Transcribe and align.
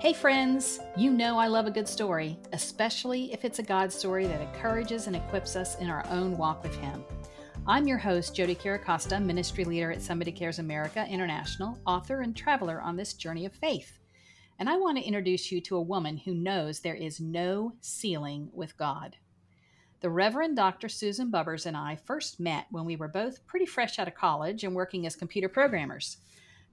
Hey, 0.00 0.12
friends, 0.12 0.78
you 0.96 1.10
know 1.10 1.38
I 1.38 1.48
love 1.48 1.66
a 1.66 1.72
good 1.72 1.88
story, 1.88 2.38
especially 2.52 3.32
if 3.32 3.44
it's 3.44 3.58
a 3.58 3.64
God 3.64 3.92
story 3.92 4.28
that 4.28 4.40
encourages 4.40 5.08
and 5.08 5.16
equips 5.16 5.56
us 5.56 5.76
in 5.80 5.90
our 5.90 6.06
own 6.08 6.36
walk 6.36 6.62
with 6.62 6.72
Him. 6.76 7.02
I'm 7.66 7.88
your 7.88 7.98
host, 7.98 8.32
Jodie 8.32 8.56
Chiricosta, 8.56 9.20
ministry 9.20 9.64
leader 9.64 9.90
at 9.90 10.00
Somebody 10.00 10.30
Cares 10.30 10.60
America 10.60 11.04
International, 11.10 11.80
author 11.84 12.20
and 12.20 12.36
traveler 12.36 12.80
on 12.80 12.94
this 12.94 13.14
journey 13.14 13.44
of 13.44 13.52
faith. 13.52 13.98
And 14.60 14.68
I 14.68 14.76
want 14.76 14.98
to 14.98 15.04
introduce 15.04 15.50
you 15.50 15.60
to 15.62 15.76
a 15.76 15.82
woman 15.82 16.18
who 16.18 16.32
knows 16.32 16.78
there 16.78 16.94
is 16.94 17.18
no 17.18 17.72
ceiling 17.80 18.50
with 18.52 18.78
God. 18.78 19.16
The 19.98 20.10
Reverend 20.10 20.54
Dr. 20.54 20.88
Susan 20.88 21.28
Bubbers 21.28 21.66
and 21.66 21.76
I 21.76 21.96
first 21.96 22.38
met 22.38 22.66
when 22.70 22.84
we 22.84 22.94
were 22.94 23.08
both 23.08 23.44
pretty 23.48 23.66
fresh 23.66 23.98
out 23.98 24.06
of 24.06 24.14
college 24.14 24.62
and 24.62 24.76
working 24.76 25.06
as 25.06 25.16
computer 25.16 25.48
programmers. 25.48 26.18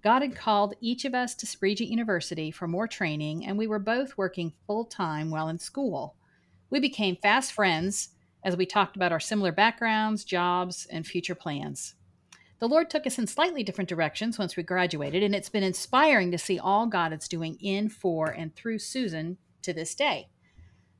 God 0.05 0.21
had 0.21 0.35
called 0.35 0.75
each 0.81 1.03
of 1.03 1.15
us 1.15 1.33
to 1.33 1.57
Regent 1.61 1.89
University 1.89 2.51
for 2.51 2.67
more 2.67 2.87
training, 2.87 3.43
and 3.43 3.57
we 3.57 3.65
were 3.65 3.79
both 3.79 4.19
working 4.19 4.53
full 4.67 4.85
time 4.85 5.31
while 5.31 5.47
in 5.47 5.57
school. 5.57 6.15
We 6.69 6.79
became 6.79 7.15
fast 7.15 7.51
friends 7.53 8.09
as 8.43 8.55
we 8.55 8.67
talked 8.67 8.95
about 8.95 9.11
our 9.11 9.19
similar 9.19 9.51
backgrounds, 9.51 10.23
jobs, 10.23 10.85
and 10.91 11.07
future 11.07 11.33
plans. 11.33 11.95
The 12.59 12.67
Lord 12.67 12.91
took 12.91 13.07
us 13.07 13.17
in 13.17 13.25
slightly 13.25 13.63
different 13.63 13.89
directions 13.89 14.37
once 14.37 14.55
we 14.55 14.61
graduated, 14.61 15.23
and 15.23 15.33
it's 15.33 15.49
been 15.49 15.63
inspiring 15.63 16.29
to 16.29 16.37
see 16.37 16.59
all 16.59 16.85
God 16.85 17.11
is 17.11 17.27
doing 17.27 17.57
in, 17.59 17.89
for, 17.89 18.29
and 18.29 18.55
through 18.55 18.77
Susan 18.77 19.39
to 19.63 19.73
this 19.73 19.95
day. 19.95 20.29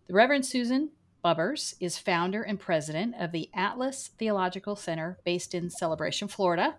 The 0.07 0.15
Reverend 0.15 0.47
Susan 0.47 0.89
Bubbers 1.23 1.75
is 1.79 1.99
founder 1.99 2.41
and 2.41 2.59
president 2.59 3.13
of 3.19 3.31
the 3.31 3.51
Atlas 3.53 4.09
Theological 4.17 4.75
Center 4.75 5.19
based 5.23 5.53
in 5.53 5.69
Celebration, 5.69 6.27
Florida, 6.27 6.77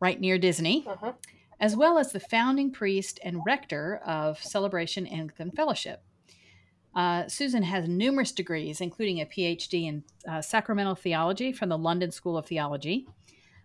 right 0.00 0.20
near 0.20 0.38
Disney, 0.38 0.84
uh-huh. 0.88 1.12
As 1.62 1.76
well 1.76 1.96
as 1.96 2.10
the 2.10 2.18
founding 2.18 2.72
priest 2.72 3.20
and 3.22 3.40
rector 3.46 4.00
of 4.04 4.42
Celebration 4.42 5.06
Anglican 5.06 5.52
Fellowship. 5.52 6.02
Uh, 6.92 7.28
Susan 7.28 7.62
has 7.62 7.88
numerous 7.88 8.32
degrees, 8.32 8.80
including 8.80 9.20
a 9.20 9.26
PhD 9.26 9.86
in 9.86 10.02
uh, 10.28 10.42
sacramental 10.42 10.96
theology 10.96 11.52
from 11.52 11.68
the 11.68 11.78
London 11.78 12.10
School 12.10 12.36
of 12.36 12.46
Theology, 12.46 13.06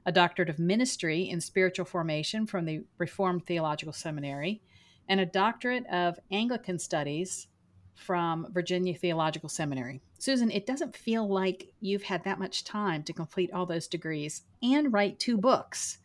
a 0.06 0.12
doctorate 0.12 0.48
of 0.48 0.60
ministry 0.60 1.28
in 1.28 1.42
spiritual 1.42 1.86
formation 1.86 2.46
from 2.46 2.66
the 2.66 2.84
Reformed 3.00 3.48
Theological 3.48 3.92
Seminary, 3.92 4.62
and 5.10 5.20
a 5.20 5.26
doctorate 5.26 5.88
of 5.88 6.20
Anglican 6.32 6.78
studies 6.78 7.48
from 7.96 8.46
Virginia 8.52 8.94
Theological 8.94 9.50
Seminary. 9.50 10.02
Susan, 10.20 10.52
it 10.52 10.68
doesn't 10.68 10.96
feel 10.96 11.28
like 11.28 11.74
you've 11.82 12.04
had 12.04 12.24
that 12.26 12.38
much 12.38 12.64
time 12.64 13.02
to 13.04 13.12
complete 13.12 13.52
all 13.52 13.66
those 13.66 13.88
degrees 13.88 14.44
and 14.62 14.94
write 14.94 15.20
two 15.20 15.36
books 15.36 15.98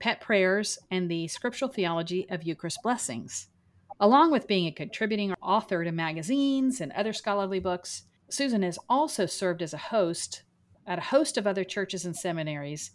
Pet 0.00 0.20
Prayers 0.20 0.78
and 0.90 1.10
the 1.10 1.28
Scriptural 1.28 1.70
Theology 1.70 2.26
of 2.30 2.42
Eucharistic 2.42 2.82
Blessings. 2.82 3.48
Along 3.98 4.30
with 4.30 4.46
being 4.46 4.66
a 4.66 4.72
contributing 4.72 5.34
author 5.42 5.82
to 5.82 5.92
magazines 5.92 6.80
and 6.80 6.92
other 6.92 7.12
scholarly 7.12 7.60
books, 7.60 8.02
Susan 8.28 8.62
has 8.62 8.78
also 8.88 9.24
served 9.24 9.62
as 9.62 9.72
a 9.72 9.78
host 9.78 10.42
at 10.86 10.98
a 10.98 11.02
host 11.02 11.36
of 11.36 11.46
other 11.46 11.64
churches 11.64 12.04
and 12.04 12.14
seminaries, 12.14 12.92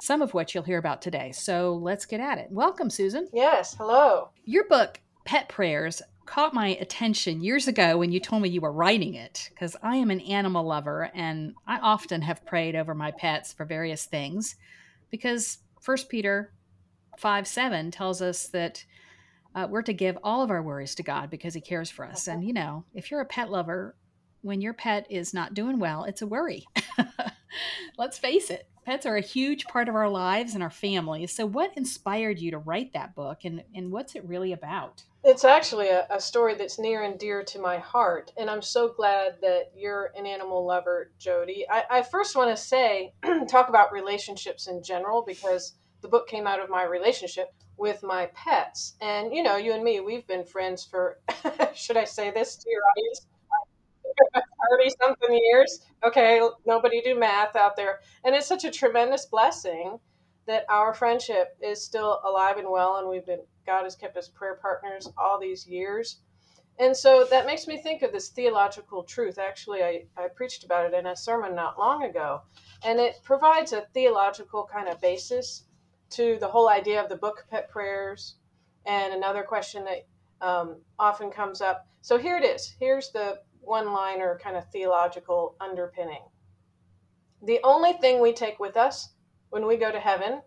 some 0.00 0.22
of 0.22 0.34
which 0.34 0.54
you'll 0.54 0.62
hear 0.62 0.78
about 0.78 1.02
today. 1.02 1.32
So 1.32 1.74
let's 1.74 2.06
get 2.06 2.20
at 2.20 2.38
it. 2.38 2.48
Welcome, 2.50 2.90
Susan. 2.90 3.28
Yes, 3.32 3.74
hello. 3.74 4.30
Your 4.44 4.64
book, 4.64 5.00
Pet 5.24 5.48
Prayers 5.48 6.02
caught 6.24 6.54
my 6.54 6.68
attention 6.68 7.42
years 7.42 7.66
ago 7.66 7.98
when 7.98 8.12
you 8.12 8.20
told 8.20 8.42
me 8.42 8.48
you 8.48 8.60
were 8.60 8.72
writing 8.72 9.14
it 9.14 9.50
because 9.50 9.76
I 9.82 9.96
am 9.96 10.10
an 10.10 10.20
animal 10.20 10.64
lover 10.64 11.10
and 11.14 11.54
I 11.66 11.78
often 11.78 12.22
have 12.22 12.46
prayed 12.46 12.76
over 12.76 12.94
my 12.94 13.10
pets 13.10 13.52
for 13.52 13.64
various 13.64 14.04
things 14.04 14.54
because 15.10 15.58
First 15.82 16.08
Peter 16.08 16.52
5 17.18 17.46
7 17.46 17.90
tells 17.90 18.22
us 18.22 18.46
that 18.48 18.84
uh, 19.54 19.66
we're 19.68 19.82
to 19.82 19.92
give 19.92 20.16
all 20.22 20.42
of 20.42 20.50
our 20.50 20.62
worries 20.62 20.94
to 20.94 21.02
God 21.02 21.28
because 21.28 21.54
He 21.54 21.60
cares 21.60 21.90
for 21.90 22.06
us. 22.06 22.28
And, 22.28 22.44
you 22.44 22.52
know, 22.52 22.84
if 22.94 23.10
you're 23.10 23.20
a 23.20 23.26
pet 23.26 23.50
lover, 23.50 23.96
when 24.42 24.60
your 24.60 24.74
pet 24.74 25.06
is 25.10 25.34
not 25.34 25.54
doing 25.54 25.80
well, 25.80 26.04
it's 26.04 26.22
a 26.22 26.26
worry. 26.26 26.64
Let's 27.98 28.16
face 28.16 28.48
it, 28.48 28.68
pets 28.84 29.06
are 29.06 29.16
a 29.16 29.20
huge 29.20 29.64
part 29.66 29.88
of 29.88 29.94
our 29.94 30.08
lives 30.08 30.54
and 30.54 30.62
our 30.62 30.70
families. 30.70 31.32
So, 31.32 31.46
what 31.46 31.76
inspired 31.76 32.38
you 32.38 32.52
to 32.52 32.58
write 32.58 32.92
that 32.92 33.14
book 33.14 33.44
and, 33.44 33.62
and 33.74 33.90
what's 33.90 34.14
it 34.14 34.24
really 34.24 34.52
about? 34.52 35.02
It's 35.24 35.44
actually 35.44 35.88
a, 35.88 36.06
a, 36.10 36.20
story 36.20 36.56
that's 36.56 36.80
near 36.80 37.04
and 37.04 37.16
dear 37.16 37.44
to 37.44 37.60
my 37.60 37.78
heart. 37.78 38.32
And 38.36 38.50
I'm 38.50 38.62
so 38.62 38.88
glad 38.88 39.36
that 39.40 39.70
you're 39.76 40.10
an 40.16 40.26
animal 40.26 40.66
lover, 40.66 41.12
Jodie. 41.20 41.62
I, 41.70 41.84
I 41.90 42.02
first 42.02 42.34
want 42.34 42.50
to 42.50 42.60
say, 42.60 43.12
talk 43.48 43.68
about 43.68 43.92
relationships 43.92 44.66
in 44.66 44.82
general, 44.82 45.22
because 45.24 45.74
the 46.02 46.08
book 46.08 46.28
came 46.28 46.46
out 46.46 46.60
of 46.60 46.68
my 46.68 46.84
relationship 46.84 47.54
with 47.78 48.02
my 48.02 48.26
pets. 48.34 48.94
And, 49.00 49.32
you 49.32 49.42
know, 49.42 49.56
you 49.56 49.72
and 49.72 49.82
me, 49.82 50.00
we've 50.00 50.26
been 50.26 50.44
friends 50.44 50.84
for, 50.84 51.18
should 51.74 51.96
I 51.96 52.04
say 52.04 52.30
this 52.30 52.56
to 52.56 52.70
your 52.70 52.82
audience? 52.96 53.26
30 54.70 54.90
something 55.00 55.40
years. 55.50 55.86
Okay, 56.04 56.40
nobody 56.66 57.00
do 57.00 57.18
math 57.18 57.56
out 57.56 57.76
there. 57.76 58.00
And 58.24 58.34
it's 58.34 58.46
such 58.46 58.64
a 58.64 58.70
tremendous 58.70 59.26
blessing 59.26 59.98
that 60.46 60.64
our 60.68 60.92
friendship 60.92 61.56
is 61.62 61.84
still 61.84 62.20
alive 62.26 62.56
and 62.58 62.68
well 62.68 62.96
and 62.96 63.08
we've 63.08 63.24
been 63.24 63.40
God 63.64 63.84
has 63.84 63.94
kept 63.94 64.16
us 64.16 64.28
prayer 64.28 64.58
partners 64.60 65.08
all 65.16 65.38
these 65.38 65.66
years. 65.66 66.20
And 66.78 66.96
so 66.96 67.24
that 67.30 67.46
makes 67.46 67.68
me 67.68 67.80
think 67.80 68.02
of 68.02 68.12
this 68.12 68.30
theological 68.30 69.04
truth. 69.04 69.38
Actually, 69.38 69.82
I, 69.82 70.04
I 70.16 70.28
preached 70.34 70.64
about 70.64 70.86
it 70.86 70.94
in 70.94 71.06
a 71.06 71.14
sermon 71.14 71.54
not 71.54 71.78
long 71.78 72.02
ago. 72.02 72.40
And 72.84 72.98
it 72.98 73.20
provides 73.22 73.72
a 73.72 73.82
theological 73.94 74.68
kind 74.72 74.88
of 74.88 75.00
basis 75.00 75.64
to 76.12 76.38
the 76.40 76.48
whole 76.48 76.68
idea 76.68 77.02
of 77.02 77.08
the 77.08 77.16
book 77.16 77.44
Pet 77.50 77.70
Prayers. 77.70 78.36
And 78.86 79.12
another 79.12 79.42
question 79.42 79.84
that 79.84 80.06
um, 80.46 80.76
often 80.98 81.30
comes 81.30 81.60
up. 81.60 81.86
So 82.00 82.18
here 82.18 82.36
it 82.36 82.44
is. 82.44 82.74
Here's 82.80 83.10
the 83.10 83.38
one 83.60 83.92
liner 83.92 84.38
kind 84.42 84.56
of 84.56 84.70
theological 84.70 85.56
underpinning. 85.60 86.22
The 87.44 87.60
only 87.64 87.92
thing 87.94 88.20
we 88.20 88.32
take 88.32 88.58
with 88.58 88.76
us 88.76 89.10
when 89.50 89.66
we 89.66 89.76
go 89.76 89.90
to 89.90 90.00
heaven 90.00 90.42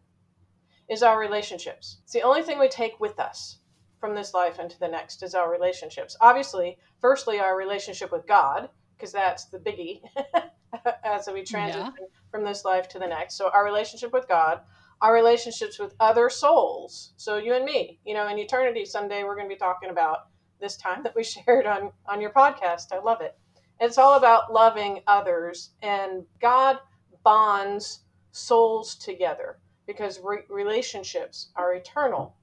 is 0.90 1.02
our 1.02 1.20
relationships. 1.20 2.00
It's 2.03 2.14
the 2.14 2.22
only 2.22 2.44
thing 2.44 2.59
we 2.59 2.68
take 2.68 3.00
with 3.00 3.20
us 3.20 3.59
from 4.00 4.16
this 4.16 4.34
life 4.34 4.59
into 4.59 4.78
the 4.80 4.88
next 4.88 5.24
is 5.24 5.34
our 5.34 5.52
relationships. 5.52 6.16
Obviously, 6.22 6.78
firstly, 7.00 7.40
our 7.40 7.58
relationship 7.58 8.12
with 8.12 8.28
God, 8.28 8.70
because 8.96 9.12
that's 9.12 9.46
the 9.46 9.58
biggie 9.58 10.02
as 11.03 11.28
we 11.28 11.44
transition 11.44 11.94
yeah. 12.00 12.06
from 12.30 12.44
this 12.44 12.66
life 12.66 12.88
to 12.90 13.00
the 13.00 13.08
next. 13.08 13.36
So, 13.36 13.50
our 13.52 13.66
relationship 13.66 14.14
with 14.14 14.28
God, 14.28 14.62
our 15.02 15.14
relationships 15.14 15.80
with 15.80 15.96
other 16.00 16.30
souls. 16.30 17.14
So, 17.18 17.38
you 17.38 17.54
and 17.54 17.66
me, 17.66 18.00
you 18.06 18.14
know, 18.14 18.28
in 18.28 18.40
eternity, 18.40 18.86
someday 18.86 19.24
we're 19.24 19.36
going 19.36 19.50
to 19.50 19.54
be 19.54 19.60
talking 19.60 19.90
about 19.90 20.28
this 20.60 20.78
time 20.78 21.04
that 21.04 21.16
we 21.16 21.24
shared 21.26 21.66
on, 21.66 21.92
on 22.08 22.22
your 22.22 22.32
podcast. 22.32 22.92
I 22.92 23.00
love 23.00 23.22
it. 23.22 23.38
It's 23.80 23.98
all 23.98 24.16
about 24.16 24.54
loving 24.54 25.02
others, 25.06 25.72
and 25.82 26.26
God 26.40 26.80
bonds 27.24 28.02
souls 28.32 28.96
together 28.96 29.58
because 29.86 30.20
re- 30.24 30.44
relationships 30.50 31.50
are 31.56 31.74
eternal. 31.74 32.36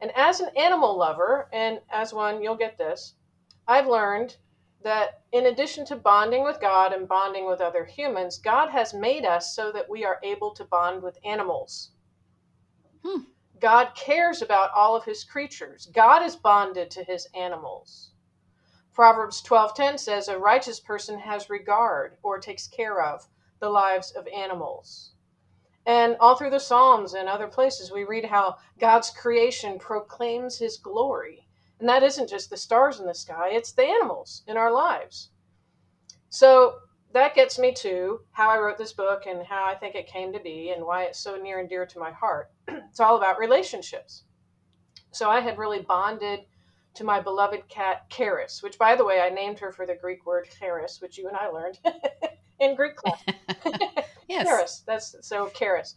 And 0.00 0.10
as 0.16 0.40
an 0.40 0.48
animal 0.56 0.96
lover, 0.96 1.48
and 1.52 1.80
as 1.90 2.12
one, 2.12 2.42
you'll 2.42 2.56
get 2.56 2.78
this, 2.78 3.14
I've 3.68 3.86
learned 3.86 4.36
that 4.82 5.22
in 5.32 5.46
addition 5.46 5.84
to 5.86 5.96
bonding 5.96 6.44
with 6.44 6.60
God 6.60 6.92
and 6.92 7.08
bonding 7.08 7.46
with 7.46 7.60
other 7.60 7.84
humans, 7.84 8.38
God 8.38 8.70
has 8.70 8.94
made 8.94 9.24
us 9.24 9.54
so 9.54 9.72
that 9.72 9.88
we 9.88 10.04
are 10.04 10.20
able 10.22 10.52
to 10.54 10.64
bond 10.64 11.02
with 11.02 11.18
animals. 11.24 11.90
Hmm. 13.04 13.22
God 13.60 13.92
cares 13.94 14.42
about 14.42 14.70
all 14.74 14.96
of 14.96 15.04
his 15.04 15.24
creatures. 15.24 15.86
God 15.86 16.22
is 16.22 16.36
bonded 16.36 16.90
to 16.92 17.04
his 17.04 17.28
animals. 17.34 18.12
Proverbs 18.92 19.40
12:10 19.40 19.98
says 19.98 20.28
a 20.28 20.38
righteous 20.38 20.80
person 20.80 21.18
has 21.20 21.48
regard 21.48 22.18
or 22.22 22.38
takes 22.38 22.66
care 22.68 23.00
of 23.00 23.28
the 23.60 23.70
lives 23.70 24.10
of 24.10 24.26
animals. 24.28 25.12
And 25.86 26.16
all 26.20 26.36
through 26.36 26.50
the 26.50 26.60
Psalms 26.60 27.14
and 27.14 27.28
other 27.28 27.48
places, 27.48 27.90
we 27.90 28.04
read 28.04 28.26
how 28.26 28.58
God's 28.78 29.10
creation 29.10 29.78
proclaims 29.78 30.58
his 30.58 30.76
glory. 30.76 31.41
And 31.82 31.88
that 31.88 32.04
isn't 32.04 32.30
just 32.30 32.48
the 32.48 32.56
stars 32.56 33.00
in 33.00 33.06
the 33.06 33.12
sky, 33.12 33.48
it's 33.50 33.72
the 33.72 33.82
animals 33.82 34.44
in 34.46 34.56
our 34.56 34.70
lives. 34.70 35.30
So 36.28 36.74
that 37.12 37.34
gets 37.34 37.58
me 37.58 37.74
to 37.78 38.20
how 38.30 38.50
I 38.50 38.60
wrote 38.60 38.78
this 38.78 38.92
book 38.92 39.24
and 39.26 39.44
how 39.44 39.66
I 39.66 39.74
think 39.74 39.96
it 39.96 40.06
came 40.06 40.32
to 40.32 40.38
be 40.38 40.70
and 40.70 40.86
why 40.86 41.06
it's 41.06 41.18
so 41.18 41.34
near 41.34 41.58
and 41.58 41.68
dear 41.68 41.84
to 41.84 41.98
my 41.98 42.12
heart. 42.12 42.52
it's 42.68 43.00
all 43.00 43.16
about 43.16 43.40
relationships. 43.40 44.22
So 45.10 45.28
I 45.28 45.40
had 45.40 45.58
really 45.58 45.80
bonded 45.80 46.44
to 46.94 47.02
my 47.02 47.18
beloved 47.18 47.68
cat, 47.68 48.08
Charis, 48.10 48.62
which, 48.62 48.78
by 48.78 48.94
the 48.94 49.04
way, 49.04 49.20
I 49.20 49.30
named 49.30 49.58
her 49.58 49.72
for 49.72 49.84
the 49.84 49.96
Greek 49.96 50.24
word 50.24 50.46
charis, 50.60 51.00
which 51.02 51.18
you 51.18 51.26
and 51.26 51.36
I 51.36 51.48
learned 51.48 51.80
in 52.60 52.76
Greek 52.76 52.94
class. 52.94 53.24
yes. 54.28 54.46
Charis. 54.46 54.84
That's 54.86 55.16
so 55.22 55.48
Charis. 55.48 55.96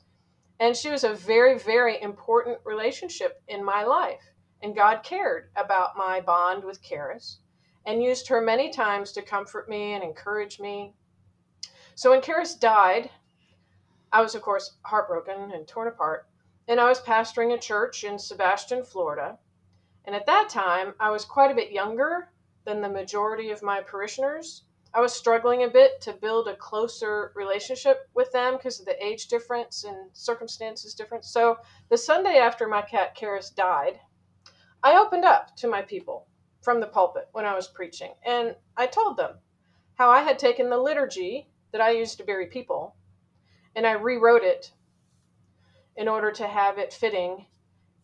And 0.59 0.75
she 0.75 0.89
was 0.89 1.03
a 1.03 1.13
very, 1.13 1.59
very 1.59 2.01
important 2.01 2.57
relationship 2.65 3.43
in 3.47 3.63
my 3.63 3.83
life. 3.83 4.31
And 4.61 4.75
God 4.75 5.03
cared 5.03 5.49
about 5.55 5.97
my 5.97 6.21
bond 6.21 6.63
with 6.63 6.81
Charis 6.81 7.39
and 7.85 8.01
used 8.01 8.27
her 8.27 8.41
many 8.41 8.69
times 8.69 9.11
to 9.11 9.21
comfort 9.21 9.69
me 9.69 9.93
and 9.93 10.03
encourage 10.03 10.59
me. 10.59 10.93
So 11.95 12.09
when 12.09 12.21
Charis 12.21 12.55
died, 12.55 13.09
I 14.11 14.21
was, 14.21 14.35
of 14.35 14.41
course, 14.41 14.77
heartbroken 14.83 15.51
and 15.51 15.67
torn 15.67 15.87
apart. 15.87 16.27
And 16.67 16.79
I 16.79 16.89
was 16.89 17.01
pastoring 17.01 17.53
a 17.53 17.59
church 17.59 18.03
in 18.03 18.17
Sebastian, 18.17 18.83
Florida. 18.83 19.37
And 20.05 20.15
at 20.15 20.25
that 20.25 20.49
time, 20.49 20.93
I 20.99 21.11
was 21.11 21.25
quite 21.25 21.51
a 21.51 21.55
bit 21.55 21.71
younger 21.71 22.29
than 22.65 22.81
the 22.81 22.89
majority 22.89 23.51
of 23.51 23.61
my 23.61 23.81
parishioners. 23.81 24.63
I 24.93 25.01
was 25.01 25.13
struggling 25.13 25.63
a 25.63 25.67
bit 25.67 25.99
to 26.01 26.13
build 26.13 26.47
a 26.47 26.55
closer 26.55 27.33
relationship 27.35 28.09
with 28.13 28.31
them 28.31 28.55
because 28.55 28.79
of 28.79 28.85
the 28.85 29.05
age 29.05 29.27
difference 29.27 29.83
and 29.83 30.09
circumstances 30.13 30.93
difference. 30.93 31.27
So 31.29 31.57
the 31.89 31.97
Sunday 31.97 32.37
after 32.37 32.67
my 32.67 32.81
cat 32.81 33.15
Charis 33.15 33.49
died, 33.49 33.99
I 34.83 34.97
opened 34.97 35.25
up 35.25 35.55
to 35.57 35.67
my 35.67 35.81
people 35.81 36.27
from 36.61 36.79
the 36.79 36.87
pulpit 36.87 37.27
when 37.31 37.45
I 37.45 37.55
was 37.55 37.67
preaching, 37.67 38.13
and 38.25 38.55
I 38.77 38.87
told 38.87 39.17
them 39.17 39.35
how 39.95 40.09
I 40.09 40.21
had 40.21 40.37
taken 40.37 40.69
the 40.69 40.77
liturgy 40.77 41.47
that 41.71 41.81
I 41.81 41.91
used 41.91 42.17
to 42.17 42.23
bury 42.23 42.47
people 42.47 42.95
and 43.75 43.85
I 43.85 43.91
rewrote 43.91 44.43
it 44.43 44.71
in 45.95 46.07
order 46.07 46.31
to 46.31 46.47
have 46.47 46.77
it 46.77 46.93
fitting 46.93 47.45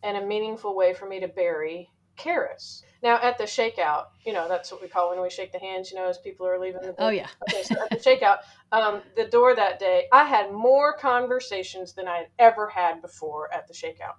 and 0.03 0.17
a 0.17 0.25
meaningful 0.25 0.75
way 0.75 0.93
for 0.93 1.05
me 1.05 1.19
to 1.19 1.27
bury 1.27 1.89
Charis. 2.17 2.83
Now, 3.03 3.19
at 3.21 3.37
the 3.37 3.45
shakeout, 3.45 4.07
you 4.25 4.33
know, 4.33 4.47
that's 4.47 4.71
what 4.71 4.81
we 4.81 4.87
call 4.87 5.09
when 5.09 5.21
we 5.21 5.29
shake 5.29 5.51
the 5.51 5.59
hands, 5.59 5.91
you 5.91 5.97
know, 5.97 6.07
as 6.07 6.17
people 6.17 6.45
are 6.45 6.59
leaving 6.59 6.81
the 6.81 6.95
Oh, 6.99 7.09
yeah. 7.09 7.27
Okay, 7.49 7.63
so 7.63 7.75
at 7.81 7.89
the 7.89 7.95
shakeout, 7.95 8.39
um, 8.71 9.01
the 9.15 9.25
door 9.25 9.55
that 9.55 9.79
day, 9.79 10.07
I 10.11 10.23
had 10.23 10.51
more 10.51 10.93
conversations 10.93 11.93
than 11.93 12.07
I 12.07 12.17
had 12.17 12.27
ever 12.37 12.67
had 12.67 13.01
before 13.01 13.51
at 13.53 13.67
the 13.67 13.73
shakeout. 13.73 14.15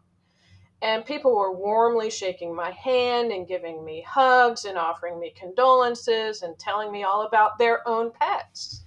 And 0.82 1.06
people 1.06 1.34
were 1.36 1.52
warmly 1.52 2.10
shaking 2.10 2.54
my 2.54 2.72
hand 2.72 3.30
and 3.30 3.46
giving 3.46 3.84
me 3.84 4.04
hugs 4.06 4.64
and 4.64 4.76
offering 4.76 5.20
me 5.20 5.32
condolences 5.36 6.42
and 6.42 6.58
telling 6.58 6.90
me 6.90 7.04
all 7.04 7.22
about 7.22 7.56
their 7.56 7.86
own 7.88 8.10
pets 8.10 8.84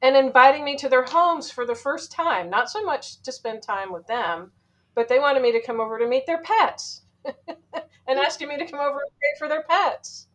and 0.00 0.16
inviting 0.16 0.64
me 0.64 0.76
to 0.76 0.88
their 0.88 1.04
homes 1.04 1.50
for 1.50 1.66
the 1.66 1.74
first 1.74 2.10
time. 2.10 2.48
Not 2.48 2.70
so 2.70 2.82
much 2.82 3.20
to 3.22 3.32
spend 3.32 3.62
time 3.62 3.92
with 3.92 4.06
them, 4.06 4.50
but 4.94 5.08
they 5.08 5.18
wanted 5.18 5.42
me 5.42 5.52
to 5.52 5.62
come 5.62 5.78
over 5.78 5.98
to 5.98 6.08
meet 6.08 6.24
their 6.26 6.40
pets 6.42 7.02
and 7.24 8.18
asking 8.18 8.48
me 8.48 8.56
to 8.56 8.66
come 8.66 8.80
over 8.80 9.00
and 9.00 9.10
pray 9.18 9.38
for 9.38 9.46
their 9.46 9.64
pets. 9.64 10.26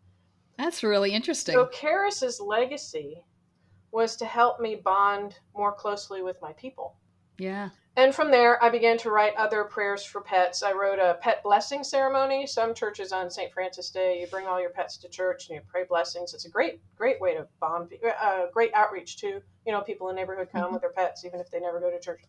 That's 0.57 0.83
really 0.83 1.11
interesting. 1.11 1.53
So 1.55 1.65
Charis's 1.65 2.39
legacy 2.39 3.23
was 3.91 4.15
to 4.17 4.25
help 4.25 4.59
me 4.59 4.75
bond 4.75 5.39
more 5.55 5.71
closely 5.71 6.21
with 6.21 6.39
my 6.43 6.53
people. 6.53 6.95
yeah. 7.39 7.69
And 7.97 8.13
from 8.13 8.29
there, 8.29 8.61
I 8.61 8.69
began 8.69 8.97
to 8.99 9.09
write 9.09 9.35
other 9.37 9.63
prayers 9.63 10.03
for 10.03 10.19
pets. 10.19 10.63
I 10.63 10.73
wrote 10.73 10.99
a 10.99 11.17
pet 11.21 11.41
blessing 11.43 11.81
ceremony. 11.81 12.45
Some 12.45 12.73
churches 12.73 13.13
on 13.13 13.29
St. 13.29 13.53
Francis 13.53 13.89
Day, 13.89 14.19
you 14.19 14.27
bring 14.27 14.47
all 14.47 14.59
your 14.59 14.71
pets 14.71 14.97
to 14.97 15.07
church 15.07 15.47
and 15.47 15.55
you 15.55 15.61
pray 15.65 15.85
blessings. 15.87 16.33
It's 16.33 16.43
a 16.43 16.49
great, 16.49 16.81
great 16.97 17.21
way 17.21 17.35
to 17.35 17.47
bond, 17.61 17.93
uh, 18.21 18.47
great 18.53 18.73
outreach 18.73 19.17
to, 19.17 19.41
You 19.65 19.71
know, 19.71 19.81
people 19.81 20.09
in 20.09 20.15
the 20.15 20.21
neighborhood 20.21 20.49
come 20.51 20.69
Mhm. 20.69 20.73
with 20.73 20.81
their 20.81 20.91
pets, 20.91 21.25
even 21.25 21.39
if 21.39 21.49
they 21.49 21.59
never 21.59 21.79
go 21.79 21.89
to 21.89 21.99
church. 21.99 22.21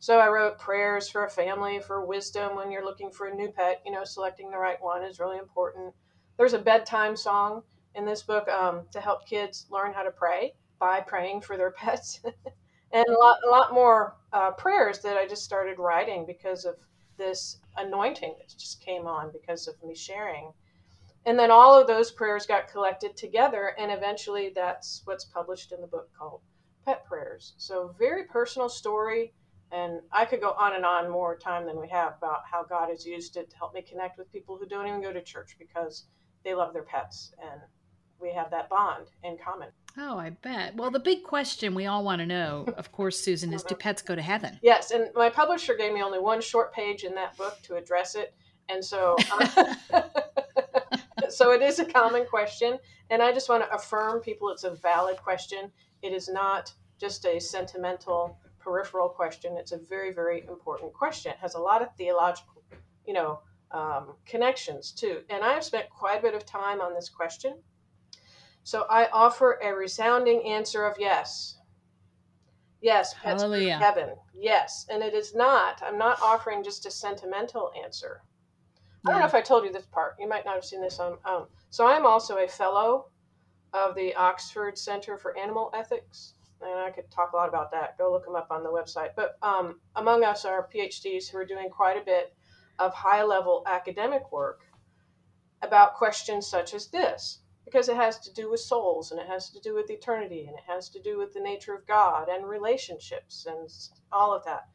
So 0.00 0.18
I 0.18 0.28
wrote 0.28 0.58
prayers 0.58 1.08
for 1.08 1.24
a 1.24 1.30
family, 1.30 1.80
for 1.80 2.04
wisdom 2.04 2.56
when 2.56 2.70
you're 2.70 2.84
looking 2.84 3.10
for 3.10 3.28
a 3.28 3.34
new 3.34 3.50
pet. 3.50 3.80
You 3.86 3.92
know, 3.92 4.04
selecting 4.04 4.50
the 4.50 4.58
right 4.58 4.82
one 4.82 5.04
is 5.04 5.20
really 5.20 5.38
important. 5.38 5.94
There's 6.36 6.52
a 6.52 6.58
bedtime 6.58 7.16
song 7.16 7.62
in 7.94 8.04
this 8.04 8.22
book 8.22 8.48
um, 8.48 8.88
to 8.90 9.00
help 9.00 9.24
kids 9.26 9.66
learn 9.70 9.94
how 9.94 10.02
to 10.02 10.10
pray 10.10 10.54
by 10.80 11.00
praying 11.00 11.42
for 11.42 11.56
their 11.56 11.70
pets. 11.82 12.20
and 12.90 13.06
a 13.06 13.18
lot, 13.18 13.38
a 13.46 13.50
lot 13.50 13.72
more 13.72 14.16
uh, 14.32 14.50
prayers 14.52 15.00
that 15.00 15.16
I 15.16 15.26
just 15.26 15.44
started 15.44 15.78
writing 15.78 16.24
because 16.26 16.64
of 16.64 16.76
this 17.18 17.58
anointing 17.76 18.34
that 18.38 18.48
just 18.48 18.80
came 18.84 19.06
on 19.06 19.30
because 19.32 19.68
of 19.68 19.74
me 19.82 19.94
sharing. 19.94 20.52
And 21.24 21.38
then 21.38 21.50
all 21.50 21.78
of 21.78 21.86
those 21.86 22.10
prayers 22.10 22.46
got 22.46 22.68
collected 22.68 23.16
together, 23.16 23.74
and 23.78 23.92
eventually 23.92 24.50
that's 24.54 25.02
what's 25.04 25.24
published 25.24 25.70
in 25.70 25.80
the 25.80 25.86
book 25.86 26.10
called 26.18 26.40
Pet 26.84 27.04
Prayers. 27.04 27.54
So, 27.58 27.94
very 27.96 28.24
personal 28.24 28.68
story, 28.68 29.32
and 29.70 30.00
I 30.10 30.24
could 30.24 30.40
go 30.40 30.52
on 30.58 30.74
and 30.74 30.84
on 30.84 31.08
more 31.08 31.36
time 31.36 31.64
than 31.64 31.80
we 31.80 31.88
have 31.90 32.14
about 32.18 32.40
how 32.50 32.64
God 32.64 32.88
has 32.88 33.06
used 33.06 33.36
it 33.36 33.50
to 33.50 33.56
help 33.56 33.72
me 33.72 33.82
connect 33.82 34.18
with 34.18 34.32
people 34.32 34.58
who 34.58 34.66
don't 34.66 34.88
even 34.88 35.00
go 35.00 35.12
to 35.12 35.22
church 35.22 35.54
because 35.60 36.06
they 36.44 36.54
love 36.54 36.72
their 36.72 36.82
pets, 36.82 37.32
and 37.40 37.60
we 38.20 38.32
have 38.32 38.50
that 38.50 38.68
bond 38.68 39.06
in 39.22 39.38
common. 39.38 39.68
Oh, 39.96 40.18
I 40.18 40.30
bet. 40.30 40.74
Well, 40.74 40.90
the 40.90 40.98
big 40.98 41.22
question 41.22 41.74
we 41.74 41.86
all 41.86 42.02
want 42.02 42.20
to 42.20 42.26
know, 42.26 42.64
of 42.76 42.92
course, 42.92 43.20
Susan, 43.20 43.52
is 43.52 43.62
do 43.62 43.74
pets 43.74 44.00
go 44.00 44.14
to 44.14 44.22
heaven? 44.22 44.58
Yes, 44.62 44.90
and 44.90 45.10
my 45.14 45.28
publisher 45.28 45.74
gave 45.74 45.92
me 45.92 46.02
only 46.02 46.18
one 46.18 46.40
short 46.40 46.72
page 46.72 47.04
in 47.04 47.14
that 47.14 47.36
book 47.36 47.58
to 47.64 47.76
address 47.76 48.14
it, 48.14 48.34
and 48.68 48.82
so 48.82 49.16
so 51.28 51.52
it 51.52 51.60
is 51.60 51.78
a 51.78 51.84
common 51.84 52.24
question, 52.26 52.78
and 53.10 53.22
I 53.22 53.32
just 53.32 53.50
want 53.50 53.64
to 53.64 53.74
affirm 53.74 54.20
people 54.20 54.48
it's 54.48 54.64
a 54.64 54.74
valid 54.74 55.18
question. 55.18 55.70
It 56.00 56.12
is 56.12 56.28
not 56.28 56.72
just 56.98 57.26
a 57.26 57.38
sentimental 57.38 58.38
peripheral 58.58 59.10
question. 59.10 59.56
It's 59.58 59.72
a 59.72 59.78
very 59.78 60.12
very 60.12 60.44
important 60.48 60.94
question. 60.94 61.32
It 61.32 61.38
has 61.38 61.54
a 61.54 61.60
lot 61.60 61.82
of 61.82 61.94
theological, 61.96 62.62
you 63.06 63.12
know, 63.12 63.40
um, 63.72 64.14
connections 64.24 64.92
too. 64.92 65.20
And 65.28 65.44
I 65.44 65.52
have 65.52 65.64
spent 65.64 65.90
quite 65.90 66.18
a 66.18 66.22
bit 66.22 66.34
of 66.34 66.46
time 66.46 66.80
on 66.80 66.94
this 66.94 67.08
question. 67.08 67.58
So 68.64 68.86
I 68.88 69.08
offer 69.12 69.58
a 69.62 69.74
resounding 69.74 70.44
answer 70.46 70.84
of 70.84 70.96
yes. 70.98 71.58
Yes, 72.80 73.14
pets 73.14 73.42
Hallelujah. 73.42 73.78
heaven. 73.78 74.16
Yes, 74.34 74.86
and 74.90 75.02
it 75.02 75.14
is 75.14 75.34
not. 75.34 75.82
I'm 75.84 75.98
not 75.98 76.20
offering 76.20 76.64
just 76.64 76.86
a 76.86 76.90
sentimental 76.90 77.72
answer. 77.84 78.22
I 79.06 79.10
don't 79.10 79.20
know 79.20 79.26
if 79.26 79.34
I 79.34 79.40
told 79.40 79.64
you 79.64 79.72
this 79.72 79.86
part. 79.86 80.14
You 80.18 80.28
might 80.28 80.44
not 80.44 80.54
have 80.54 80.64
seen 80.64 80.80
this 80.80 81.00
on. 81.00 81.18
Um, 81.24 81.46
so 81.70 81.86
I'm 81.86 82.06
also 82.06 82.38
a 82.38 82.48
fellow 82.48 83.06
of 83.72 83.94
the 83.94 84.14
Oxford 84.14 84.78
Center 84.78 85.16
for 85.16 85.36
Animal 85.36 85.70
Ethics, 85.74 86.34
and 86.60 86.78
I 86.78 86.90
could 86.90 87.10
talk 87.10 87.32
a 87.32 87.36
lot 87.36 87.48
about 87.48 87.72
that. 87.72 87.98
Go 87.98 88.12
look 88.12 88.24
them 88.24 88.36
up 88.36 88.48
on 88.50 88.62
the 88.62 88.70
website. 88.70 89.10
But 89.16 89.38
um, 89.42 89.80
among 89.96 90.24
us 90.24 90.44
are 90.44 90.68
PhDs 90.72 91.28
who 91.28 91.38
are 91.38 91.44
doing 91.44 91.68
quite 91.68 92.00
a 92.00 92.04
bit 92.04 92.34
of 92.78 92.94
high-level 92.94 93.64
academic 93.66 94.30
work 94.30 94.60
about 95.62 95.94
questions 95.94 96.46
such 96.46 96.74
as 96.74 96.88
this, 96.88 97.41
because 97.64 97.88
it 97.88 97.96
has 97.96 98.18
to 98.20 98.32
do 98.32 98.50
with 98.50 98.60
souls, 98.60 99.10
and 99.12 99.20
it 99.20 99.26
has 99.26 99.50
to 99.50 99.60
do 99.60 99.74
with 99.74 99.90
eternity, 99.90 100.46
and 100.46 100.56
it 100.56 100.64
has 100.66 100.88
to 100.90 101.00
do 101.00 101.18
with 101.18 101.32
the 101.32 101.40
nature 101.40 101.74
of 101.74 101.86
God 101.86 102.28
and 102.28 102.46
relationships 102.46 103.46
and 103.48 103.68
all 104.10 104.34
of 104.34 104.44
that. 104.44 104.68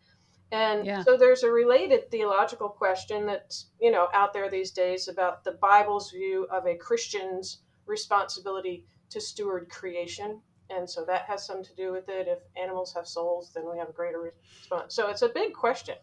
And 0.51 0.85
Yeah. 0.85 1.03
so 1.03 1.17
there's 1.17 1.43
a 1.43 1.51
related 1.51 2.09
theological 2.09 2.69
question 2.69 3.25
that's, 3.25 3.69
you 3.81 3.91
know, 3.91 4.07
out 4.13 4.31
there 4.31 4.49
these 4.49 4.71
days 4.71 5.07
about 5.09 5.43
the 5.43 5.51
Bible's 5.53 6.11
view 6.11 6.45
of 6.49 6.65
a 6.65 6.75
Christian's 6.75 7.61
responsibility 7.85 8.85
to 9.09 9.19
steward 9.19 9.69
creation. 9.69 10.41
And 10.69 10.89
so 10.89 11.03
that 11.05 11.23
has 11.23 11.45
something 11.45 11.65
to 11.65 11.75
do 11.75 11.91
with 11.91 12.09
it. 12.09 12.27
If 12.27 12.39
animals 12.55 12.93
have 12.93 13.07
souls, 13.07 13.51
then 13.53 13.69
we 13.69 13.77
have 13.77 13.89
a 13.89 13.93
greater 13.93 14.19
response. 14.59 14.95
So 14.95 15.09
it's 15.09 15.21
a 15.21 15.29
big 15.29 15.53
question. 15.53 15.95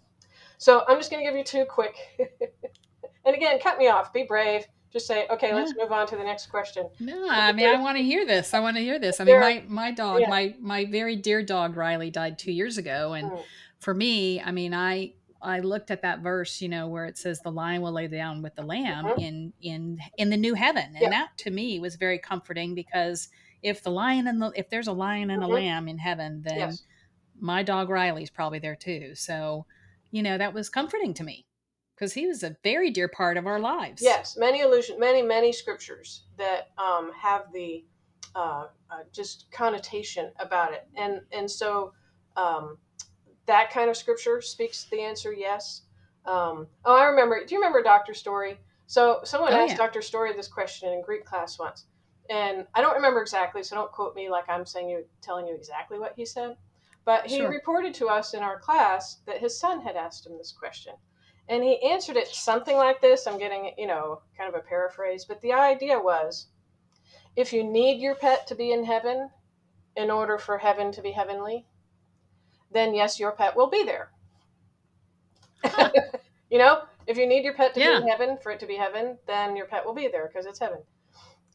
So 0.58 0.84
I'm 0.88 0.98
just 0.98 1.10
going 1.10 1.22
to 1.24 1.28
give 1.30 1.36
you 1.36 1.44
two 1.44 1.64
quick. 1.64 1.96
and 3.24 3.34
again, 3.34 3.58
cut 3.60 3.78
me 3.78 3.88
off. 3.88 4.12
Be 4.12 4.24
brave. 4.24 4.66
Just 4.94 5.08
say, 5.08 5.26
okay, 5.28 5.52
let's 5.52 5.74
move 5.76 5.90
on 5.90 6.06
to 6.06 6.16
the 6.16 6.22
next 6.22 6.46
question. 6.46 6.88
No, 7.00 7.28
I 7.28 7.50
mean 7.50 7.66
I 7.68 7.80
want 7.80 7.96
to 7.96 8.02
hear 8.04 8.24
this. 8.24 8.54
I 8.54 8.60
want 8.60 8.76
to 8.76 8.80
hear 8.82 9.00
this. 9.00 9.18
I 9.20 9.24
mean 9.24 9.40
my 9.40 9.64
my 9.66 9.90
dog, 9.90 10.20
yeah. 10.20 10.30
my 10.30 10.54
my 10.60 10.84
very 10.84 11.16
dear 11.16 11.42
dog 11.42 11.76
Riley 11.76 12.10
died 12.10 12.38
2 12.38 12.52
years 12.52 12.78
ago 12.78 13.12
and 13.14 13.32
Mm. 13.32 13.42
for 13.80 13.92
me, 13.92 14.40
I 14.40 14.52
mean 14.52 14.72
I 14.72 15.14
I 15.42 15.58
looked 15.58 15.90
at 15.90 16.02
that 16.02 16.20
verse, 16.20 16.62
you 16.62 16.68
know, 16.68 16.86
where 16.86 17.06
it 17.06 17.18
says 17.18 17.40
the 17.40 17.50
lion 17.50 17.82
will 17.82 17.90
lay 17.92 18.06
down 18.06 18.40
with 18.40 18.54
the 18.54 18.62
lamb 18.62 19.04
Mhm. 19.06 19.18
in 19.18 19.52
in 19.60 19.98
in 20.16 20.30
the 20.30 20.36
new 20.36 20.54
heaven. 20.54 20.84
And 20.94 21.00
Yeah. 21.02 21.10
that 21.10 21.36
to 21.38 21.50
me 21.50 21.80
was 21.80 21.96
very 21.96 22.20
comforting 22.20 22.76
because 22.76 23.28
if 23.62 23.82
the 23.82 23.90
lion 23.90 24.28
and 24.28 24.40
the 24.40 24.52
if 24.54 24.70
there's 24.70 24.86
a 24.86 24.92
lion 24.92 25.28
and 25.30 25.42
a 25.42 25.46
Mhm. 25.46 25.54
lamb 25.54 25.88
in 25.88 25.98
heaven, 25.98 26.42
then 26.42 26.56
Yes. 26.58 26.84
my 27.40 27.64
dog 27.64 27.88
Riley's 27.88 28.30
probably 28.30 28.60
there 28.60 28.76
too. 28.76 29.16
So, 29.16 29.66
you 30.12 30.22
know, 30.22 30.38
that 30.38 30.54
was 30.54 30.68
comforting 30.70 31.14
to 31.14 31.24
me 31.24 31.46
because 31.94 32.12
he 32.12 32.26
was 32.26 32.42
a 32.42 32.56
very 32.62 32.90
dear 32.90 33.08
part 33.08 33.36
of 33.36 33.46
our 33.46 33.60
lives. 33.60 34.02
Yes, 34.02 34.36
many 34.36 34.62
allusion, 34.62 34.98
many 34.98 35.22
many 35.22 35.52
scriptures 35.52 36.24
that 36.36 36.70
um, 36.78 37.12
have 37.20 37.52
the 37.52 37.84
uh, 38.34 38.66
uh, 38.90 38.98
just 39.12 39.46
connotation 39.52 40.30
about 40.38 40.72
it, 40.72 40.86
and 40.96 41.20
and 41.32 41.50
so 41.50 41.92
um, 42.36 42.78
that 43.46 43.70
kind 43.70 43.88
of 43.90 43.96
scripture 43.96 44.40
speaks 44.40 44.84
the 44.90 45.00
answer 45.00 45.32
yes. 45.32 45.82
Um, 46.26 46.66
oh, 46.84 46.96
I 46.96 47.04
remember. 47.04 47.44
Do 47.44 47.54
you 47.54 47.60
remember 47.60 47.82
Doctor 47.82 48.14
Story? 48.14 48.58
So 48.86 49.20
someone 49.24 49.52
Oh, 49.52 49.56
asked 49.56 49.72
yeah. 49.72 49.76
Doctor 49.76 50.02
Story 50.02 50.32
this 50.34 50.48
question 50.48 50.92
in 50.92 51.02
Greek 51.02 51.24
class 51.24 51.58
once, 51.58 51.86
and 52.28 52.66
I 52.74 52.80
don't 52.80 52.94
remember 52.94 53.20
exactly, 53.22 53.62
so 53.62 53.76
don't 53.76 53.92
quote 53.92 54.14
me 54.14 54.28
like 54.30 54.48
I'm 54.48 54.66
saying 54.66 54.90
you 54.90 55.04
telling 55.22 55.46
you 55.46 55.54
exactly 55.54 55.98
what 55.98 56.14
he 56.16 56.24
said. 56.26 56.56
But 57.06 57.26
he 57.26 57.36
Sure. 57.38 57.50
reported 57.50 57.92
to 57.94 58.08
us 58.08 58.32
in 58.32 58.42
our 58.42 58.58
class 58.58 59.16
that 59.26 59.36
his 59.38 59.58
son 59.58 59.82
had 59.82 59.94
asked 59.94 60.26
him 60.26 60.38
this 60.38 60.52
question. 60.52 60.94
And 61.48 61.62
he 61.62 61.82
answered 61.82 62.16
it 62.16 62.28
something 62.28 62.76
like 62.76 63.00
this. 63.00 63.26
I'm 63.26 63.38
getting, 63.38 63.72
you 63.76 63.86
know, 63.86 64.22
kind 64.36 64.48
of 64.48 64.58
a 64.58 64.64
paraphrase, 64.64 65.24
but 65.24 65.40
the 65.42 65.52
idea 65.52 65.98
was 65.98 66.46
if 67.36 67.52
you 67.52 67.62
need 67.62 68.00
your 68.00 68.14
pet 68.14 68.46
to 68.46 68.54
be 68.54 68.72
in 68.72 68.84
heaven 68.84 69.30
in 69.96 70.10
order 70.10 70.38
for 70.38 70.58
heaven 70.58 70.90
to 70.92 71.02
be 71.02 71.12
heavenly, 71.12 71.66
then 72.72 72.94
yes, 72.94 73.20
your 73.20 73.32
pet 73.32 73.56
will 73.56 73.68
be 73.68 73.84
there. 73.84 74.10
you 76.50 76.58
know, 76.58 76.82
if 77.06 77.18
you 77.18 77.26
need 77.26 77.44
your 77.44 77.54
pet 77.54 77.74
to 77.74 77.80
be 77.80 77.86
in 77.86 78.08
heaven 78.08 78.38
for 78.42 78.50
it 78.50 78.60
to 78.60 78.66
be 78.66 78.76
heaven, 78.76 79.18
then 79.26 79.56
your 79.56 79.66
pet 79.66 79.84
will 79.84 79.94
be 79.94 80.08
there 80.08 80.28
because 80.28 80.46
it's 80.46 80.58
heaven. 80.58 80.78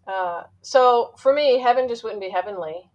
Uh, 0.07 0.43
so 0.61 1.13
for 1.17 1.33
me, 1.33 1.59
heaven 1.59 1.87
just 1.87 2.03
wouldn't 2.03 2.21
be 2.21 2.29
heavenly 2.29 2.89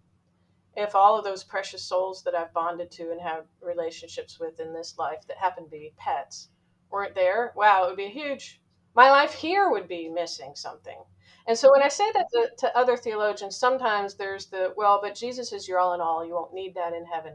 if 0.76 0.94
all 0.94 1.16
of 1.16 1.24
those 1.24 1.44
precious 1.44 1.82
souls 1.84 2.22
that 2.24 2.34
I've 2.34 2.52
bonded 2.52 2.90
to 2.92 3.10
and 3.10 3.20
have 3.20 3.44
relationships 3.60 4.40
with 4.40 4.58
in 4.60 4.72
this 4.72 4.96
life 4.98 5.20
that 5.28 5.36
happen 5.36 5.64
to 5.64 5.70
be 5.70 5.92
pets 5.96 6.48
weren't 6.94 7.14
there. 7.14 7.52
Wow, 7.54 7.84
it 7.84 7.88
would 7.88 7.96
be 7.96 8.06
a 8.06 8.08
huge 8.08 8.60
my 8.94 9.10
life 9.10 9.34
here 9.34 9.70
would 9.70 9.88
be 9.88 10.08
missing 10.08 10.52
something. 10.54 10.98
And 11.46 11.58
so 11.58 11.70
when 11.70 11.82
I 11.82 11.88
say 11.88 12.10
that 12.12 12.26
to, 12.32 12.50
to 12.58 12.78
other 12.78 12.96
theologians, 12.96 13.56
sometimes 13.56 14.14
there's 14.14 14.46
the, 14.46 14.72
well, 14.76 15.00
but 15.02 15.14
Jesus 15.14 15.52
is 15.52 15.68
your 15.68 15.78
all 15.78 15.94
in 15.94 16.00
all. 16.00 16.24
You 16.24 16.34
won't 16.34 16.54
need 16.54 16.74
that 16.74 16.94
in 16.94 17.04
heaven. 17.04 17.34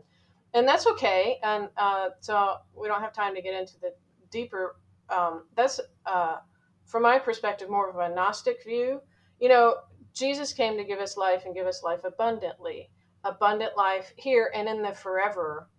And 0.54 0.68
that's 0.68 0.88
okay. 0.88 1.38
And 1.44 1.70
uh, 1.78 2.10
so 2.22 2.56
we 2.74 2.88
don't 2.88 3.02
have 3.02 3.14
time 3.14 3.36
to 3.36 3.42
get 3.42 3.54
into 3.54 3.80
the 3.80 3.94
deeper, 4.32 4.78
um, 5.10 5.44
that's, 5.56 5.80
uh, 6.06 6.38
from 6.86 7.04
my 7.04 7.20
perspective, 7.20 7.70
more 7.70 7.90
of 7.90 7.98
a 7.98 8.14
Gnostic 8.16 8.64
view. 8.64 9.02
You 9.40 9.50
know, 9.50 9.76
Jesus 10.14 10.54
came 10.54 10.76
to 10.78 10.84
give 10.84 11.00
us 11.00 11.18
life 11.18 11.44
and 11.46 11.54
give 11.54 11.68
us 11.68 11.84
life 11.84 12.04
abundantly. 12.04 12.90
Abundant 13.24 13.78
life 13.78 14.12
here 14.16 14.50
and 14.56 14.68
in 14.68 14.82
the 14.82 14.94
forever 14.94 15.70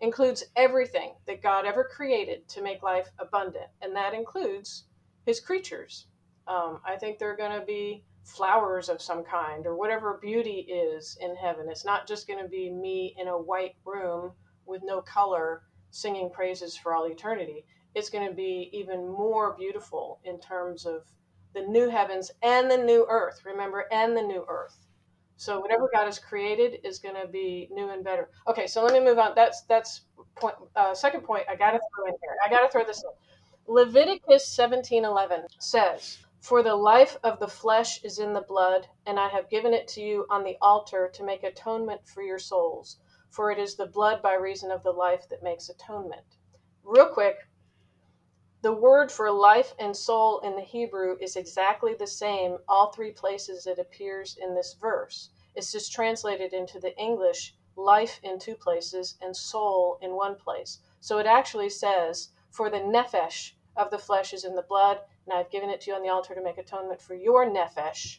includes 0.00 0.44
everything 0.56 1.14
that 1.26 1.42
God 1.42 1.66
ever 1.66 1.84
created 1.84 2.48
to 2.48 2.62
make 2.62 2.82
life 2.82 3.08
abundant. 3.18 3.66
And 3.82 3.94
that 3.96 4.14
includes 4.14 4.84
his 5.26 5.40
creatures. 5.40 6.06
Um, 6.46 6.80
I 6.86 6.96
think 6.96 7.18
they're 7.18 7.36
going 7.36 7.58
to 7.58 7.66
be 7.66 8.04
flowers 8.24 8.88
of 8.88 9.02
some 9.02 9.24
kind 9.24 9.66
or 9.66 9.76
whatever 9.76 10.18
beauty 10.20 10.66
is 10.70 11.18
in 11.20 11.34
heaven. 11.34 11.66
It's 11.68 11.84
not 11.84 12.06
just 12.06 12.26
going 12.26 12.42
to 12.42 12.48
be 12.48 12.70
me 12.70 13.14
in 13.18 13.28
a 13.28 13.38
white 13.38 13.74
room 13.84 14.32
with 14.66 14.82
no 14.84 15.00
color 15.00 15.62
singing 15.90 16.30
praises 16.30 16.76
for 16.76 16.94
all 16.94 17.06
eternity. 17.06 17.64
It's 17.94 18.10
going 18.10 18.28
to 18.28 18.34
be 18.34 18.70
even 18.72 19.08
more 19.08 19.56
beautiful 19.58 20.20
in 20.24 20.38
terms 20.40 20.86
of 20.86 21.02
the 21.54 21.62
new 21.62 21.88
heavens 21.88 22.30
and 22.42 22.70
the 22.70 22.76
new 22.76 23.06
earth. 23.08 23.40
Remember, 23.44 23.86
and 23.90 24.16
the 24.16 24.22
new 24.22 24.44
earth. 24.48 24.76
So 25.38 25.60
whatever 25.60 25.88
God 25.94 26.06
has 26.06 26.18
created 26.18 26.80
is 26.82 26.98
going 26.98 27.14
to 27.14 27.28
be 27.28 27.68
new 27.70 27.90
and 27.90 28.02
better. 28.02 28.28
Okay, 28.48 28.66
so 28.66 28.82
let 28.82 28.92
me 28.92 28.98
move 28.98 29.18
on. 29.18 29.32
That's 29.36 29.62
that's 29.62 30.02
point. 30.34 30.56
Uh, 30.74 30.92
second 30.94 31.22
point. 31.22 31.44
I 31.48 31.54
got 31.54 31.70
to 31.70 31.78
throw 31.78 32.06
in 32.06 32.14
here. 32.20 32.36
I 32.44 32.50
got 32.50 32.66
to 32.66 32.72
throw 32.72 32.84
this 32.84 33.04
in. 33.04 33.72
Leviticus 33.72 34.48
seventeen 34.48 35.04
eleven 35.04 35.46
says, 35.60 36.18
"For 36.40 36.64
the 36.64 36.74
life 36.74 37.16
of 37.22 37.38
the 37.38 37.46
flesh 37.46 38.02
is 38.02 38.18
in 38.18 38.32
the 38.32 38.40
blood, 38.40 38.88
and 39.06 39.18
I 39.18 39.28
have 39.28 39.48
given 39.48 39.72
it 39.72 39.86
to 39.88 40.02
you 40.02 40.26
on 40.28 40.42
the 40.42 40.56
altar 40.60 41.08
to 41.14 41.24
make 41.24 41.44
atonement 41.44 42.00
for 42.08 42.22
your 42.22 42.40
souls. 42.40 42.98
For 43.30 43.52
it 43.52 43.60
is 43.60 43.76
the 43.76 43.86
blood 43.86 44.20
by 44.20 44.34
reason 44.34 44.72
of 44.72 44.82
the 44.82 44.90
life 44.90 45.28
that 45.28 45.44
makes 45.44 45.68
atonement." 45.68 46.26
Real 46.82 47.10
quick, 47.10 47.36
the 48.60 48.72
word 48.72 49.12
for 49.12 49.30
life 49.30 49.72
and 49.78 49.96
soul 49.96 50.40
in 50.40 50.56
the 50.56 50.62
Hebrew 50.62 51.16
is 51.20 51.36
exactly 51.36 51.94
the 51.94 52.08
same 52.08 52.58
all 52.68 52.90
three 52.90 53.12
places 53.12 53.66
it 53.66 53.78
appears 53.78 54.36
in 54.40 54.54
this 54.54 54.74
verse. 54.80 55.30
It's 55.54 55.70
just 55.70 55.92
translated 55.92 56.52
into 56.52 56.80
the 56.80 56.96
English 56.98 57.54
life 57.76 58.18
in 58.24 58.38
two 58.38 58.56
places 58.56 59.16
and 59.22 59.36
soul 59.36 59.98
in 60.02 60.16
one 60.16 60.34
place. 60.34 60.80
So 61.00 61.18
it 61.18 61.26
actually 61.26 61.70
says, 61.70 62.30
For 62.50 62.68
the 62.68 62.80
nephesh 62.80 63.52
of 63.76 63.92
the 63.92 63.98
flesh 63.98 64.32
is 64.32 64.44
in 64.44 64.56
the 64.56 64.62
blood, 64.62 64.98
and 65.24 65.38
I've 65.38 65.50
given 65.50 65.70
it 65.70 65.80
to 65.82 65.92
you 65.92 65.96
on 65.96 66.02
the 66.02 66.08
altar 66.08 66.34
to 66.34 66.42
make 66.42 66.58
atonement 66.58 67.00
for 67.00 67.14
your 67.14 67.46
nephesh. 67.46 68.18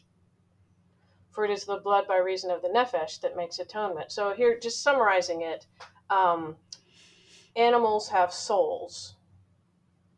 For 1.30 1.44
it 1.44 1.50
is 1.50 1.66
the 1.66 1.76
blood 1.76 2.08
by 2.08 2.16
reason 2.16 2.50
of 2.50 2.62
the 2.62 2.68
nephesh 2.68 3.20
that 3.20 3.36
makes 3.36 3.58
atonement. 3.58 4.10
So 4.10 4.32
here, 4.32 4.58
just 4.58 4.82
summarizing 4.82 5.42
it, 5.42 5.66
um, 6.08 6.56
animals 7.54 8.08
have 8.08 8.32
souls 8.32 9.16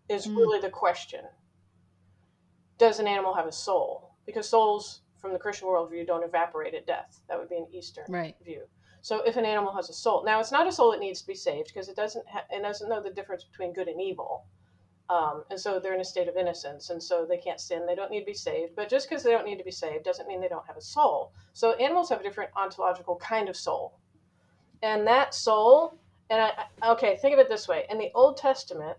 is 0.09 0.27
mm. 0.27 0.37
really 0.37 0.61
the 0.61 0.71
question. 0.71 1.25
Does 2.79 2.99
an 2.99 3.07
animal 3.07 3.35
have 3.35 3.47
a 3.47 3.53
soul? 3.53 4.15
Because 4.27 4.49
souls, 4.49 5.01
from 5.19 5.33
the 5.33 5.39
Christian 5.39 5.69
worldview, 5.69 6.07
don't 6.07 6.25
evaporate 6.25 6.75
at 6.75 6.87
death. 6.87 7.21
That 7.29 7.39
would 7.39 7.49
be 7.49 7.57
an 7.57 7.67
Eastern 7.73 8.05
right. 8.09 8.37
view. 8.45 8.63
So 9.03 9.23
if 9.25 9.37
an 9.37 9.45
animal 9.45 9.73
has 9.75 9.91
a 9.91 9.93
soul, 9.93 10.25
now 10.25 10.39
it's 10.39 10.53
not 10.53 10.69
a 10.69 10.73
soul 10.73 10.93
that 10.93 11.01
needs 11.01 11.21
to 11.21 11.27
be 11.27 11.35
saved 11.35 11.69
because 11.69 11.89
it 11.89 11.97
doesn't 11.97 12.27
ha- 12.29 12.45
it 12.51 12.63
doesn't 12.63 12.89
know 12.89 13.03
the 13.03 13.11
difference 13.11 13.43
between 13.43 13.73
good 13.73 13.89
and 13.89 14.01
evil, 14.01 14.45
um, 15.11 15.43
and 15.51 15.59
so 15.59 15.81
they're 15.81 15.95
in 15.95 16.01
a 16.01 16.05
state 16.05 16.29
of 16.29 16.37
innocence, 16.37 16.91
and 16.91 17.03
so 17.03 17.27
they 17.27 17.37
can't 17.37 17.61
sin. 17.61 17.85
They 17.85 17.97
don't 17.97 18.13
need 18.13 18.21
to 18.21 18.27
be 18.27 18.35
saved. 18.35 18.77
But 18.77 18.89
just 18.89 19.09
because 19.09 19.25
they 19.25 19.33
don't 19.33 19.45
need 19.45 19.59
to 19.59 19.65
be 19.65 19.73
saved 19.73 20.05
doesn't 20.05 20.29
mean 20.29 20.41
they 20.41 20.49
don't 20.49 20.67
have 20.69 20.77
a 20.77 20.83
soul. 20.83 21.33
So 21.53 21.73
animals 21.75 22.11
have 22.11 22.21
a 22.21 22.23
different 22.23 22.51
ontological 22.57 23.17
kind 23.17 23.49
of 23.49 23.57
soul, 23.57 23.99
and 24.83 25.05
that 25.07 25.35
soul. 25.35 25.99
And 26.31 26.41
I, 26.41 26.93
okay, 26.93 27.17
think 27.17 27.35
of 27.35 27.41
it 27.41 27.49
this 27.49 27.67
way: 27.67 27.85
in 27.91 27.99
the 27.99 28.13
Old 28.15 28.37
Testament, 28.37 28.97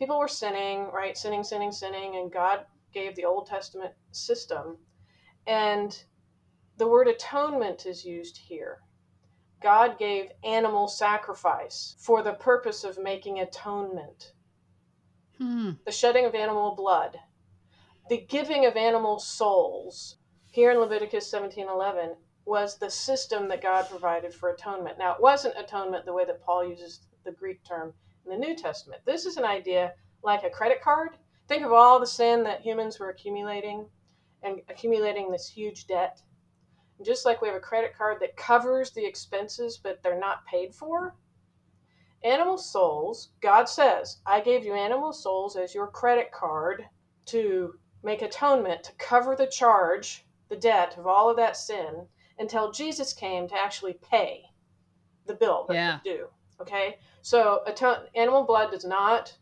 people 0.00 0.18
were 0.18 0.28
sinning, 0.28 0.90
right? 0.92 1.16
Sinning, 1.16 1.44
sinning, 1.44 1.70
sinning, 1.70 2.16
and 2.16 2.32
God 2.32 2.64
gave 2.92 3.14
the 3.14 3.26
Old 3.26 3.46
Testament 3.46 3.92
system. 4.12 4.78
And 5.46 6.02
the 6.78 6.88
word 6.88 7.06
atonement 7.06 7.84
is 7.84 8.02
used 8.04 8.38
here. 8.38 8.78
God 9.62 9.98
gave 9.98 10.30
animal 10.42 10.88
sacrifice 10.88 11.96
for 11.98 12.22
the 12.22 12.32
purpose 12.32 12.82
of 12.82 12.98
making 12.98 13.40
atonement. 13.40 14.32
Hmm. 15.36 15.72
The 15.84 15.92
shedding 15.92 16.24
of 16.24 16.34
animal 16.34 16.74
blood, 16.74 17.18
the 18.08 18.22
giving 18.22 18.64
of 18.64 18.76
animal 18.76 19.18
souls. 19.18 20.16
Here 20.46 20.70
in 20.70 20.78
Leviticus 20.78 21.30
17:11 21.30 22.16
was 22.46 22.78
the 22.78 22.90
system 22.90 23.48
that 23.48 23.60
God 23.60 23.86
provided 23.90 24.32
for 24.32 24.48
atonement. 24.48 24.96
Now, 24.96 25.14
it 25.14 25.20
wasn't 25.20 25.58
atonement 25.58 26.06
the 26.06 26.14
way 26.14 26.24
that 26.24 26.42
Paul 26.42 26.64
uses 26.64 27.00
the 27.22 27.32
Greek 27.32 27.62
term 27.64 27.92
in 28.30 28.40
the 28.40 28.46
New 28.46 28.54
Testament. 28.54 29.02
This 29.04 29.26
is 29.26 29.36
an 29.36 29.44
idea 29.44 29.92
like 30.22 30.44
a 30.44 30.50
credit 30.50 30.82
card. 30.82 31.10
Think 31.48 31.64
of 31.64 31.72
all 31.72 31.98
the 31.98 32.06
sin 32.06 32.44
that 32.44 32.60
humans 32.60 32.98
were 32.98 33.10
accumulating 33.10 33.86
and 34.42 34.60
accumulating 34.68 35.30
this 35.30 35.48
huge 35.48 35.86
debt. 35.86 36.22
And 36.98 37.06
just 37.06 37.24
like 37.24 37.42
we 37.42 37.48
have 37.48 37.56
a 37.56 37.60
credit 37.60 37.96
card 37.96 38.18
that 38.20 38.36
covers 38.36 38.90
the 38.90 39.04
expenses, 39.04 39.78
but 39.82 40.02
they're 40.02 40.18
not 40.18 40.46
paid 40.46 40.74
for, 40.74 41.16
animal 42.22 42.58
souls, 42.58 43.30
God 43.40 43.68
says, 43.68 44.18
I 44.26 44.40
gave 44.40 44.64
you 44.64 44.74
animal 44.74 45.12
souls 45.12 45.56
as 45.56 45.74
your 45.74 45.86
credit 45.86 46.30
card 46.30 46.84
to 47.26 47.74
make 48.02 48.22
atonement, 48.22 48.84
to 48.84 48.92
cover 48.98 49.34
the 49.34 49.46
charge, 49.46 50.24
the 50.48 50.56
debt 50.56 50.96
of 50.98 51.06
all 51.06 51.30
of 51.30 51.36
that 51.36 51.56
sin, 51.56 52.06
until 52.38 52.72
Jesus 52.72 53.12
came 53.12 53.48
to 53.48 53.58
actually 53.58 53.94
pay 53.94 54.44
the 55.26 55.34
bill 55.34 55.66
that 55.68 55.74
yeah. 55.74 55.98
due. 56.04 56.26
Okay? 56.60 56.98
So 57.22 57.62
ton- 57.74 58.06
animal 58.14 58.44
blood 58.44 58.70
does 58.70 58.84
not, 58.84 59.36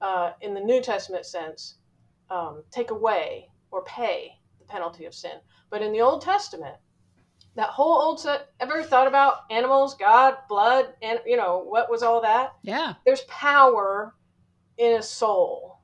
uh, 0.00 0.32
in 0.40 0.54
the 0.54 0.60
New 0.60 0.80
Testament 0.80 1.26
sense, 1.26 1.76
um, 2.30 2.62
take 2.70 2.90
away 2.90 3.50
or 3.70 3.84
pay 3.84 4.38
the 4.58 4.64
penalty 4.64 5.04
of 5.04 5.14
sin. 5.14 5.38
But 5.70 5.82
in 5.82 5.92
the 5.92 6.00
Old 6.00 6.22
Testament, 6.22 6.76
that 7.56 7.70
whole 7.70 8.00
old 8.00 8.20
set, 8.20 8.48
ever 8.60 8.82
thought 8.82 9.06
about 9.06 9.50
animals, 9.50 9.94
God, 9.94 10.36
blood, 10.48 10.92
and 11.02 11.20
you 11.24 11.36
know, 11.36 11.64
what 11.66 11.90
was 11.90 12.02
all 12.02 12.20
that? 12.20 12.52
Yeah. 12.62 12.94
There's 13.04 13.22
power 13.22 14.14
in 14.76 14.96
a 14.96 15.02
soul. 15.02 15.80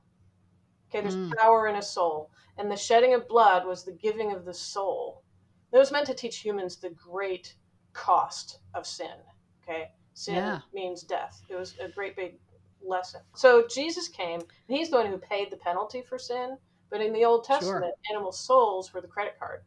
Okay, 0.89 1.01
there's 1.01 1.15
mm. 1.15 1.35
power 1.35 1.67
in 1.67 1.75
a 1.75 1.81
soul. 1.81 2.29
And 2.57 2.69
the 2.69 2.77
shedding 2.77 3.15
of 3.15 3.27
blood 3.27 3.65
was 3.65 3.83
the 3.83 3.93
giving 3.93 4.31
of 4.31 4.45
the 4.45 4.53
soul. 4.53 5.23
It 5.71 5.77
was 5.77 5.91
meant 5.91 6.05
to 6.05 6.13
teach 6.13 6.37
humans 6.37 6.75
the 6.75 6.91
great 6.91 7.55
cost 7.93 8.59
of 8.75 8.85
sin. 8.85 9.15
Okay. 9.63 9.89
Sin 10.13 10.35
yeah. 10.35 10.59
means 10.73 11.03
death. 11.03 11.41
It 11.49 11.55
was 11.55 11.75
a 11.79 11.89
great 11.89 12.15
big 12.15 12.35
lesson. 12.85 13.21
So 13.35 13.65
Jesus 13.67 14.07
came, 14.07 14.39
and 14.39 14.77
he's 14.77 14.89
the 14.89 14.97
one 14.97 15.07
who 15.07 15.17
paid 15.17 15.51
the 15.51 15.57
penalty 15.57 16.01
for 16.01 16.17
sin. 16.17 16.57
But 16.89 17.01
in 17.01 17.13
the 17.13 17.25
Old 17.25 17.43
Testament, 17.43 17.85
sure. 17.85 18.15
animal 18.15 18.31
souls 18.31 18.93
were 18.93 19.01
the 19.01 19.07
credit 19.07 19.33
card 19.39 19.61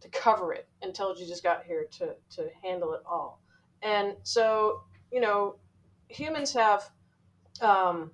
to 0.00 0.08
cover 0.08 0.52
it 0.52 0.68
until 0.82 1.14
Jesus 1.14 1.40
got 1.40 1.64
here 1.64 1.86
to, 1.98 2.14
to 2.36 2.48
handle 2.62 2.94
it 2.94 3.00
all. 3.04 3.40
And 3.82 4.14
so, 4.22 4.82
you 5.10 5.20
know, 5.20 5.56
humans 6.08 6.52
have, 6.52 6.88
um, 7.60 8.12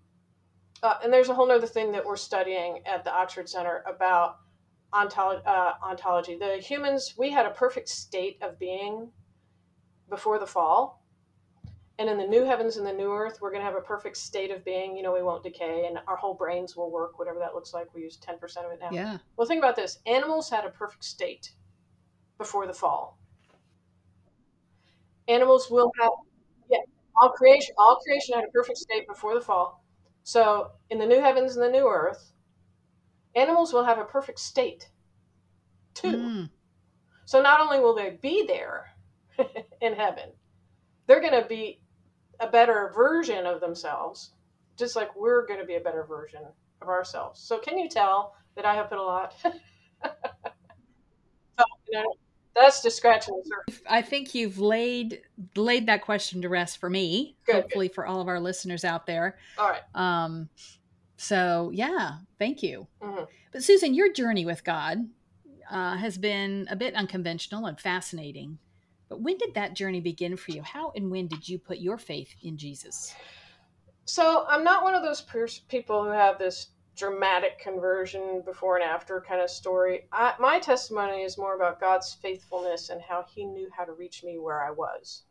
uh, 0.83 0.95
and 1.03 1.13
there's 1.13 1.29
a 1.29 1.35
whole 1.35 1.51
other 1.51 1.67
thing 1.67 1.93
that 1.93 2.05
we're 2.05 2.17
studying 2.17 2.81
at 2.87 3.05
the 3.05 3.13
Oxford 3.13 3.49
Center 3.49 3.85
about 3.87 4.37
ontolo- 4.95 5.47
uh, 5.47 5.73
ontology. 5.83 6.39
The 6.39 6.57
humans, 6.57 7.15
we 7.19 7.31
had 7.31 7.45
a 7.45 7.51
perfect 7.51 7.91
state 7.91 8.39
of 8.41 8.59
being 8.59 9.11
before 10.09 10.39
the 10.39 10.47
fall 10.47 10.98
and 11.99 12.09
in 12.09 12.17
the 12.17 12.27
new 12.27 12.45
heavens 12.45 12.77
and 12.77 12.87
the 12.87 12.93
new 12.93 13.13
earth 13.13 13.39
we're 13.41 13.51
going 13.51 13.61
to 13.61 13.67
have 13.67 13.77
a 13.77 13.81
perfect 13.81 14.17
state 14.17 14.51
of 14.51 14.65
being 14.65 14.97
you 14.97 15.03
know 15.03 15.13
we 15.13 15.23
won't 15.23 15.43
decay 15.43 15.87
and 15.87 15.99
our 16.07 16.17
whole 16.17 16.35
brains 16.35 16.77
will 16.77 16.91
work 16.91 17.19
whatever 17.19 17.39
that 17.39 17.55
looks 17.55 17.75
like. 17.75 17.93
We 17.95 18.03
use 18.03 18.19
10% 18.19 18.35
of 18.65 18.73
it 18.73 18.79
now. 18.81 18.91
Yeah. 18.91 19.19
Well 19.37 19.47
think 19.47 19.59
about 19.59 19.77
this. 19.77 19.99
Animals 20.07 20.49
had 20.49 20.65
a 20.65 20.71
perfect 20.71 21.05
state 21.05 21.53
before 22.39 22.67
the 22.67 22.75
fall. 22.75 23.19
Animals 25.27 25.71
will 25.71 25.91
have 26.01 26.11
yeah 26.71 26.79
all 27.21 27.31
creation 27.31 27.75
all 27.79 27.97
creation 27.97 28.35
had 28.35 28.45
a 28.45 28.53
perfect 28.53 28.79
state 28.79 29.07
before 29.09 29.35
the 29.35 29.41
fall. 29.41 29.85
So 30.23 30.73
in 30.91 30.99
the 30.99 31.07
new 31.07 31.21
heavens 31.21 31.57
and 31.57 31.65
the 31.65 31.71
new 31.71 31.89
earth 31.89 32.33
animals 33.35 33.73
will 33.73 33.85
have 33.85 33.99
a 33.99 34.05
perfect 34.05 34.39
state 34.39 34.89
too. 35.95 36.17
Mm. 36.17 36.51
so 37.25 37.43
not 37.43 37.61
only 37.61 37.81
will 37.81 37.95
they 37.95 38.11
be 38.23 38.47
there 38.47 38.95
in 39.81 39.95
heaven 39.95 40.31
they're 41.07 41.21
going 41.21 41.41
to 41.43 41.49
be 41.49 41.81
a 42.41 42.49
better 42.49 42.93
version 42.95 43.47
of 43.47 43.61
themselves, 43.61 44.33
just 44.77 44.97
like 44.97 45.15
we're 45.17 45.47
going 45.47 45.61
to 45.61 45.67
be 45.67 45.77
a 45.77 45.81
better 45.81 46.05
version 46.05 46.41
of 46.81 46.89
ourselves. 46.89 47.41
So, 47.41 47.59
can 47.59 47.79
you 47.79 47.89
tell 47.89 48.35
that 48.55 48.65
I 48.65 48.75
have 48.75 48.89
put 48.89 48.99
a 48.99 49.03
lot? 49.03 49.35
so, 49.43 49.51
you 51.89 51.99
know, 51.99 52.15
that's 52.55 52.83
just 52.83 52.97
scratching 52.97 53.35
the 53.43 53.49
surface. 53.49 53.83
I 53.89 54.03
think 54.03 54.35
you've 54.35 54.59
laid 54.59 55.23
laid 55.57 55.87
that 55.87 56.03
question 56.03 56.43
to 56.43 56.49
rest 56.49 56.79
for 56.79 56.91
me. 56.91 57.37
Good, 57.47 57.55
hopefully, 57.55 57.89
good. 57.89 57.95
for 57.95 58.07
all 58.07 58.21
of 58.21 58.29
our 58.29 58.41
listeners 58.41 58.85
out 58.85 59.07
there. 59.07 59.39
All 59.59 59.69
right. 59.69 59.83
Um, 59.95 60.49
So, 61.17 61.71
yeah, 61.75 62.19
thank 62.39 62.63
you. 62.63 62.87
Mm-hmm. 63.03 63.25
But, 63.53 63.65
Susan, 63.65 63.93
your 63.93 64.13
journey 64.13 64.45
with 64.45 64.63
God 64.63 65.09
uh, 65.69 65.97
has 65.97 66.17
been 66.17 66.69
a 66.71 66.77
bit 66.77 66.95
unconventional 66.95 67.67
and 67.67 67.79
fascinating. 67.79 68.59
But 69.09 69.21
when 69.21 69.39
did 69.39 69.55
that 69.55 69.75
journey 69.75 70.01
begin 70.01 70.37
for 70.37 70.51
you? 70.51 70.63
How 70.63 70.93
and 70.95 71.11
when 71.11 71.29
did 71.29 71.49
you 71.49 71.59
put 71.59 71.79
your 71.79 71.99
faith 71.99 72.35
in 72.43 72.57
Jesus? 72.57 73.15
So, 74.05 74.47
I'm 74.49 74.65
not 74.65 74.85
one 74.85 74.95
of 74.95 75.03
those 75.03 75.23
people 75.69 76.03
who 76.03 76.11
have 76.11 76.39
this 76.39 76.69
dramatic 76.97 77.59
conversion 77.59 78.43
before 78.45 78.77
and 78.77 78.85
after 78.85 79.21
kind 79.21 79.41
of 79.41 79.51
story. 79.51 80.09
I, 80.13 80.35
my 80.41 80.59
testimony 80.59 81.23
is 81.23 81.39
more 81.39 81.55
about 81.55 81.81
God's 81.81 82.15
faithfulness 82.15 82.91
and 82.91 83.01
how 83.01 83.25
He 83.29 83.45
knew 83.45 83.69
how 83.77 83.85
to 83.85 83.93
reach 83.93 84.25
me 84.25 84.39
where 84.39 84.63
I 84.63 84.71
was. 84.71 85.23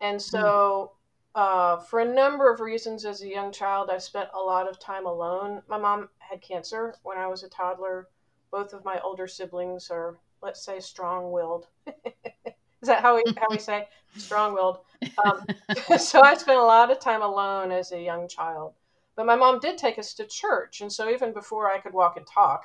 And 0.00 0.20
so, 0.20 0.92
uh, 1.34 1.76
for 1.78 2.00
a 2.00 2.14
number 2.14 2.52
of 2.52 2.60
reasons, 2.60 3.04
as 3.04 3.22
a 3.22 3.28
young 3.28 3.52
child, 3.52 3.90
I 3.90 3.98
spent 3.98 4.28
a 4.34 4.40
lot 4.40 4.68
of 4.68 4.78
time 4.78 5.06
alone. 5.06 5.62
My 5.68 5.78
mom 5.78 6.08
had 6.18 6.40
cancer 6.40 6.94
when 7.02 7.18
I 7.18 7.26
was 7.26 7.42
a 7.42 7.48
toddler. 7.48 8.08
Both 8.50 8.72
of 8.72 8.84
my 8.84 8.98
older 9.00 9.26
siblings 9.26 9.90
are, 9.90 10.18
let's 10.40 10.64
say, 10.64 10.80
strong 10.80 11.30
willed. 11.30 11.66
Is 12.82 12.88
that 12.88 13.02
how 13.02 13.16
we, 13.16 13.24
how 13.36 13.46
we 13.50 13.58
say 13.58 13.88
strong 14.16 14.54
willed? 14.54 14.78
Um, 15.24 15.46
so 15.98 16.22
I 16.22 16.34
spent 16.34 16.58
a 16.58 16.64
lot 16.64 16.90
of 16.90 17.00
time 17.00 17.22
alone 17.22 17.70
as 17.70 17.92
a 17.92 18.00
young 18.00 18.28
child. 18.28 18.74
But 19.16 19.26
my 19.26 19.36
mom 19.36 19.58
did 19.58 19.78
take 19.78 19.98
us 19.98 20.14
to 20.14 20.24
church. 20.26 20.80
And 20.80 20.92
so 20.92 21.10
even 21.10 21.32
before 21.32 21.70
I 21.70 21.80
could 21.80 21.92
walk 21.92 22.16
and 22.16 22.26
talk, 22.26 22.64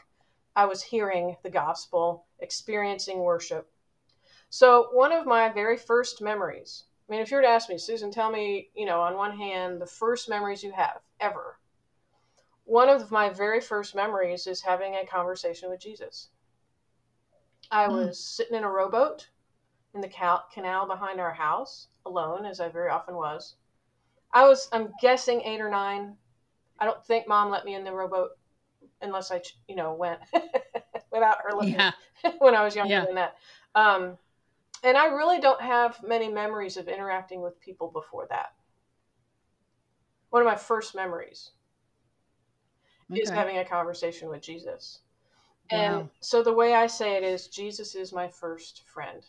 I 0.56 0.66
was 0.66 0.84
hearing 0.84 1.36
the 1.42 1.50
gospel, 1.50 2.26
experiencing 2.40 3.20
worship. 3.20 3.72
So 4.50 4.90
one 4.92 5.12
of 5.12 5.26
my 5.26 5.50
very 5.50 5.78
first 5.78 6.22
memories 6.22 6.84
I 7.08 7.12
mean, 7.12 7.22
if 7.22 7.32
you 7.32 7.38
were 7.38 7.44
to 7.44 7.50
ask 7.50 7.70
me, 7.70 7.78
Susan, 7.78 8.12
tell 8.12 8.32
me, 8.32 8.70
you 8.76 8.86
know, 8.86 9.02
on 9.02 9.18
one 9.18 9.38
hand, 9.38 9.82
the 9.82 9.86
first 9.86 10.30
memories 10.30 10.64
you 10.64 10.72
have 10.72 11.02
ever. 11.20 11.60
One 12.64 12.88
of 12.88 13.12
my 13.12 13.30
very 13.30 13.60
first 13.60 13.94
memories 13.94 14.48
is 14.48 14.62
having 14.62 14.96
a 14.96 15.06
conversation 15.06 15.70
with 15.70 15.82
Jesus. 15.82 16.30
I 17.70 17.88
mm. 17.88 17.92
was 17.92 18.24
sitting 18.24 18.56
in 18.56 18.64
a 18.64 18.70
rowboat 18.70 19.28
in 19.94 20.02
the 20.02 20.42
canal 20.54 20.88
behind 20.88 21.20
our 21.20 21.34
house, 21.34 21.88
alone, 22.06 22.46
as 22.46 22.60
I 22.60 22.70
very 22.70 22.90
often 22.90 23.16
was. 23.16 23.56
I 24.34 24.48
was, 24.48 24.68
I'm 24.72 24.92
guessing, 25.02 25.42
eight 25.42 25.62
or 25.62 25.70
nine. 25.70 26.16
I 26.80 26.86
don't 26.86 27.06
think 27.06 27.28
mom 27.28 27.52
let 27.52 27.66
me 27.66 27.76
in 27.76 27.84
the 27.84 27.92
rowboat 27.92 28.32
unless 29.02 29.32
I, 29.32 29.42
you 29.68 29.76
know, 29.76 29.94
went 29.94 30.20
without 31.12 31.38
her 31.44 31.56
looking 31.56 31.74
yeah. 31.74 31.92
when 32.40 32.56
I 32.56 32.64
was 32.64 32.76
younger 32.76 32.94
yeah. 32.94 33.06
than 33.06 33.16
that. 33.16 33.36
Um, 33.76 34.18
and 34.84 34.98
I 34.98 35.06
really 35.06 35.40
don't 35.40 35.62
have 35.62 36.00
many 36.04 36.28
memories 36.28 36.78
of 36.78 36.88
interacting 36.88 37.42
with 37.42 37.60
people 37.62 37.90
before 37.90 38.28
that. 38.30 38.54
One 40.32 40.42
of 40.42 40.48
my 40.48 40.56
first 40.56 40.96
memories 40.96 41.52
okay. 43.12 43.22
is 43.22 43.30
having 43.30 43.60
a 43.60 43.66
conversation 43.66 44.30
with 44.30 44.42
Jesus. 44.42 45.00
And 45.70 46.10
so 46.20 46.44
the 46.44 46.54
way 46.54 46.74
I 46.74 46.88
say 46.88 47.16
it 47.16 47.24
is 47.24 47.48
Jesus 47.48 47.96
is 47.96 48.12
my 48.12 48.28
first 48.28 48.84
friend. 48.88 49.24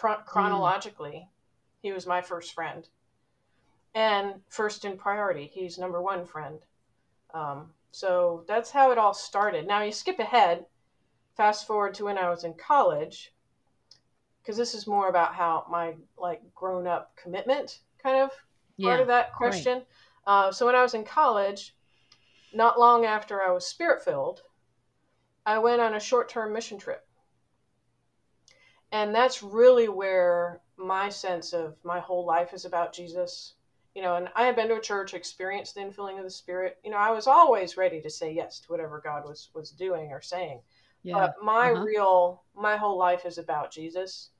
Chron- 0.00 0.24
chronologically, 0.24 1.26
mm. 1.26 1.28
he 1.82 1.92
was 1.92 2.06
my 2.06 2.22
first 2.22 2.54
friend. 2.54 2.88
And 3.94 4.40
first 4.48 4.86
in 4.86 4.96
priority, 4.96 5.50
he's 5.52 5.76
number 5.76 6.00
one 6.00 6.24
friend. 6.24 6.60
Um, 7.34 7.74
so 7.90 8.44
that's 8.48 8.70
how 8.70 8.92
it 8.92 8.98
all 8.98 9.12
started. 9.12 9.66
Now 9.66 9.82
you 9.82 9.92
skip 9.92 10.18
ahead, 10.18 10.64
fast 11.36 11.66
forward 11.66 11.92
to 11.94 12.04
when 12.04 12.16
I 12.16 12.30
was 12.30 12.44
in 12.44 12.54
college 12.54 13.34
because 14.40 14.56
this 14.56 14.74
is 14.74 14.86
more 14.86 15.10
about 15.10 15.34
how 15.34 15.66
my 15.70 15.94
like 16.16 16.40
grown 16.54 16.86
up 16.86 17.14
commitment 17.16 17.80
kind 18.02 18.22
of 18.22 18.30
yeah, 18.78 18.88
part 18.88 19.00
of 19.00 19.06
that 19.08 19.34
question. 19.34 19.82
Right. 20.26 20.46
Uh, 20.46 20.52
so 20.52 20.64
when 20.64 20.74
I 20.74 20.82
was 20.82 20.94
in 20.94 21.04
college, 21.04 21.76
not 22.54 22.80
long 22.80 23.04
after 23.04 23.42
I 23.42 23.52
was 23.52 23.66
spirit 23.66 24.02
filled, 24.02 24.40
I 25.44 25.58
went 25.58 25.82
on 25.82 25.94
a 25.94 26.00
short 26.00 26.30
term 26.30 26.54
mission 26.54 26.78
trip. 26.78 27.06
And 28.92 29.14
that's 29.14 29.42
really 29.42 29.88
where 29.88 30.60
my 30.76 31.08
sense 31.08 31.52
of 31.52 31.76
my 31.84 32.00
whole 32.00 32.26
life 32.26 32.52
is 32.52 32.64
about 32.64 32.92
Jesus. 32.92 33.54
You 33.94 34.02
know, 34.02 34.16
and 34.16 34.28
I 34.34 34.44
had 34.44 34.56
been 34.56 34.68
to 34.68 34.76
a 34.76 34.80
church, 34.80 35.14
experienced 35.14 35.74
the 35.74 35.80
infilling 35.80 36.18
of 36.18 36.24
the 36.24 36.30
Spirit. 36.30 36.78
You 36.84 36.90
know, 36.90 36.96
I 36.96 37.10
was 37.10 37.26
always 37.26 37.76
ready 37.76 38.00
to 38.00 38.10
say 38.10 38.32
yes 38.32 38.60
to 38.60 38.68
whatever 38.68 39.00
God 39.02 39.24
was 39.24 39.50
was 39.54 39.70
doing 39.70 40.10
or 40.12 40.20
saying. 40.20 40.60
Yeah. 41.02 41.14
But 41.14 41.34
my 41.42 41.72
uh-huh. 41.72 41.82
real, 41.82 42.42
my 42.54 42.76
whole 42.76 42.98
life 42.98 43.24
is 43.26 43.38
about 43.38 43.72
Jesus. 43.72 44.30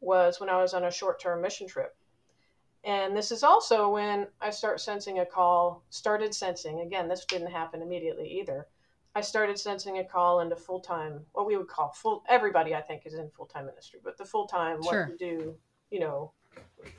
Was 0.00 0.40
when 0.40 0.50
I 0.50 0.60
was 0.60 0.74
on 0.74 0.84
a 0.84 0.90
short 0.90 1.20
term 1.20 1.40
mission 1.40 1.66
trip. 1.66 1.96
And 2.84 3.16
this 3.16 3.32
is 3.32 3.42
also 3.42 3.88
when 3.88 4.28
I 4.40 4.50
start 4.50 4.80
sensing 4.80 5.18
a 5.18 5.26
call, 5.26 5.82
started 5.90 6.32
sensing, 6.32 6.80
again, 6.80 7.08
this 7.08 7.24
didn't 7.24 7.50
happen 7.50 7.82
immediately 7.82 8.28
either. 8.40 8.68
I 9.16 9.20
started 9.20 9.58
sensing 9.58 9.98
a 9.98 10.04
call 10.04 10.40
into 10.40 10.56
full 10.56 10.80
time, 10.80 11.20
what 11.32 11.46
we 11.46 11.56
would 11.56 11.68
call 11.68 11.90
full, 11.90 12.22
everybody 12.28 12.74
I 12.74 12.82
think 12.82 13.06
is 13.06 13.14
in 13.14 13.28
full 13.30 13.46
time 13.46 13.66
ministry, 13.66 13.98
but 14.04 14.16
the 14.16 14.24
full 14.24 14.46
time, 14.46 14.82
sure. 14.82 15.08
what 15.08 15.10
you 15.10 15.18
do, 15.18 15.54
you 15.90 16.00
know, 16.00 16.32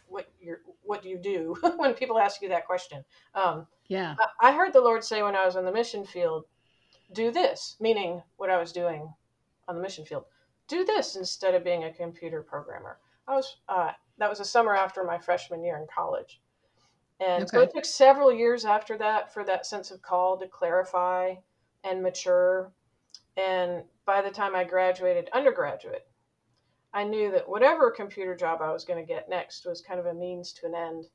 what 0.08 0.28
you're, 0.42 0.62
what 0.84 1.02
do 1.02 1.10
you 1.10 1.18
do 1.18 1.56
when 1.78 1.94
people 1.94 2.20
ask 2.20 2.42
you 2.42 2.50
that 2.50 2.66
question? 2.66 3.06
Um, 3.36 3.68
yeah. 3.88 4.16
I, 4.42 4.50
I 4.50 4.52
heard 4.54 4.74
the 4.74 4.82
Lord 4.82 5.04
say 5.04 5.24
when 5.24 5.36
I 5.36 5.46
was 5.46 5.56
on 5.56 5.64
the 5.64 5.72
mission 5.72 6.06
field, 6.06 6.46
do 7.14 7.32
this, 7.32 7.78
meaning 7.80 8.22
what 8.36 8.50
I 8.50 8.58
was 8.58 8.74
doing 8.74 9.14
on 9.70 9.76
the 9.76 9.82
mission 9.82 10.04
field 10.04 10.26
do 10.68 10.84
this 10.84 11.16
instead 11.16 11.56
of 11.56 11.64
being 11.64 11.86
a 11.86 11.94
computer 11.94 12.42
programmer. 12.42 12.98
I 13.28 13.36
was 13.36 13.58
uh, 13.68 13.92
that 14.18 14.30
was 14.30 14.40
a 14.40 14.46
summer 14.46 14.76
after 14.76 15.04
my 15.04 15.18
freshman 15.18 15.64
year 15.64 15.78
in 15.78 15.88
college, 15.94 16.40
and 17.20 17.44
okay. 17.44 17.58
so 17.58 17.62
it 17.62 17.74
took 17.74 17.86
several 17.86 18.32
years 18.32 18.66
after 18.66 18.98
that 18.98 19.34
for 19.34 19.44
that 19.46 19.66
sense 19.66 19.92
of 19.92 20.02
call 20.02 20.38
to 20.38 20.48
clarify 20.48 21.36
and 21.84 22.02
mature. 22.02 22.72
And 23.36 23.84
by 24.06 24.22
the 24.22 24.32
time 24.32 24.56
I 24.56 24.64
graduated 24.64 25.30
undergraduate, 25.34 26.08
I 26.94 27.04
knew 27.04 27.32
that 27.32 27.48
whatever 27.48 27.92
computer 27.92 28.36
job 28.36 28.62
I 28.62 28.72
was 28.72 28.86
going 28.86 29.00
to 29.00 29.14
get 29.14 29.30
next 29.30 29.66
was 29.66 29.82
kind 29.82 30.00
of 30.00 30.06
a 30.08 30.14
means 30.14 30.54
to 30.54 30.66
an 30.66 30.76
end 30.76 31.06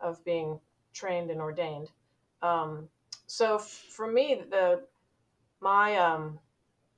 of 0.00 0.24
being 0.24 0.58
trained 0.92 1.30
and 1.30 1.40
ordained. 1.40 1.90
Um, 2.42 2.88
so 3.26 3.58
for 3.58 4.06
me, 4.10 4.42
the 4.50 4.82
my 5.60 5.96
um, 5.96 6.38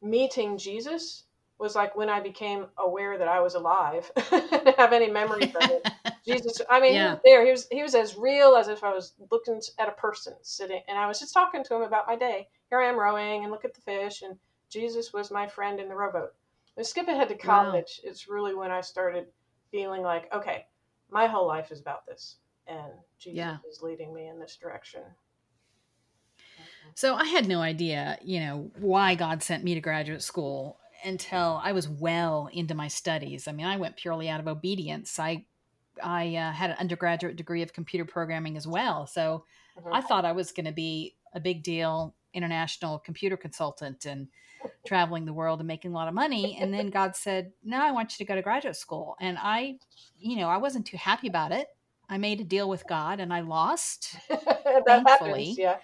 meeting 0.02 0.58
Jesus 0.58 1.24
was 1.58 1.74
like 1.74 1.96
when 1.96 2.08
I 2.08 2.20
became 2.20 2.66
aware 2.76 3.18
that 3.18 3.28
I 3.28 3.40
was 3.40 3.54
alive 3.54 4.10
and 4.32 4.74
have 4.76 4.92
any 4.92 5.10
memory 5.10 5.44
of 5.44 5.70
it. 5.70 5.88
Jesus, 6.26 6.60
I 6.70 6.80
mean, 6.80 6.94
yeah. 6.94 7.16
he 7.16 7.20
there. 7.24 7.44
He 7.44 7.50
was 7.50 7.66
he 7.70 7.82
was 7.82 7.94
as 7.94 8.16
real 8.16 8.54
as 8.54 8.68
if 8.68 8.84
I 8.84 8.92
was 8.92 9.14
looking 9.30 9.60
at 9.78 9.88
a 9.88 9.92
person 9.92 10.34
sitting, 10.42 10.82
and 10.86 10.98
I 10.98 11.06
was 11.06 11.18
just 11.18 11.34
talking 11.34 11.64
to 11.64 11.74
him 11.74 11.82
about 11.82 12.06
my 12.06 12.16
day. 12.16 12.48
Here 12.70 12.80
I 12.80 12.88
am 12.88 12.98
rowing, 12.98 13.42
and 13.42 13.52
look 13.52 13.64
at 13.64 13.74
the 13.74 13.80
fish, 13.80 14.22
and 14.22 14.36
Jesus 14.70 15.12
was 15.12 15.30
my 15.30 15.46
friend 15.46 15.80
in 15.80 15.88
the 15.88 15.94
rowboat. 15.94 16.34
And 16.76 16.86
skip 16.86 17.08
ahead 17.08 17.28
to 17.28 17.36
college. 17.36 18.00
Wow. 18.04 18.10
It's 18.10 18.28
really 18.28 18.54
when 18.54 18.70
I 18.70 18.80
started 18.80 19.26
feeling 19.70 20.02
like, 20.02 20.32
okay, 20.32 20.66
my 21.10 21.26
whole 21.26 21.46
life 21.46 21.72
is 21.72 21.80
about 21.80 22.06
this, 22.06 22.36
and 22.66 22.92
Jesus 23.18 23.38
yeah. 23.38 23.56
is 23.68 23.82
leading 23.82 24.14
me 24.14 24.28
in 24.28 24.38
this 24.38 24.56
direction. 24.56 25.00
So 26.94 27.14
I 27.14 27.24
had 27.24 27.48
no 27.48 27.60
idea, 27.60 28.18
you 28.22 28.40
know, 28.40 28.70
why 28.78 29.14
God 29.14 29.42
sent 29.42 29.64
me 29.64 29.74
to 29.74 29.80
graduate 29.80 30.22
school 30.22 30.78
until 31.04 31.60
I 31.62 31.72
was 31.72 31.88
well 31.88 32.48
into 32.52 32.74
my 32.74 32.88
studies. 32.88 33.46
I 33.46 33.52
mean, 33.52 33.66
I 33.66 33.76
went 33.76 33.96
purely 33.96 34.28
out 34.28 34.40
of 34.40 34.48
obedience. 34.48 35.18
I 35.18 35.46
I 36.02 36.36
uh, 36.36 36.52
had 36.52 36.70
an 36.70 36.76
undergraduate 36.78 37.36
degree 37.36 37.62
of 37.62 37.72
computer 37.72 38.04
programming 38.04 38.56
as 38.56 38.66
well, 38.66 39.06
so 39.06 39.44
mm-hmm. 39.78 39.92
I 39.92 40.00
thought 40.00 40.24
I 40.24 40.32
was 40.32 40.52
going 40.52 40.66
to 40.66 40.72
be 40.72 41.16
a 41.34 41.40
big 41.40 41.62
deal 41.62 42.14
international 42.34 42.98
computer 42.98 43.36
consultant 43.36 44.06
and 44.06 44.28
traveling 44.86 45.24
the 45.24 45.32
world 45.32 45.60
and 45.60 45.68
making 45.68 45.92
a 45.92 45.94
lot 45.94 46.08
of 46.08 46.14
money. 46.14 46.58
And 46.60 46.72
then 46.72 46.90
God 46.90 47.16
said, 47.16 47.52
"No, 47.64 47.78
I 47.80 47.92
want 47.92 48.12
you 48.12 48.24
to 48.24 48.28
go 48.28 48.34
to 48.34 48.42
graduate 48.42 48.76
school." 48.76 49.16
And 49.20 49.38
I, 49.40 49.78
you 50.18 50.36
know, 50.36 50.48
I 50.48 50.56
wasn't 50.56 50.86
too 50.86 50.96
happy 50.96 51.28
about 51.28 51.52
it. 51.52 51.68
I 52.08 52.18
made 52.18 52.40
a 52.40 52.44
deal 52.44 52.68
with 52.68 52.86
God 52.86 53.20
and 53.20 53.32
I 53.32 53.40
lost. 53.40 54.16
that 54.28 54.84
thankfully. 54.86 55.40
happens, 55.40 55.58
yeah. 55.58 55.76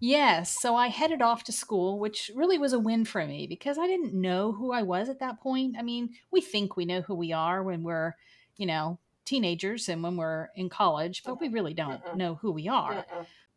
Yes. 0.00 0.58
So 0.60 0.74
I 0.74 0.88
headed 0.88 1.22
off 1.22 1.44
to 1.44 1.52
school, 1.52 1.98
which 1.98 2.30
really 2.34 2.58
was 2.58 2.72
a 2.72 2.78
win 2.78 3.04
for 3.04 3.24
me 3.26 3.46
because 3.46 3.78
I 3.78 3.86
didn't 3.86 4.14
know 4.14 4.52
who 4.52 4.72
I 4.72 4.82
was 4.82 5.08
at 5.08 5.20
that 5.20 5.40
point. 5.40 5.76
I 5.78 5.82
mean, 5.82 6.10
we 6.30 6.40
think 6.40 6.76
we 6.76 6.84
know 6.84 7.02
who 7.02 7.14
we 7.14 7.32
are 7.32 7.62
when 7.62 7.82
we're, 7.82 8.16
you 8.56 8.66
know, 8.66 8.98
teenagers 9.24 9.88
and 9.88 10.02
when 10.02 10.16
we're 10.16 10.48
in 10.56 10.68
college, 10.68 11.22
but 11.24 11.40
we 11.40 11.48
really 11.48 11.74
don't 11.74 12.00
know 12.16 12.34
who 12.36 12.50
we 12.50 12.68
are. 12.68 13.04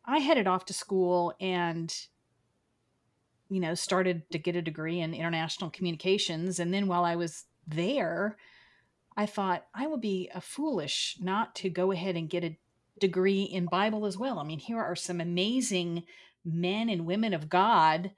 I 0.04 0.18
headed 0.18 0.46
off 0.46 0.66
to 0.66 0.72
school 0.72 1.34
and, 1.40 1.92
you 3.48 3.60
know, 3.60 3.74
started 3.74 4.28
to 4.30 4.38
get 4.38 4.56
a 4.56 4.62
degree 4.62 5.00
in 5.00 5.14
international 5.14 5.70
communications. 5.70 6.58
And 6.58 6.72
then 6.72 6.86
while 6.88 7.04
I 7.04 7.16
was 7.16 7.44
there, 7.66 8.36
I 9.16 9.26
thought 9.26 9.66
I 9.74 9.86
would 9.86 10.00
be 10.00 10.30
a 10.34 10.40
foolish 10.40 11.16
not 11.20 11.54
to 11.56 11.70
go 11.70 11.92
ahead 11.92 12.16
and 12.16 12.28
get 12.28 12.44
a 12.44 12.58
degree 12.98 13.42
in 13.42 13.66
Bible 13.66 14.06
as 14.06 14.16
well. 14.16 14.38
I 14.38 14.44
mean, 14.44 14.58
here 14.58 14.80
are 14.80 14.96
some 14.96 15.20
amazing 15.20 16.04
men 16.44 16.88
and 16.88 17.06
women 17.06 17.34
of 17.34 17.48
God. 17.48 18.12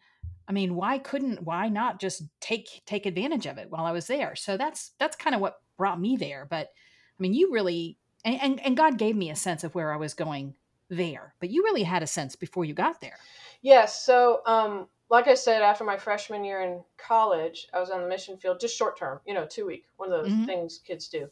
I 0.49 0.53
mean, 0.53 0.75
why 0.75 0.99
couldn't 0.99 1.43
why 1.43 1.69
not 1.69 2.01
just 2.01 2.23
take 2.41 2.83
take 2.87 3.07
advantage 3.07 3.47
of 3.47 3.59
it 3.59 3.71
while 3.71 3.85
I 3.85 3.93
was 3.93 4.07
there? 4.07 4.35
So 4.35 4.57
that's 4.57 4.93
that's 4.99 5.17
kind 5.17 5.35
of 5.35 5.41
what 5.41 5.61
brought 5.77 6.01
me 6.01 6.17
there. 6.17 6.47
But 6.49 6.69
I 6.69 7.23
mean, 7.23 7.35
you 7.35 7.53
really 7.53 7.99
and, 8.25 8.41
and, 8.41 8.67
and 8.67 8.77
God 8.77 8.99
gave 8.99 9.17
me 9.17 9.31
a 9.31 9.37
sense 9.37 9.63
of 9.63 9.75
where 9.75 9.93
I 9.93 9.97
was 9.97 10.15
going 10.15 10.55
there, 10.91 11.35
but 11.41 11.51
you 11.51 11.63
really 11.65 11.83
had 11.83 12.03
a 12.03 12.07
sense 12.07 12.35
before 12.35 12.65
you 12.65 12.75
got 12.75 13.01
there. 13.01 13.17
Yes. 13.63 14.05
So, 14.05 14.41
um, 14.47 14.89
like 15.11 15.27
I 15.27 15.35
said, 15.35 15.63
after 15.63 15.85
my 15.85 15.97
freshman 15.97 16.45
year 16.45 16.63
in 16.63 16.83
college, 16.99 17.69
I 17.73 17.81
was 17.81 17.91
on 17.91 18.03
the 18.03 18.09
mission 18.09 18.37
field, 18.37 18.61
just 18.61 18.77
short 18.77 18.99
term, 18.99 19.21
you 19.27 19.35
know, 19.35 19.47
two 19.47 19.67
week, 19.67 19.87
one 19.97 20.13
of 20.13 20.23
those 20.23 20.33
mm-hmm. 20.33 20.45
things 20.45 20.81
kids 20.87 21.09
do. 21.09 21.29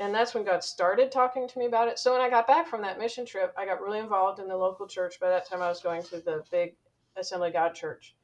And 0.00 0.14
that's 0.14 0.32
when 0.32 0.44
God 0.44 0.62
started 0.62 1.10
talking 1.10 1.48
to 1.48 1.58
me 1.58 1.66
about 1.66 1.88
it. 1.88 1.98
So 1.98 2.12
when 2.12 2.20
I 2.20 2.30
got 2.30 2.46
back 2.46 2.68
from 2.68 2.82
that 2.82 2.98
mission 2.98 3.26
trip, 3.26 3.52
I 3.58 3.66
got 3.66 3.82
really 3.82 3.98
involved 3.98 4.38
in 4.38 4.48
the 4.48 4.56
local 4.56 4.86
church. 4.86 5.18
By 5.20 5.28
that 5.28 5.48
time, 5.48 5.60
I 5.60 5.68
was 5.68 5.80
going 5.80 6.02
to 6.04 6.20
the 6.20 6.44
big 6.50 6.76
Assembly 7.16 7.50
God 7.50 7.74
church, 7.74 8.14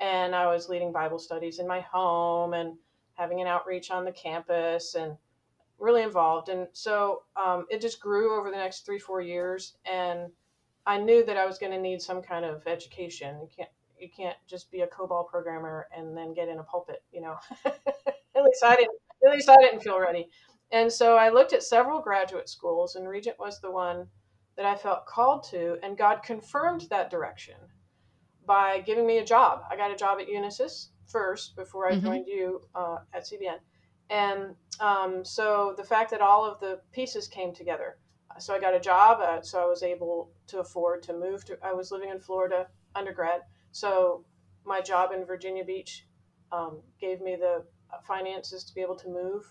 and 0.00 0.34
I 0.34 0.46
was 0.48 0.68
leading 0.68 0.92
Bible 0.92 1.20
studies 1.20 1.60
in 1.60 1.68
my 1.68 1.80
home 1.80 2.52
and 2.52 2.76
having 3.14 3.40
an 3.40 3.46
outreach 3.46 3.90
on 3.90 4.04
the 4.04 4.12
campus 4.12 4.96
and 4.96 5.16
really 5.78 6.02
involved. 6.02 6.48
And 6.48 6.66
so 6.72 7.22
um, 7.36 7.66
it 7.70 7.80
just 7.80 8.00
grew 8.00 8.38
over 8.38 8.50
the 8.50 8.56
next 8.56 8.84
three, 8.84 8.98
four 8.98 9.20
years. 9.20 9.76
And 9.90 10.30
I 10.86 10.98
knew 10.98 11.24
that 11.24 11.36
I 11.36 11.46
was 11.46 11.58
going 11.58 11.72
to 11.72 11.80
need 11.80 12.02
some 12.02 12.22
kind 12.22 12.44
of 12.44 12.66
education. 12.66 13.38
You 13.40 13.48
can't 13.56 13.70
you 14.00 14.08
can't 14.14 14.36
just 14.48 14.70
be 14.70 14.80
a 14.80 14.86
COBOL 14.86 15.28
programmer 15.28 15.88
and 15.96 16.16
then 16.16 16.34
get 16.34 16.48
in 16.48 16.58
a 16.58 16.62
pulpit, 16.64 17.02
you 17.12 17.20
know. 17.20 17.36
at 17.64 18.44
least 18.44 18.64
I 18.64 18.76
didn't. 18.76 18.98
At 19.26 19.32
least 19.32 19.48
I 19.48 19.56
didn't 19.56 19.80
feel 19.80 20.00
ready. 20.00 20.28
And 20.72 20.90
so 20.90 21.16
I 21.16 21.28
looked 21.28 21.52
at 21.52 21.62
several 21.62 22.00
graduate 22.00 22.48
schools, 22.48 22.94
and 22.94 23.08
Regent 23.08 23.38
was 23.38 23.60
the 23.60 23.70
one 23.70 24.06
that 24.56 24.66
I 24.66 24.76
felt 24.76 25.06
called 25.06 25.42
to, 25.50 25.78
and 25.82 25.98
God 25.98 26.22
confirmed 26.22 26.86
that 26.90 27.10
direction 27.10 27.56
by 28.46 28.80
giving 28.80 29.06
me 29.06 29.18
a 29.18 29.24
job. 29.24 29.62
I 29.70 29.76
got 29.76 29.90
a 29.90 29.96
job 29.96 30.18
at 30.20 30.28
Unisys 30.28 30.88
first 31.06 31.56
before 31.56 31.88
I 31.88 31.92
mm-hmm. 31.92 32.06
joined 32.06 32.26
you 32.26 32.60
uh, 32.74 32.98
at 33.12 33.24
CBN. 33.26 33.58
And 34.10 34.54
um, 34.80 35.24
so 35.24 35.74
the 35.76 35.84
fact 35.84 36.10
that 36.10 36.20
all 36.20 36.44
of 36.44 36.58
the 36.60 36.80
pieces 36.92 37.28
came 37.28 37.54
together. 37.54 37.98
So 38.38 38.54
I 38.54 38.60
got 38.60 38.74
a 38.74 38.80
job, 38.80 39.20
uh, 39.20 39.42
so 39.42 39.60
I 39.60 39.66
was 39.66 39.82
able 39.82 40.30
to 40.48 40.60
afford 40.60 41.02
to 41.04 41.12
move 41.12 41.44
to. 41.46 41.58
I 41.62 41.72
was 41.72 41.90
living 41.90 42.10
in 42.10 42.20
Florida 42.20 42.68
undergrad, 42.94 43.42
so 43.72 44.24
my 44.64 44.80
job 44.80 45.12
in 45.12 45.24
Virginia 45.24 45.64
Beach 45.64 46.06
um, 46.52 46.80
gave 47.00 47.20
me 47.20 47.36
the 47.36 47.64
finances 48.06 48.64
to 48.64 48.74
be 48.74 48.80
able 48.80 48.96
to 48.96 49.08
move 49.08 49.44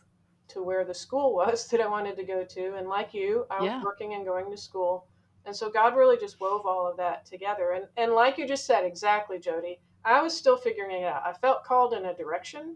to 0.50 0.64
where 0.64 0.84
the 0.84 0.94
school 0.94 1.34
was 1.42 1.68
that 1.68 1.82
I 1.82 1.88
wanted 1.88 2.18
to 2.18 2.24
go 2.24 2.44
to. 2.44 2.76
And 2.76 2.88
like 2.88 3.14
you, 3.14 3.46
I 3.50 3.62
was 3.62 3.68
yeah. 3.68 3.84
working 3.84 4.14
and 4.14 4.26
going 4.26 4.50
to 4.52 4.58
school. 4.58 5.08
And 5.46 5.56
so 5.56 5.70
God 5.70 5.96
really 5.96 6.18
just 6.18 6.40
wove 6.40 6.66
all 6.66 6.88
of 6.88 6.98
that 6.98 7.26
together. 7.26 7.72
And 7.72 7.86
and 7.98 8.12
like 8.12 8.38
you 8.38 8.48
just 8.48 8.66
said, 8.66 8.84
exactly, 8.84 9.40
Jodie, 9.40 9.80
I 10.04 10.22
was 10.22 10.36
still 10.36 10.58
figuring 10.58 11.02
it 11.02 11.06
out. 11.06 11.24
I 11.26 11.34
felt 11.34 11.64
called 11.64 11.94
in 11.94 12.06
a 12.06 12.14
direction, 12.14 12.76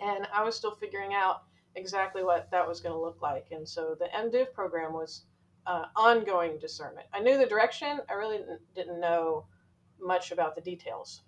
and 0.00 0.28
I 0.32 0.44
was 0.44 0.54
still 0.54 0.74
figuring 0.74 1.14
out 1.14 1.42
exactly 1.74 2.22
what 2.22 2.50
that 2.50 2.68
was 2.68 2.80
going 2.80 2.94
to 2.94 3.00
look 3.00 3.22
like. 3.22 3.46
And 3.50 3.66
so 3.66 3.96
the 3.98 4.06
MDiv 4.16 4.52
program 4.52 4.92
was 4.92 5.24
uh, 5.66 5.84
ongoing 5.96 6.58
discernment. 6.58 7.06
I 7.12 7.20
knew 7.20 7.38
the 7.38 7.46
direction. 7.46 8.00
I 8.08 8.12
really 8.14 8.38
didn't, 8.38 8.60
didn't 8.74 9.00
know 9.00 9.46
much 10.02 10.32
about 10.32 10.54
the 10.54 10.60
details. 10.60 11.22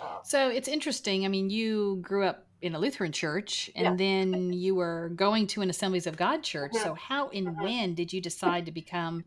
Uh, 0.00 0.18
so 0.22 0.48
it's 0.48 0.68
interesting. 0.68 1.24
I 1.24 1.28
mean, 1.28 1.50
you 1.50 1.98
grew 2.02 2.24
up 2.24 2.46
in 2.60 2.74
a 2.74 2.78
Lutheran 2.78 3.12
church 3.12 3.70
and 3.76 3.84
yeah. 3.84 3.94
then 3.96 4.52
you 4.52 4.74
were 4.74 5.12
going 5.14 5.46
to 5.48 5.62
an 5.62 5.70
Assemblies 5.70 6.06
of 6.06 6.16
God 6.16 6.42
church. 6.42 6.72
So 6.74 6.94
how 6.94 7.28
and 7.28 7.48
mm-hmm. 7.48 7.62
when 7.62 7.94
did 7.94 8.12
you 8.12 8.20
decide 8.20 8.66
to 8.66 8.72
become 8.72 9.24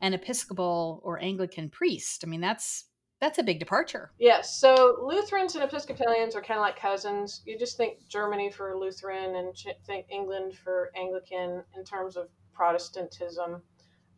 an 0.00 0.14
Episcopal 0.14 1.00
or 1.04 1.20
Anglican 1.22 1.70
priest? 1.70 2.22
I 2.24 2.28
mean, 2.28 2.40
that's 2.40 2.84
that's 3.20 3.38
a 3.38 3.42
big 3.42 3.58
departure. 3.58 4.12
Yes. 4.20 4.60
So 4.60 4.98
Lutherans 5.02 5.56
and 5.56 5.64
Episcopalians 5.64 6.36
are 6.36 6.40
kind 6.40 6.58
of 6.58 6.62
like 6.62 6.78
cousins. 6.78 7.42
You 7.44 7.58
just 7.58 7.76
think 7.76 8.06
Germany 8.08 8.48
for 8.48 8.76
Lutheran 8.76 9.34
and 9.34 9.56
think 9.86 10.06
England 10.08 10.54
for 10.54 10.92
Anglican 10.96 11.64
in 11.76 11.84
terms 11.84 12.16
of 12.16 12.28
Protestantism 12.54 13.60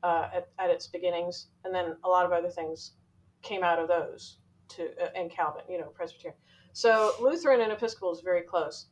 uh, 0.02 0.28
at, 0.34 0.48
at, 0.58 0.70
its 0.70 0.86
beginnings, 0.86 1.48
and 1.64 1.74
then 1.74 1.96
a 2.04 2.08
lot 2.08 2.24
of 2.24 2.32
other 2.32 2.48
things 2.48 2.92
came 3.42 3.62
out 3.62 3.78
of 3.78 3.88
those 3.88 4.38
to 4.68 4.90
uh, 5.02 5.08
and 5.14 5.30
Calvin, 5.30 5.62
you 5.68 5.78
know, 5.78 5.88
Presbyterian. 5.88 6.38
So 6.72 7.12
Lutheran 7.20 7.60
and 7.60 7.72
Episcopal 7.72 8.12
is 8.12 8.20
very 8.20 8.42
close. 8.42 8.86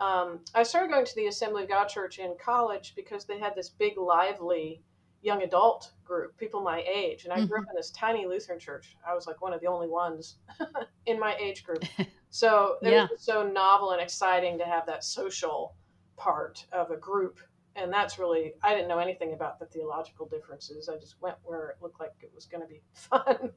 Um, 0.00 0.40
I 0.54 0.62
started 0.62 0.90
going 0.90 1.06
to 1.06 1.14
the 1.14 1.26
Assembly 1.26 1.62
of 1.62 1.68
God 1.68 1.86
Church 1.86 2.18
in 2.18 2.34
college 2.42 2.94
because 2.96 3.24
they 3.24 3.38
had 3.38 3.54
this 3.54 3.68
big, 3.68 3.96
lively 3.96 4.82
young 5.22 5.42
adult 5.42 5.92
group, 6.04 6.36
people 6.36 6.60
my 6.60 6.84
age. 6.92 7.24
And 7.24 7.32
I 7.32 7.36
grew 7.46 7.58
up 7.58 7.62
mm-hmm. 7.62 7.70
in 7.70 7.76
this 7.76 7.90
tiny 7.92 8.26
Lutheran 8.26 8.58
church. 8.58 8.96
I 9.08 9.14
was 9.14 9.26
like 9.26 9.40
one 9.40 9.52
of 9.52 9.60
the 9.60 9.68
only 9.68 9.86
ones 9.88 10.38
in 11.06 11.18
my 11.20 11.36
age 11.36 11.64
group. 11.64 11.84
So 12.34 12.78
it 12.80 12.90
yeah. 12.90 13.08
was 13.10 13.22
so 13.22 13.46
novel 13.46 13.90
and 13.90 14.00
exciting 14.00 14.56
to 14.56 14.64
have 14.64 14.86
that 14.86 15.04
social 15.04 15.76
part 16.16 16.64
of 16.72 16.90
a 16.90 16.96
group. 16.96 17.40
And 17.76 17.92
that's 17.92 18.18
really, 18.18 18.52
I 18.62 18.74
didn't 18.74 18.88
know 18.88 18.98
anything 18.98 19.32
about 19.32 19.58
the 19.58 19.66
theological 19.66 20.26
differences. 20.26 20.88
I 20.88 20.96
just 20.96 21.20
went 21.20 21.36
where 21.42 21.70
it 21.70 21.76
looked 21.80 22.00
like 22.00 22.12
it 22.20 22.30
was 22.34 22.46
going 22.46 22.62
to 22.66 22.68
be 22.68 22.82
fun 22.92 23.50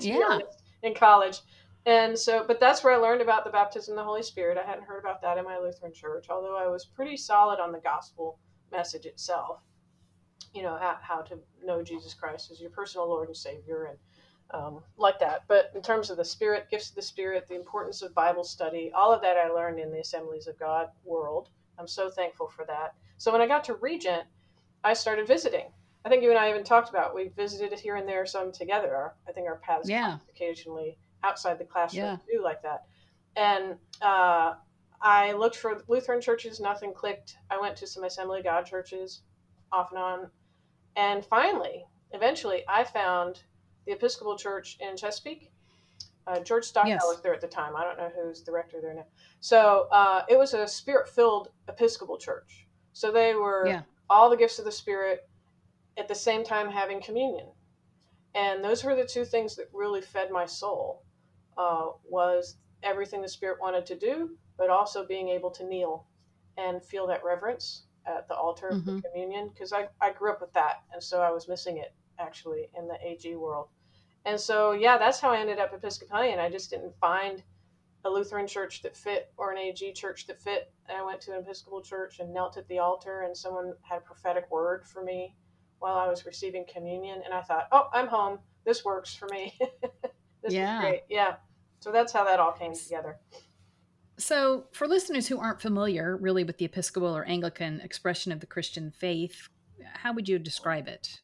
yeah. 0.00 0.38
in 0.82 0.94
college. 0.94 1.40
And 1.84 2.16
so, 2.16 2.44
but 2.46 2.60
that's 2.60 2.84
where 2.84 2.94
I 2.94 2.96
learned 2.96 3.22
about 3.22 3.44
the 3.44 3.50
baptism 3.50 3.92
of 3.92 3.96
the 3.96 4.04
Holy 4.04 4.22
Spirit. 4.22 4.58
I 4.58 4.68
hadn't 4.68 4.84
heard 4.84 5.00
about 5.00 5.20
that 5.22 5.38
in 5.38 5.44
my 5.44 5.58
Lutheran 5.58 5.92
church, 5.92 6.26
although 6.30 6.56
I 6.56 6.68
was 6.68 6.84
pretty 6.84 7.16
solid 7.16 7.58
on 7.58 7.72
the 7.72 7.80
gospel 7.80 8.38
message 8.70 9.04
itself. 9.04 9.60
You 10.54 10.62
know, 10.62 10.76
how, 10.76 10.98
how 11.00 11.22
to 11.22 11.38
know 11.64 11.82
Jesus 11.82 12.14
Christ 12.14 12.50
as 12.50 12.60
your 12.60 12.70
personal 12.70 13.08
Lord 13.08 13.28
and 13.28 13.36
Savior 13.36 13.84
and 13.86 13.98
um, 14.52 14.80
like 14.96 15.18
that. 15.20 15.44
But 15.48 15.72
in 15.74 15.82
terms 15.82 16.10
of 16.10 16.18
the 16.18 16.24
Spirit, 16.24 16.68
gifts 16.70 16.90
of 16.90 16.96
the 16.96 17.02
Spirit, 17.02 17.46
the 17.48 17.56
importance 17.56 18.02
of 18.02 18.14
Bible 18.14 18.44
study, 18.44 18.92
all 18.94 19.12
of 19.12 19.22
that 19.22 19.36
I 19.36 19.48
learned 19.48 19.78
in 19.78 19.90
the 19.90 20.00
Assemblies 20.00 20.46
of 20.46 20.58
God 20.58 20.88
world. 21.04 21.48
I'm 21.78 21.88
so 21.88 22.10
thankful 22.10 22.48
for 22.48 22.64
that. 22.66 22.94
So 23.22 23.30
when 23.30 23.40
I 23.40 23.46
got 23.46 23.62
to 23.66 23.74
Regent, 23.74 24.24
I 24.82 24.94
started 24.94 25.28
visiting. 25.28 25.66
I 26.04 26.08
think 26.08 26.24
you 26.24 26.30
and 26.30 26.38
I 26.40 26.50
even 26.50 26.64
talked 26.64 26.88
about 26.90 27.14
we 27.14 27.28
visited 27.28 27.78
here 27.78 27.94
and 27.94 28.08
there 28.08 28.26
some 28.26 28.50
together. 28.50 29.12
I 29.28 29.30
think 29.30 29.46
our 29.46 29.58
paths 29.58 29.88
yeah. 29.88 30.18
occasionally 30.28 30.98
outside 31.22 31.60
the 31.60 31.64
classroom 31.64 32.04
yeah. 32.04 32.16
too, 32.28 32.42
like 32.42 32.62
that. 32.62 32.82
And 33.36 33.76
uh, 34.00 34.54
I 35.00 35.34
looked 35.34 35.54
for 35.54 35.84
Lutheran 35.86 36.20
churches, 36.20 36.58
nothing 36.58 36.92
clicked. 36.92 37.36
I 37.48 37.60
went 37.60 37.76
to 37.76 37.86
some 37.86 38.02
Assembly 38.02 38.40
of 38.40 38.44
God 38.44 38.66
churches, 38.66 39.22
off 39.70 39.92
and 39.92 40.00
on, 40.00 40.28
and 40.96 41.24
finally, 41.24 41.84
eventually, 42.10 42.64
I 42.68 42.82
found 42.82 43.44
the 43.86 43.92
Episcopal 43.92 44.36
Church 44.36 44.78
in 44.80 44.96
Chesapeake. 44.96 45.52
Uh, 46.26 46.40
George 46.40 46.64
Stockwell 46.64 46.94
yes. 46.94 47.04
was 47.04 47.22
there 47.22 47.34
at 47.34 47.40
the 47.40 47.46
time. 47.46 47.76
I 47.76 47.84
don't 47.84 47.98
know 47.98 48.10
who's 48.16 48.42
the 48.42 48.50
rector 48.50 48.80
there 48.82 48.94
now. 48.94 49.06
So 49.38 49.86
uh, 49.92 50.22
it 50.28 50.36
was 50.36 50.54
a 50.54 50.66
spirit-filled 50.66 51.50
Episcopal 51.68 52.18
church. 52.18 52.66
So 52.92 53.10
they 53.10 53.34
were 53.34 53.64
yeah. 53.66 53.82
all 54.10 54.30
the 54.30 54.36
gifts 54.36 54.58
of 54.58 54.64
the 54.64 54.72
Spirit 54.72 55.28
at 55.96 56.08
the 56.08 56.14
same 56.14 56.44
time 56.44 56.70
having 56.70 57.00
communion. 57.02 57.46
And 58.34 58.64
those 58.64 58.82
were 58.82 58.94
the 58.94 59.04
two 59.04 59.24
things 59.24 59.56
that 59.56 59.68
really 59.72 60.00
fed 60.00 60.30
my 60.30 60.46
soul 60.46 61.02
uh, 61.58 61.88
was 62.04 62.56
everything 62.82 63.20
the 63.20 63.28
Spirit 63.28 63.60
wanted 63.60 63.84
to 63.86 63.96
do, 63.96 64.30
but 64.56 64.70
also 64.70 65.06
being 65.06 65.28
able 65.28 65.50
to 65.50 65.64
kneel 65.64 66.06
and 66.56 66.82
feel 66.82 67.06
that 67.06 67.24
reverence 67.24 67.84
at 68.06 68.26
the 68.28 68.34
altar 68.34 68.70
mm-hmm. 68.72 68.88
of 68.88 69.02
the 69.02 69.08
communion. 69.08 69.50
Because 69.52 69.72
I, 69.72 69.88
I 70.00 70.12
grew 70.12 70.30
up 70.30 70.40
with 70.40 70.52
that, 70.54 70.82
and 70.92 71.02
so 71.02 71.20
I 71.20 71.30
was 71.30 71.48
missing 71.48 71.78
it 71.78 71.94
actually 72.18 72.68
in 72.78 72.88
the 72.88 72.96
AG 73.04 73.34
world. 73.36 73.68
And 74.24 74.38
so, 74.38 74.72
yeah, 74.72 74.98
that's 74.98 75.20
how 75.20 75.30
I 75.30 75.38
ended 75.38 75.58
up 75.58 75.74
Episcopalian. 75.74 76.38
I 76.38 76.48
just 76.48 76.70
didn't 76.70 76.94
find 77.00 77.42
a 78.04 78.10
Lutheran 78.10 78.46
church 78.46 78.82
that 78.82 78.96
fit 78.96 79.32
or 79.36 79.52
an 79.52 79.58
AG 79.58 79.92
church 79.92 80.26
that 80.26 80.40
fit. 80.42 80.72
And 80.88 80.98
I 80.98 81.04
went 81.04 81.20
to 81.22 81.32
an 81.32 81.38
Episcopal 81.38 81.82
church 81.82 82.18
and 82.18 82.32
knelt 82.32 82.56
at 82.56 82.66
the 82.68 82.78
altar, 82.78 83.22
and 83.22 83.36
someone 83.36 83.74
had 83.82 83.98
a 83.98 84.00
prophetic 84.00 84.50
word 84.50 84.84
for 84.84 85.02
me 85.02 85.34
while 85.78 85.96
I 85.96 86.08
was 86.08 86.26
receiving 86.26 86.64
communion. 86.72 87.22
And 87.24 87.32
I 87.32 87.42
thought, 87.42 87.68
oh, 87.72 87.88
I'm 87.92 88.08
home. 88.08 88.38
This 88.64 88.84
works 88.84 89.14
for 89.14 89.28
me. 89.30 89.58
This 90.42 90.54
yeah. 90.54 90.78
is 90.78 90.80
great. 90.80 91.02
Yeah. 91.08 91.36
So 91.80 91.92
that's 91.92 92.12
how 92.12 92.24
that 92.24 92.40
all 92.40 92.52
came 92.52 92.74
together. 92.74 93.16
So, 94.18 94.66
for 94.72 94.86
listeners 94.86 95.26
who 95.26 95.38
aren't 95.38 95.60
familiar 95.60 96.16
really 96.16 96.44
with 96.44 96.58
the 96.58 96.64
Episcopal 96.64 97.16
or 97.16 97.24
Anglican 97.24 97.80
expression 97.80 98.30
of 98.30 98.40
the 98.40 98.46
Christian 98.46 98.90
faith, 98.90 99.48
how 99.94 100.12
would 100.12 100.28
you 100.28 100.38
describe 100.38 100.86
it? 100.86 101.20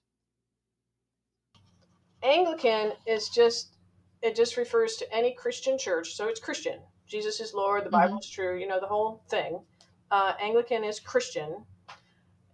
Anglican 2.22 2.92
is 3.06 3.28
just, 3.28 3.74
it 4.22 4.36
just 4.36 4.56
refers 4.56 4.96
to 4.96 5.14
any 5.14 5.32
Christian 5.32 5.78
church. 5.78 6.14
So 6.14 6.28
it's 6.28 6.40
Christian. 6.40 6.80
Jesus 7.06 7.40
is 7.40 7.54
Lord, 7.54 7.84
the 7.84 7.90
Bible 7.90 8.14
mm-hmm. 8.14 8.20
is 8.20 8.30
true, 8.30 8.58
you 8.58 8.66
know, 8.66 8.80
the 8.80 8.86
whole 8.86 9.22
thing. 9.28 9.60
Uh, 10.10 10.34
Anglican 10.40 10.84
is 10.84 11.00
Christian 11.00 11.64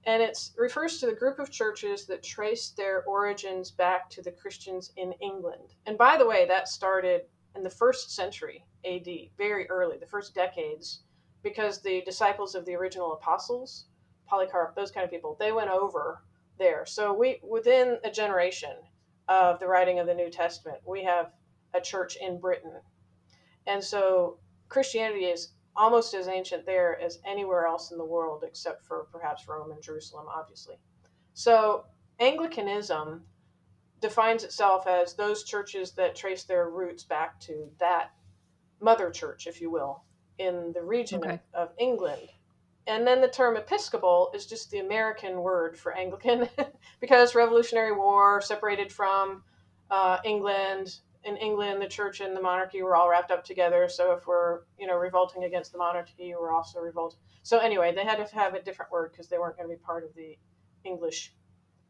and 0.07 0.23
it 0.23 0.51
refers 0.57 0.99
to 1.01 1.07
the 1.07 1.15
group 1.15 1.39
of 1.39 1.51
churches 1.51 2.07
that 2.07 2.23
trace 2.23 2.71
their 2.71 3.05
origins 3.05 3.71
back 3.71 4.11
to 4.11 4.23
the 4.23 4.31
Christians 4.31 4.93
in 4.97 5.13
England. 5.21 5.75
And 5.87 5.97
by 5.97 6.19
the 6.19 6.27
way, 6.27 6.47
that 6.47 6.69
started 6.69 7.23
in 7.57 7.63
the 7.63 7.71
first 7.71 8.15
century 8.15 8.65
AD, 8.85 9.09
very 9.39 9.69
early, 9.71 9.97
the 9.97 10.07
first 10.07 10.35
decades, 10.35 11.01
because 11.43 11.81
the 11.81 12.03
disciples 12.03 12.55
of 12.55 12.67
the 12.67 12.75
original 12.75 13.15
apostles, 13.15 13.87
Polycarp, 14.27 14.75
those 14.75 14.91
kind 14.91 15.05
of 15.05 15.11
people, 15.11 15.37
they 15.39 15.53
went 15.53 15.71
over 15.71 16.23
there. 16.59 16.85
So 16.85 17.13
we 17.13 17.41
within 17.43 17.99
a 18.05 18.11
generation 18.11 18.77
of 19.29 19.59
the 19.59 19.67
writing 19.67 20.01
of 20.01 20.07
the 20.07 20.15
New 20.15 20.31
Testament, 20.31 20.79
we 20.87 21.03
have 21.05 21.33
a 21.75 21.81
church 21.81 22.17
in 22.21 22.39
Britain. 22.39 22.73
And 23.67 23.83
so 23.83 24.39
Christianity 24.69 25.25
is 25.27 25.53
almost 25.77 26.15
as 26.15 26.29
ancient 26.29 26.67
there 26.67 26.99
as 27.01 27.19
anywhere 27.27 27.67
else 27.67 27.91
in 27.91 27.99
the 27.99 28.05
world, 28.05 28.45
except 28.47 28.85
for 28.85 29.07
perhaps 29.13 29.49
Rome 29.49 29.73
and 29.73 29.83
Jerusalem, 29.83 30.27
obviously. 30.33 30.77
So, 31.35 31.85
Anglicanism 32.21 33.25
defines 34.01 34.45
itself 34.45 34.87
as 34.87 35.15
those 35.15 35.43
churches 35.45 35.93
that 35.93 36.15
trace 36.15 36.45
their 36.45 36.69
roots 36.69 37.03
back 37.03 37.41
to 37.41 37.69
that 37.81 38.13
mother 38.81 39.11
church, 39.11 39.47
if 39.47 39.61
you 39.61 39.71
will, 39.71 40.05
in 40.39 40.73
the 40.75 40.83
region 40.83 41.21
Okay. 41.21 41.41
of, 41.55 41.71
of 41.71 41.75
England. 41.79 42.29
And 42.87 43.07
then 43.07 43.21
the 43.21 43.29
term 43.29 43.57
Episcopal 43.57 44.31
is 44.35 44.47
just 44.47 44.71
the 44.71 44.79
American 44.79 45.41
word 45.41 45.77
for 45.79 45.97
Anglican 45.97 46.49
because 47.01 47.35
Revolutionary 47.35 47.93
War 47.93 48.41
separated 48.41 48.93
from 48.93 49.43
uh, 49.91 50.19
England. 50.25 50.99
In 51.25 51.37
England, 51.39 51.81
the 51.81 51.89
church 51.89 52.21
and 52.21 52.37
the 52.37 52.41
monarchy 52.41 52.83
were 52.83 52.97
all 52.97 53.09
wrapped 53.09 53.31
up 53.31 53.45
together. 53.45 53.89
So 53.89 54.13
if 54.13 54.27
we're, 54.27 54.61
you 54.79 54.87
know, 54.87 54.97
revolting 54.97 55.45
against 55.45 55.73
the 55.73 55.79
monarchy, 55.79 56.35
we're 56.39 56.53
also 56.53 56.81
revolting. 56.81 57.19
So 57.43 57.59
anyway, 57.59 57.95
they 57.95 58.05
had 58.05 58.17
to 58.17 58.35
have 58.35 58.55
a 58.55 58.63
different 58.63 58.93
word 58.93 59.13
because 59.13 59.29
they 59.29 59.39
weren't 59.39 59.57
going 59.57 59.69
to 59.69 59.75
be 59.75 59.81
part 59.81 60.05
of 60.05 60.15
the 60.15 60.37
English 60.85 61.35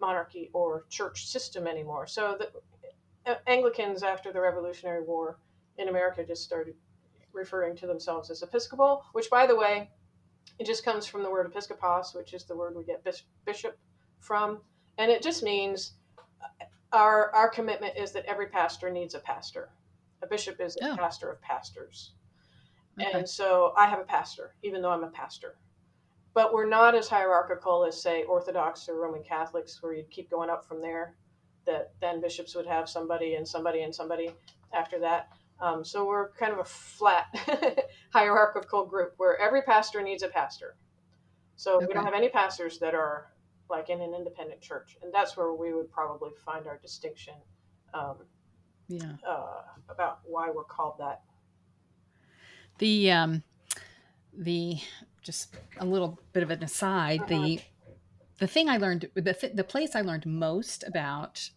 monarchy 0.00 0.50
or 0.52 0.84
church 0.88 1.26
system 1.26 1.66
anymore. 1.66 2.06
So 2.06 2.36
the 2.38 3.30
uh, 3.30 3.36
Anglicans 3.46 4.02
after 4.02 4.32
the 4.32 4.40
Revolutionary 4.40 5.02
War 5.02 5.38
in 5.78 5.88
America 5.88 6.24
just 6.24 6.44
started 6.44 6.74
referring 7.32 7.74
to 7.76 7.86
themselves 7.86 8.30
as 8.30 8.42
Episcopal, 8.42 9.04
which, 9.12 9.30
by 9.30 9.46
the 9.46 9.56
way, 9.56 9.90
it 10.58 10.66
just 10.66 10.84
comes 10.84 11.06
from 11.06 11.22
the 11.22 11.30
word 11.30 11.46
episcopos, 11.46 12.14
which 12.14 12.34
is 12.34 12.44
the 12.44 12.54
word 12.54 12.76
we 12.76 12.84
get 12.84 13.02
bis- 13.02 13.24
bishop 13.44 13.76
from, 14.20 14.60
and 14.98 15.10
it 15.10 15.22
just 15.22 15.42
means 15.42 15.94
our 16.94 17.34
our 17.34 17.48
commitment 17.48 17.96
is 17.96 18.12
that 18.12 18.24
every 18.26 18.46
pastor 18.48 18.90
needs 18.90 19.14
a 19.14 19.20
pastor. 19.20 19.70
A 20.22 20.26
bishop 20.26 20.60
is 20.60 20.76
a 20.78 20.92
Oh. 20.92 20.96
pastor 20.96 21.30
of 21.30 21.40
pastors, 21.42 22.14
Okay. 23.00 23.10
and 23.12 23.28
so 23.28 23.74
I 23.76 23.86
have 23.86 24.00
a 24.00 24.04
pastor, 24.04 24.54
even 24.62 24.82
though 24.82 24.90
I'm 24.90 25.04
a 25.04 25.10
pastor. 25.10 25.56
But 26.34 26.52
we're 26.52 26.68
not 26.68 26.94
as 26.96 27.08
hierarchical 27.08 27.84
as, 27.84 28.00
say, 28.02 28.24
Orthodox 28.24 28.88
or 28.88 28.96
Roman 28.96 29.22
Catholics, 29.22 29.82
where 29.82 29.92
you'd 29.94 30.10
keep 30.10 30.30
going 30.30 30.50
up 30.50 30.64
from 30.66 30.80
there. 30.80 31.16
That 31.66 31.92
then 32.00 32.20
bishops 32.20 32.54
would 32.54 32.66
have 32.66 32.88
somebody 32.88 33.36
and 33.36 33.46
somebody 33.46 33.82
and 33.82 33.94
somebody 33.94 34.34
after 34.72 34.98
that. 35.00 35.30
Um, 35.60 35.84
so 35.84 36.04
we're 36.06 36.30
kind 36.32 36.52
of 36.52 36.58
a 36.58 36.64
flat 36.64 37.26
hierarchical 38.12 38.84
group 38.86 39.14
where 39.16 39.38
every 39.38 39.62
pastor 39.62 40.02
needs 40.02 40.22
a 40.22 40.28
pastor. 40.28 40.76
So 41.56 41.78
we 41.86 41.94
don't 41.94 42.04
have 42.04 42.14
any 42.14 42.28
pastors 42.28 42.78
that 42.80 42.94
are 42.94 43.32
like 43.70 43.90
in 43.90 44.00
an 44.00 44.14
independent 44.14 44.60
church, 44.60 44.96
and 45.02 45.12
that's 45.12 45.36
where 45.36 45.52
we 45.52 45.72
would 45.72 45.90
probably 45.90 46.30
find 46.44 46.66
our 46.66 46.78
distinction 46.78 47.34
um, 47.92 48.16
yeah. 48.88 49.12
uh, 49.26 49.62
about 49.88 50.20
why 50.24 50.50
we're 50.50 50.64
called 50.64 50.94
that. 50.98 51.22
The 52.78 53.10
um, 53.10 53.42
the 54.36 54.78
just 55.22 55.54
a 55.78 55.84
little 55.84 56.18
bit 56.32 56.42
of 56.42 56.50
an 56.50 56.62
aside. 56.62 57.22
The 57.28 57.60
the 58.38 58.46
thing 58.46 58.68
I 58.68 58.76
learned 58.76 59.08
the 59.14 59.34
th- 59.34 59.54
the 59.54 59.64
place 59.64 59.94
I 59.94 60.02
learned 60.02 60.26
most 60.26 60.84
about 60.86 61.50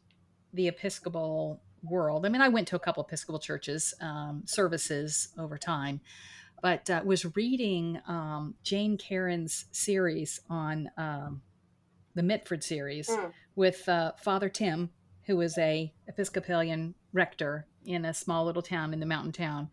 the 0.54 0.68
Episcopal 0.68 1.62
world. 1.84 2.26
I 2.26 2.30
mean, 2.30 2.42
I 2.42 2.50
went 2.50 2.68
to 2.70 2.76
a 2.76 2.80
couple 2.80 3.04
Episcopal 3.04 3.40
churches 3.40 3.94
um, 4.02 4.44
services 4.46 5.30
over 5.38 5.58
time, 5.58 6.02
but 6.62 6.90
uh, 6.90 7.02
was 7.04 7.36
reading 7.36 8.00
um, 8.08 8.56
Jan 8.64 8.98
Karon's 8.98 9.66
series 9.72 10.40
on 10.50 10.90
um, 10.98 11.42
the 12.18 12.24
Mitford 12.24 12.64
series 12.64 13.08
Mm. 13.08 13.32
with 13.56 13.88
uh, 13.88 14.12
Father 14.18 14.50
Tim, 14.50 14.90
who 15.26 15.38
was 15.38 15.58
a 15.58 15.94
Episcopalian 16.08 16.96
rector 17.14 17.68
in 17.86 18.04
a 18.06 18.14
small 18.14 18.44
little 18.46 18.62
town 18.62 18.94
in 18.94 19.00
the 19.00 19.06
mountain 19.06 19.32
town, 19.32 19.70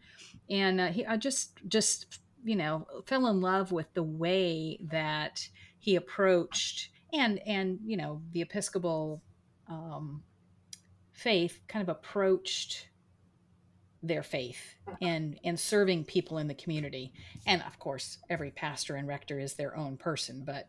and 0.48 0.80
uh, 0.80 0.88
he 0.88 1.04
I 1.04 1.16
just 1.16 1.60
just 1.66 2.20
you 2.44 2.54
know 2.56 2.86
fell 3.06 3.26
in 3.26 3.40
love 3.40 3.72
with 3.72 3.92
the 3.94 4.02
way 4.02 4.78
that 4.90 5.48
he 5.78 5.96
approached 5.96 6.90
and 7.12 7.40
and 7.46 7.80
you 7.84 7.96
know 7.96 8.22
the 8.32 8.42
Episcopal 8.42 9.22
um, 9.68 10.22
faith 11.12 11.60
kind 11.66 11.82
of 11.82 11.88
approached 11.88 12.88
their 14.02 14.22
faith 14.22 14.74
and 15.00 15.38
and 15.44 15.58
serving 15.58 16.04
people 16.04 16.36
in 16.38 16.46
the 16.46 16.54
community. 16.54 17.12
And 17.46 17.62
of 17.62 17.78
course 17.78 18.18
every 18.28 18.50
pastor 18.50 18.96
and 18.96 19.08
rector 19.08 19.40
is 19.40 19.54
their 19.54 19.74
own 19.76 19.96
person 19.96 20.44
but 20.44 20.68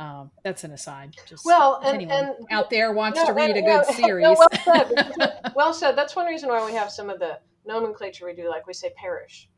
um, 0.00 0.30
that's 0.42 0.64
an 0.64 0.72
aside 0.72 1.14
just 1.26 1.44
Well, 1.44 1.80
and- 1.84 1.94
anyone 1.94 2.34
and- 2.38 2.46
out 2.50 2.70
there 2.70 2.92
wants 2.92 3.18
No, 3.18 3.26
to 3.26 3.32
read 3.34 3.50
and- 3.50 3.58
a 3.58 3.62
good 3.62 3.84
no, 3.88 3.94
series 4.06 4.24
well 4.38 4.48
said. 4.64 5.52
well 5.54 5.74
said. 5.74 5.92
That's 5.96 6.16
one 6.16 6.26
reason 6.26 6.48
why 6.48 6.64
we 6.64 6.72
have 6.72 6.90
some 6.90 7.10
of 7.10 7.18
the 7.18 7.38
nomenclature 7.66 8.24
we 8.26 8.34
do, 8.34 8.48
like 8.48 8.66
we 8.66 8.72
say 8.74 8.90
parish 8.96 9.48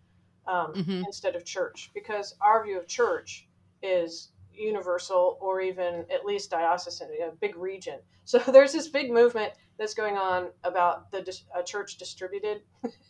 um, 0.46 0.72
Mhm. 0.74 1.04
instead 1.06 1.36
of 1.36 1.44
church, 1.44 1.90
because 1.94 2.34
our 2.40 2.64
view 2.64 2.76
of 2.78 2.86
church 2.88 3.46
is 3.82 4.30
universal 4.52 5.38
or 5.40 5.60
even 5.60 6.04
at 6.12 6.24
least 6.24 6.50
diocesan, 6.50 7.08
a 7.22 7.30
big 7.40 7.56
region. 7.56 7.98
So 8.24 8.38
there's 8.38 8.72
this 8.72 8.86
big 8.86 9.10
movement 9.10 9.52
that's 9.78 9.94
going 9.94 10.16
on 10.16 10.50
about 10.62 11.10
the 11.10 11.22
dis- 11.22 11.42
church 11.64 11.96
distributed. 11.98 12.62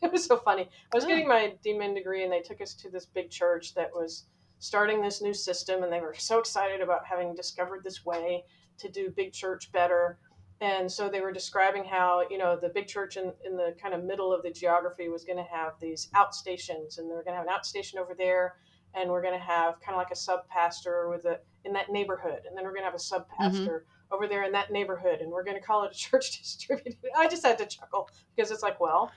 it 0.03 0.11
was 0.11 0.25
so 0.25 0.39
funny. 0.39 0.63
I 0.91 0.97
was 0.97 1.05
Oh. 1.05 1.09
getting 1.09 1.29
my 1.29 1.53
DMin 1.63 1.95
degree, 1.95 2.25
and 2.25 2.33
they 2.33 2.41
took 2.41 2.63
us 2.63 2.73
to 2.77 2.89
this 2.89 3.05
big 3.05 3.29
church 3.29 3.75
that 3.75 3.91
was 3.95 4.25
starting 4.63 5.03
this 5.03 5.21
new 5.21 5.35
system, 5.35 5.83
and 5.83 5.93
they 5.93 6.01
were 6.01 6.15
so 6.17 6.39
excited 6.39 6.81
about 6.81 7.05
having 7.05 7.35
discovered 7.35 7.83
this 7.83 8.07
way 8.07 8.45
to 8.79 8.89
do 8.89 9.13
big 9.17 9.33
church 9.33 9.73
better. 9.73 10.21
And 10.61 10.91
so 10.91 11.09
they 11.09 11.21
were 11.21 11.33
describing 11.33 11.85
how, 11.85 12.23
you 12.31 12.39
know, 12.39 12.57
the 12.57 12.69
big 12.69 12.87
church 12.87 13.17
in, 13.17 13.33
in 13.45 13.57
the 13.57 13.75
kind 13.83 13.93
of 13.93 14.05
middle 14.05 14.33
of 14.33 14.45
the 14.45 14.53
geography 14.53 15.09
was 15.09 15.25
going 15.25 15.39
to 15.39 15.51
have 15.51 15.73
these 15.81 16.09
outstations, 16.15 16.99
and 16.99 17.11
they're 17.11 17.25
going 17.25 17.37
to 17.37 17.39
have 17.39 17.47
an 17.49 17.53
outstation 17.53 17.97
over 17.97 18.15
there, 18.17 18.55
and 18.95 19.11
we're 19.11 19.21
going 19.21 19.37
to 19.37 19.45
have 19.45 19.81
kind 19.81 19.97
of 19.97 19.99
like 19.99 20.13
a 20.13 20.17
sub 20.17 20.47
pastor 20.47 21.09
with 21.09 21.25
a 21.25 21.41
in 21.65 21.73
that 21.73 21.91
neighborhood, 21.91 22.43
and 22.47 22.57
then 22.57 22.63
we're 22.63 22.71
going 22.71 22.83
to 22.83 22.87
have 22.87 22.95
a 22.95 22.99
mm-hmm. 22.99 23.17
sub 23.17 23.27
pastor 23.37 23.85
over 24.13 24.29
there 24.29 24.45
in 24.45 24.53
that 24.53 24.71
neighborhood, 24.71 25.23
and 25.23 25.29
we're 25.29 25.43
going 25.43 25.57
to 25.57 25.63
call 25.63 25.83
it 25.83 25.91
a 25.91 25.95
church 25.99 26.39
distributed. 26.39 26.99
I 27.17 27.27
just 27.27 27.45
had 27.45 27.59
to 27.59 27.67
chuckle 27.67 28.09
because 28.37 28.53
it's 28.53 28.63
like, 28.63 28.79
well, 28.79 29.11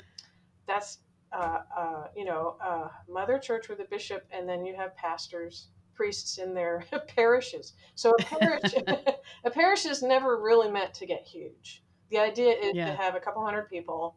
that's 0.68 0.98
uh, 1.32 1.60
uh, 1.78 2.04
you 2.16 2.26
know, 2.26 2.58
uh, 2.64 2.88
mother 3.10 3.38
church 3.38 3.70
with 3.70 3.80
a 3.80 3.86
bishop, 3.86 4.26
and 4.32 4.48
then 4.48 4.66
you 4.66 4.76
have 4.76 4.96
pastors, 4.96 5.70
priests 5.94 6.38
in 6.38 6.54
their 6.54 6.86
parishes. 7.08 7.74
So 7.96 8.12
a 8.12 8.24
parish, 8.24 8.74
a 9.46 9.50
parish 9.50 9.86
is 9.86 10.02
never 10.02 10.42
really 10.42 10.70
meant 10.72 10.94
to 10.96 11.06
get 11.06 11.26
huge. 11.26 11.84
The 12.12 12.20
idea 12.20 12.54
is 12.54 12.74
Yeah. 12.76 12.92
to 12.92 12.96
have 12.96 13.16
a 13.16 13.20
couple 13.20 13.44
hundred 13.44 13.70
people 13.70 14.16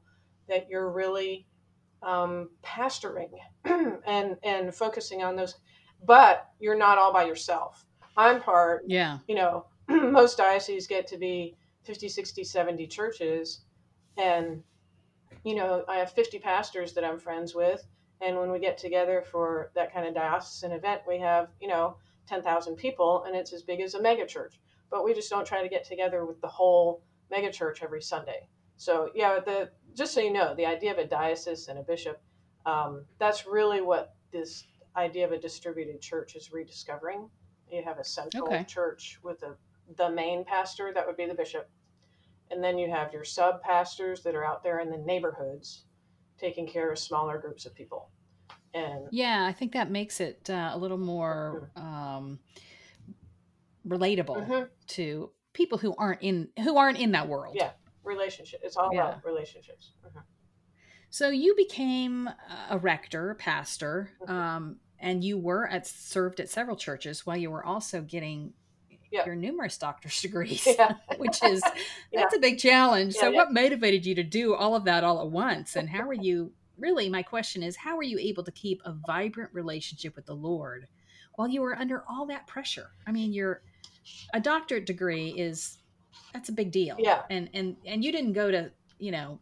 that 0.49 0.69
you're 0.69 0.91
really 0.91 1.47
um, 2.03 2.51
pastoring 2.65 3.31
and 3.65 4.37
and 4.43 4.75
focusing 4.75 5.23
on 5.23 5.37
those, 5.37 5.57
but 6.07 6.49
you're 6.61 6.79
not 6.79 6.99
all 6.99 7.13
by 7.13 7.25
yourself. 7.25 7.85
I'm 8.17 8.41
part 8.41 8.85
yeah 8.87 9.19
you 9.29 9.35
know, 9.35 9.67
most 9.89 10.39
dioceses 10.39 10.87
get 10.87 11.07
to 11.09 11.19
be 11.19 11.55
50, 11.85 12.09
60, 12.09 12.45
70 12.45 12.87
churches. 12.87 13.61
And, 14.17 14.63
you 15.45 15.55
know, 15.55 15.85
I 15.89 15.97
have 15.97 16.13
50 16.13 16.39
pastors 16.39 16.93
that 16.95 17.05
I'm 17.05 17.19
friends 17.19 17.55
with. 17.55 17.87
And 18.21 18.37
when 18.37 18.51
we 18.51 18.59
get 18.59 18.79
together 18.79 19.25
for 19.31 19.71
that 19.75 19.93
kind 19.93 20.07
of 20.07 20.15
diocesan 20.15 20.73
event, 20.73 21.03
we 21.07 21.19
have, 21.21 21.49
you 21.61 21.69
know, 21.69 21.97
10,000 22.27 22.77
people 22.77 23.25
and 23.27 23.37
it's 23.37 23.53
as 23.53 23.63
big 23.63 23.81
as 23.81 23.95
a 23.95 24.03
mega 24.03 24.27
church. 24.27 24.61
But 24.91 25.05
we 25.05 25.15
just 25.15 25.31
don't 25.31 25.47
try 25.47 25.63
to 25.63 25.69
get 25.69 25.85
together 25.85 26.25
with 26.25 26.41
the 26.41 26.49
whole 26.49 27.03
mega 27.31 27.53
church 27.53 27.83
every 27.83 28.03
Sunday. 28.03 28.49
So, 28.77 29.11
yeah, 29.15 29.39
the 29.45 29.71
just 29.95 30.15
so 30.15 30.21
you 30.21 30.33
know, 30.33 30.55
the 30.55 30.67
idea 30.67 30.93
of 30.93 30.99
a 30.99 31.07
diocese 31.07 31.69
and 31.69 31.79
a 31.79 31.83
bishop, 31.83 32.21
um, 32.67 33.05
that's 33.19 33.47
really 33.47 33.81
what 33.81 34.15
this 34.33 34.65
idea 34.97 35.25
of 35.27 35.33
a 35.33 35.39
distributed 35.39 36.01
church 36.01 36.37
is 36.37 36.53
rediscovering. 36.53 37.29
You 37.71 37.83
have 37.85 37.99
a 37.99 38.05
central 38.05 38.47
Okay. 38.49 38.65
church 38.65 39.19
with 39.23 39.43
a, 39.43 39.57
the 39.97 40.11
main 40.11 40.45
pastor, 40.45 40.93
that 40.95 41.07
would 41.07 41.17
be 41.17 41.27
the 41.27 41.35
bishop. 41.35 41.69
And 42.51 42.63
then 42.65 42.79
you 42.79 42.91
have 42.91 43.13
your 43.13 43.25
sub 43.25 43.63
pastors 43.63 44.23
that 44.23 44.35
are 44.35 44.45
out 44.45 44.63
there 44.63 44.81
in 44.81 44.91
the 44.91 44.99
neighborhoods 44.99 45.85
taking 46.39 46.67
care 46.67 46.91
of 46.91 46.99
smaller 46.99 47.39
groups 47.39 47.67
of 47.67 47.75
people. 47.75 48.11
And 48.75 49.07
Yeah, 49.11 49.45
I 49.47 49.53
think 49.53 49.73
that 49.73 49.91
makes 49.91 50.21
it 50.21 50.49
uh, 50.49 50.71
a 50.73 50.79
little 50.79 50.99
more 50.99 51.71
um, 51.77 52.39
relatable 53.87 54.47
Mhm. 54.47 54.69
to 54.89 55.33
people 55.53 55.79
who 55.79 55.95
aren't 55.97 56.23
in 56.23 56.49
who 56.63 56.77
aren't 56.77 56.99
in 56.99 57.13
that 57.13 57.29
world. 57.29 57.57
Yeah. 57.59 57.73
relationship, 58.05 58.61
it's 58.63 58.77
all 58.79 58.91
Yeah. 58.91 59.09
about 59.09 59.25
relationships. 59.25 59.93
Mhm. 60.03 60.23
So 61.11 61.29
you 61.29 61.55
became 61.57 62.31
a 62.71 62.79
rector, 62.79 63.35
pastor, 63.35 64.11
Mhm. 64.21 64.31
um, 64.31 64.81
and 64.99 65.23
you 65.23 65.37
were 65.39 65.69
at 65.69 65.87
served 65.87 66.41
at 66.41 66.49
several 66.49 66.77
churches 66.77 67.27
while 67.27 67.37
you 67.37 67.51
were 67.51 67.65
also 67.65 68.01
getting 68.01 68.55
Yeah. 69.11 69.25
your 69.25 69.37
numerous 69.37 69.79
doctor's 69.79 70.21
degrees, 70.23 70.67
Yeah. 70.67 70.95
which 71.17 71.43
is 71.43 71.63
that's 72.13 72.37
a 72.37 72.39
big 72.39 72.59
challenge. 72.59 73.15
So 73.15 73.31
what 73.31 73.53
motivated 73.53 74.05
you 74.05 74.15
to 74.17 74.23
do 74.23 74.55
all 74.55 74.75
of 74.75 74.85
that 74.85 75.05
all 75.05 75.21
at 75.21 75.31
once, 75.31 75.77
and 75.77 75.89
how 75.89 76.07
were 76.07 76.15
you? 76.15 76.53
Really, 76.79 77.09
my 77.09 77.23
question 77.23 77.63
is, 77.65 77.75
how 77.77 77.97
were 77.97 78.05
you 78.05 78.19
able 78.19 78.45
to 78.45 78.53
keep 78.53 78.81
a 78.85 78.95
vibrant 79.07 79.51
relationship 79.53 80.15
with 80.15 80.27
the 80.27 80.35
Lord 80.35 80.87
while 81.35 81.49
you 81.49 81.61
were 81.61 81.77
under 81.77 82.05
all 82.09 82.27
that 82.27 82.47
pressure? 82.47 82.91
I 83.07 83.13
mean, 83.13 83.33
your 83.33 83.63
a 84.33 84.41
doctorate 84.41 84.87
degree 84.87 85.31
is 85.31 85.79
that's 86.33 86.49
a 86.49 86.53
big 86.53 86.71
deal. 86.71 86.97
Yeah. 86.99 87.23
And 87.31 87.49
and 87.55 87.77
and 87.85 88.05
you 88.05 88.13
didn't 88.13 88.33
go 88.33 88.51
to, 88.51 88.71
you 88.99 89.11
know, 89.11 89.41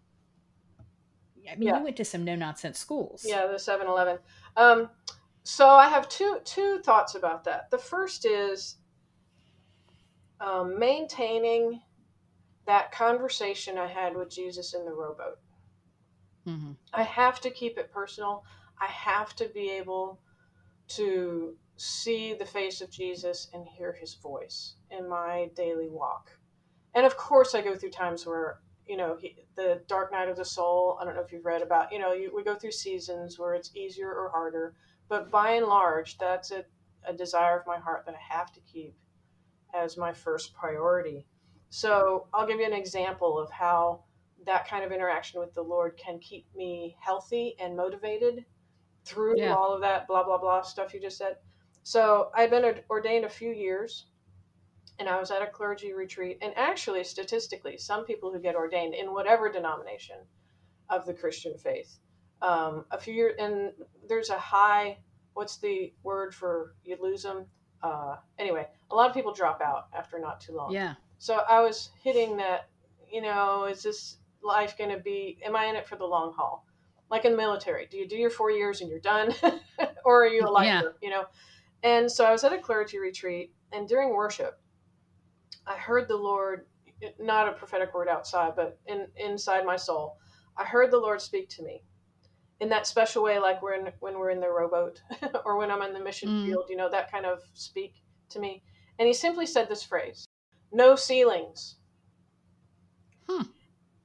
I 1.50 1.56
mean, 1.56 1.68
you 1.68 1.82
went 1.82 1.96
to 1.96 2.04
some 2.04 2.24
no 2.24 2.34
nonsense 2.34 2.78
schools. 2.78 3.24
Yeah, 3.26 3.46
the 3.46 3.58
7 3.58 3.86
Eleven. 3.86 4.18
Um, 4.56 4.90
so 5.44 5.68
I 5.68 5.88
have 5.88 6.08
two 6.08 6.40
two 6.44 6.78
thoughts 6.78 7.14
about 7.14 7.44
that. 7.44 7.70
The 7.70 7.78
first 7.78 8.26
is 8.26 8.76
um, 10.40 10.78
maintaining 10.78 11.80
that 12.66 12.92
conversation 12.92 13.78
I 13.78 13.86
had 13.86 14.16
with 14.16 14.30
Jesus 14.30 14.74
in 14.74 14.84
the 14.84 14.92
rowboat. 14.92 15.38
Mm-hmm. 16.46 16.72
I 16.92 17.02
have 17.02 17.40
to 17.40 17.50
keep 17.50 17.78
it 17.78 17.92
personal. 17.92 18.44
I 18.80 18.86
have 18.86 19.34
to 19.36 19.48
be 19.48 19.70
able 19.70 20.20
to 20.88 21.56
see 21.76 22.34
the 22.34 22.44
face 22.44 22.80
of 22.80 22.90
Jesus 22.90 23.48
and 23.52 23.66
hear 23.66 23.92
his 23.92 24.14
voice 24.14 24.74
in 24.90 25.08
my 25.08 25.50
daily 25.54 25.88
walk. 25.88 26.30
And 26.94 27.04
of 27.04 27.16
course, 27.16 27.54
I 27.54 27.62
go 27.62 27.74
through 27.74 27.90
times 27.90 28.26
where, 28.26 28.60
you 28.86 28.96
know, 28.96 29.16
he, 29.20 29.36
the 29.56 29.82
dark 29.86 30.12
night 30.12 30.28
of 30.28 30.36
the 30.36 30.44
soul, 30.44 30.98
I 31.00 31.04
don't 31.04 31.14
know 31.14 31.22
if 31.22 31.32
you've 31.32 31.44
read 31.44 31.62
about, 31.62 31.92
you 31.92 31.98
know, 31.98 32.12
you, 32.12 32.32
we 32.34 32.42
go 32.42 32.54
through 32.54 32.72
seasons 32.72 33.38
where 33.38 33.54
it's 33.54 33.74
easier 33.74 34.12
or 34.12 34.30
harder. 34.30 34.74
But 35.08 35.30
by 35.30 35.52
and 35.52 35.66
large, 35.66 36.18
that's 36.18 36.50
a, 36.50 36.64
a 37.06 37.12
desire 37.12 37.58
of 37.58 37.66
my 37.66 37.78
heart 37.78 38.06
that 38.06 38.14
I 38.14 38.34
have 38.34 38.52
to 38.52 38.60
keep 38.60 38.94
as 39.76 39.96
my 39.96 40.12
first 40.12 40.54
priority. 40.54 41.26
So 41.70 42.28
I'll 42.32 42.46
give 42.46 42.60
you 42.60 42.66
an 42.66 42.72
example 42.72 43.38
of 43.38 43.50
how 43.50 44.04
that 44.46 44.68
kind 44.68 44.84
of 44.84 44.92
interaction 44.92 45.40
with 45.40 45.52
the 45.54 45.62
Lord 45.62 45.96
can 45.96 46.18
keep 46.20 46.46
me 46.54 46.96
healthy 47.00 47.56
and 47.58 47.76
motivated 47.76 48.44
through 49.04 49.38
Yeah. 49.38 49.54
all 49.54 49.74
of 49.74 49.80
that 49.82 50.06
blah 50.06 50.24
blah 50.24 50.38
blah 50.38 50.62
stuff 50.62 50.94
you 50.94 51.00
just 51.00 51.18
said. 51.18 51.36
So 51.82 52.30
I've 52.34 52.50
been 52.50 52.80
ordained 52.90 53.24
a 53.24 53.28
few 53.28 53.50
years, 53.50 54.06
and 54.98 55.08
I 55.08 55.20
was 55.20 55.30
at 55.30 55.42
a 55.42 55.46
clergy 55.46 55.92
retreat. 55.92 56.38
And 56.42 56.52
actually, 56.56 57.04
statistically, 57.04 57.76
some 57.78 58.04
people 58.04 58.32
who 58.32 58.40
get 58.40 58.56
ordained 58.56 58.94
in 58.94 59.12
whatever 59.12 59.50
denomination 59.50 60.16
of 60.88 61.06
the 61.06 61.14
Christian 61.14 61.56
faith, 61.58 61.98
um, 62.42 62.84
a 62.90 62.98
few 62.98 63.14
years, 63.14 63.36
and 63.38 63.72
there's 64.08 64.30
a 64.30 64.38
high. 64.38 64.98
What's 65.34 65.58
the 65.58 65.92
word 66.02 66.34
for 66.34 66.74
you 66.82 66.96
lose 67.00 67.22
them? 67.22 67.46
Uh, 67.86 68.16
anyway, 68.38 68.66
a 68.90 68.94
lot 68.94 69.08
of 69.08 69.14
people 69.14 69.32
drop 69.32 69.60
out 69.60 69.86
after 69.96 70.18
not 70.18 70.40
too 70.40 70.54
long. 70.56 70.72
Yeah. 70.72 70.94
So 71.18 71.42
I 71.48 71.60
was 71.60 71.90
hitting 72.02 72.36
that, 72.38 72.68
you 73.10 73.22
know, 73.22 73.64
is 73.64 73.82
this 73.82 74.16
life 74.42 74.76
going 74.76 74.90
to 74.90 74.98
be, 74.98 75.38
am 75.44 75.54
I 75.54 75.66
in 75.66 75.76
it 75.76 75.86
for 75.86 75.96
the 75.96 76.04
long 76.04 76.32
haul? 76.36 76.66
Like 77.10 77.24
in 77.24 77.32
the 77.32 77.38
military, 77.38 77.86
do 77.86 77.96
you 77.96 78.08
do 78.08 78.16
your 78.16 78.30
four 78.30 78.50
years 78.50 78.80
and 78.80 78.90
you're 78.90 78.98
done? 78.98 79.32
or 80.04 80.24
are 80.24 80.28
you 80.28 80.42
a 80.42 80.50
Yeah. 80.50 80.80
lifer, 80.80 80.96
you 81.00 81.10
know? 81.10 81.26
And 81.84 82.10
so 82.10 82.24
I 82.24 82.32
was 82.32 82.42
at 82.42 82.52
a 82.52 82.58
clergy 82.58 82.98
retreat, 82.98 83.52
and 83.72 83.86
during 83.88 84.10
worship, 84.10 84.60
I 85.66 85.76
heard 85.76 86.08
the 86.08 86.16
Lord, 86.16 86.66
not 87.20 87.48
a 87.48 87.52
prophetic 87.52 87.94
word 87.94 88.08
outside, 88.08 88.54
but 88.56 88.80
in, 88.86 89.06
inside 89.16 89.64
my 89.64 89.76
soul, 89.76 90.16
I 90.56 90.64
heard 90.64 90.90
the 90.90 90.98
Lord 90.98 91.20
speak 91.20 91.48
to 91.50 91.62
me 91.62 91.82
in 92.60 92.68
that 92.70 92.86
special 92.86 93.22
way, 93.22 93.38
like 93.38 93.62
when, 93.62 93.92
when 94.00 94.18
we're 94.18 94.30
in 94.30 94.40
the 94.40 94.48
rowboat 94.48 95.02
or 95.44 95.56
when 95.56 95.70
I'm 95.70 95.82
in 95.82 95.92
the 95.92 96.00
mission 96.00 96.28
Mm. 96.28 96.46
field, 96.46 96.64
you 96.68 96.76
know, 96.76 96.90
that 96.90 97.10
kind 97.10 97.26
of 97.26 97.42
speak 97.54 97.94
to 98.30 98.38
me. 98.38 98.62
And 98.98 99.06
he 99.06 99.12
simply 99.14 99.46
said 99.46 99.68
this 99.68 99.82
phrase 99.82 100.26
no 100.72 100.96
ceilings. 100.96 101.76
Hmm. 103.28 103.42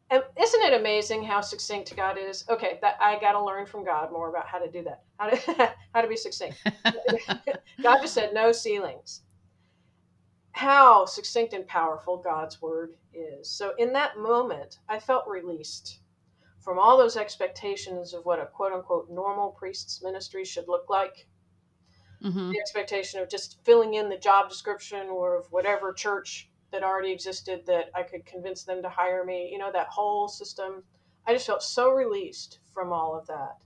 And 0.09 0.23
isn't 0.39 0.61
it 0.63 0.73
amazing 0.79 1.23
how 1.23 1.39
succinct 1.41 1.95
God 1.95 2.17
is? 2.17 2.43
Okay, 2.49 2.79
that 2.81 2.97
I 2.99 3.19
got 3.19 3.31
to 3.31 3.43
learn 3.43 3.65
from 3.65 3.85
God 3.85 4.11
more 4.11 4.29
about 4.29 4.45
how 4.45 4.59
to 4.59 4.69
do 4.69 4.83
that. 4.83 5.03
How 5.17 5.29
to 5.29 5.73
how 5.93 6.01
to 6.01 6.07
be 6.07 6.17
succinct. 6.17 6.57
God 7.81 8.01
just 8.01 8.13
said 8.13 8.33
no 8.33 8.51
ceilings. 8.51 9.21
How 10.51 11.05
succinct 11.05 11.53
and 11.53 11.65
powerful 11.65 12.17
God's 12.17 12.61
word 12.61 12.97
is. 13.13 13.49
So 13.49 13.73
in 13.77 13.93
that 13.93 14.17
moment, 14.17 14.79
I 14.89 14.99
felt 14.99 15.25
released 15.27 16.00
from 16.61 16.79
all 16.79 16.97
those 16.97 17.17
expectations 17.17 18.13
of 18.13 18.23
what 18.25 18.39
a 18.39 18.45
quote 18.45 18.71
unquote 18.73 19.09
normal 19.09 19.51
priest's 19.51 20.03
ministry 20.03 20.45
should 20.45 20.67
look 20.67 20.89
like 20.89 21.27
hmm 22.21 22.51
the 22.51 22.59
expectation 22.59 23.19
of 23.19 23.29
just 23.29 23.57
filling 23.63 23.95
in 23.95 24.09
the 24.09 24.17
job 24.17 24.49
description 24.49 25.07
or 25.07 25.37
of 25.37 25.45
whatever 25.51 25.91
church 25.93 26.49
that 26.71 26.83
already 26.83 27.11
existed 27.11 27.65
that 27.65 27.89
I 27.95 28.03
could 28.03 28.25
convince 28.25 28.63
them 28.63 28.81
to 28.81 28.89
hire 28.89 29.25
me, 29.25 29.49
you 29.51 29.57
know, 29.57 29.71
that 29.71 29.87
whole 29.87 30.27
system. 30.27 30.83
I 31.27 31.33
just 31.33 31.47
felt 31.47 31.63
so 31.63 31.89
released 31.89 32.59
from 32.73 32.93
all 32.93 33.17
of 33.17 33.27
that. 33.27 33.57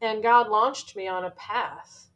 And 0.00 0.22
God 0.22 0.48
launched 0.48 0.96
me 0.96 1.08
on 1.08 1.24
a 1.24 1.30
path 1.30 2.10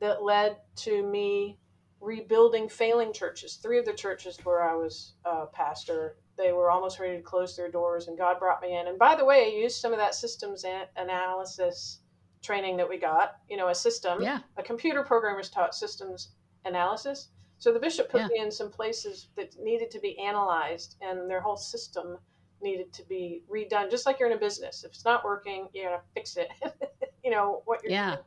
that 0.00 0.22
led 0.22 0.56
to 0.76 1.02
me 1.02 1.58
rebuilding 2.00 2.68
failing 2.68 3.12
churches. 3.12 3.56
Three 3.56 3.78
of 3.78 3.84
the 3.84 3.92
churches 3.92 4.38
where 4.44 4.62
I 4.62 4.74
was 4.74 5.14
a 5.24 5.46
pastor, 5.46 6.16
they 6.40 6.52
were 6.52 6.70
almost 6.70 6.98
ready 6.98 7.16
to 7.16 7.22
close 7.22 7.56
their 7.56 7.70
doors, 7.70 8.08
and 8.08 8.16
God 8.16 8.38
brought 8.38 8.62
me 8.62 8.76
in. 8.78 8.88
And 8.88 8.98
by 8.98 9.14
the 9.14 9.24
way, 9.24 9.44
I 9.44 9.56
used 9.56 9.80
some 9.80 9.92
of 9.92 9.98
that 9.98 10.14
systems 10.14 10.64
an- 10.64 10.86
analysis 10.96 12.00
training 12.42 12.76
that 12.78 12.88
we 12.88 12.98
got, 12.98 13.36
you 13.48 13.56
know, 13.56 13.68
a 13.68 13.74
system 13.74 14.22
Yeah. 14.22 14.40
a 14.56 14.62
computer 14.62 15.02
programmer 15.02 15.40
is 15.40 15.50
taught 15.50 15.74
systems 15.74 16.32
analysis. 16.64 17.28
So 17.58 17.72
the 17.72 17.78
bishop 17.78 18.08
put 18.08 18.22
Yeah. 18.22 18.28
me 18.28 18.38
in 18.38 18.50
some 18.50 18.70
places 18.70 19.28
that 19.36 19.54
needed 19.58 19.90
to 19.90 20.00
be 20.00 20.18
analyzed, 20.18 20.96
and 21.02 21.28
their 21.30 21.40
whole 21.40 21.58
system 21.58 22.18
needed 22.62 22.92
to 22.94 23.02
be 23.04 23.44
redone. 23.50 23.90
Just 23.90 24.06
like 24.06 24.18
you're 24.18 24.30
in 24.30 24.36
a 24.36 24.40
business, 24.40 24.84
if 24.84 24.90
it's 24.92 25.04
not 25.04 25.24
working, 25.24 25.68
you 25.72 25.82
gotta 25.84 26.02
fix 26.14 26.36
it. 26.36 26.48
you 27.24 27.30
know 27.30 27.62
what 27.66 27.82
you're 27.82 27.92
Yeah. 27.92 28.14
doing. 28.16 28.24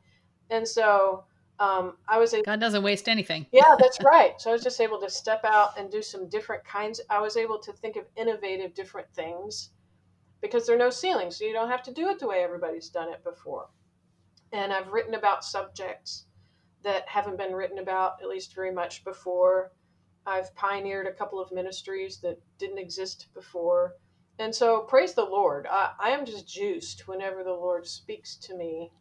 And 0.52 0.67
so 0.67 1.26
um, 1.63 1.93
I 2.10 2.17
was 2.17 2.34
able. 2.34 2.43
God 2.43 2.60
doesn't 2.60 2.84
waste 2.84 3.08
anything. 3.08 3.45
Yeah, 3.52 3.76
that's 3.80 3.97
right. 4.04 4.39
So 4.39 4.49
I 4.49 4.54
was 4.54 4.63
just 4.63 4.82
able 4.82 4.99
to 4.99 5.10
step 5.10 5.45
out 5.45 5.78
and 5.78 5.89
do 5.89 6.02
some 6.02 6.28
different 6.28 6.65
kinds. 6.65 6.99
I 7.10 7.21
was 7.21 7.38
able 7.38 7.58
to 7.60 7.71
think 7.71 7.95
of 7.95 8.06
innovative, 8.17 8.73
different 8.73 9.08
things 9.13 9.69
because 10.41 10.67
there 10.67 10.76
are 10.76 10.80
no 10.80 10.89
ceilings. 10.89 11.38
So 11.38 11.45
you 11.45 11.54
don't 11.54 11.69
have 11.69 11.84
to 11.84 11.93
do 11.93 12.10
it 12.10 12.19
the 12.19 12.28
way 12.28 12.43
everybody's 12.43 12.89
done 12.89 13.12
it 13.12 13.23
before. 13.23 13.69
And 14.52 14.73
I've 14.73 14.91
written 14.91 15.13
about 15.13 15.45
subjects 15.45 16.26
that 16.84 17.08
haven't 17.08 17.38
been 17.38 17.54
written 17.54 17.80
about, 17.80 18.15
at 18.21 18.28
least 18.28 18.54
very 18.54 18.71
much 18.71 19.06
before. 19.06 19.71
I've 20.26 20.54
pioneered 20.56 21.08
a 21.08 21.13
couple 21.13 21.39
of 21.39 21.52
ministries 21.52 22.17
that 22.21 22.39
didn't 22.60 22.78
exist 22.78 23.28
before. 23.34 23.93
And 24.39 24.54
so, 24.54 24.82
praise 24.82 25.13
the 25.13 25.23
Lord. 25.23 25.65
I, 25.69 25.91
I 25.99 26.10
am 26.10 26.26
just 26.26 26.47
juiced 26.47 27.08
whenever 27.08 27.43
the 27.43 27.52
Lord 27.52 27.88
speaks 27.88 28.36
to 28.38 28.56
me. 28.56 28.91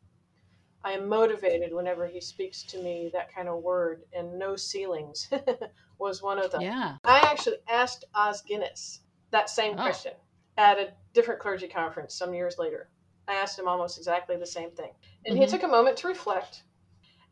I 0.85 0.93
am 0.93 1.09
motivated 1.09 1.73
whenever 1.73 2.07
He 2.07 2.21
speaks 2.21 2.63
to 2.65 2.83
me, 2.83 3.11
that 3.13 3.33
kind 3.35 3.49
of 3.49 3.63
word. 3.63 4.03
And 4.13 4.39
no 4.39 4.57
ceilings 4.57 5.31
was 5.99 6.23
one 6.23 6.39
of 6.39 6.51
them. 6.51 6.63
Yeah. 6.63 6.97
I 7.05 7.19
actually 7.21 7.57
asked 7.69 8.05
Os 8.15 8.43
Guinness 8.43 9.01
that 9.31 9.49
same 9.51 9.75
Oh. 9.79 9.83
question 9.83 10.13
at 10.59 10.79
a 10.79 10.93
different 11.15 11.41
clergy 11.41 11.69
conference 11.69 12.15
some 12.15 12.35
years 12.35 12.57
later. 12.59 12.91
I 13.29 13.35
asked 13.35 13.59
him 13.59 13.69
almost 13.69 13.97
exactly 13.99 14.37
the 14.37 14.47
same 14.47 14.73
thing. 14.73 14.93
And 15.25 15.39
he 15.39 15.45
Mhm. 15.47 15.51
took 15.51 15.63
a 15.63 15.69
moment 15.69 15.97
to 15.99 16.09
reflect. 16.09 16.65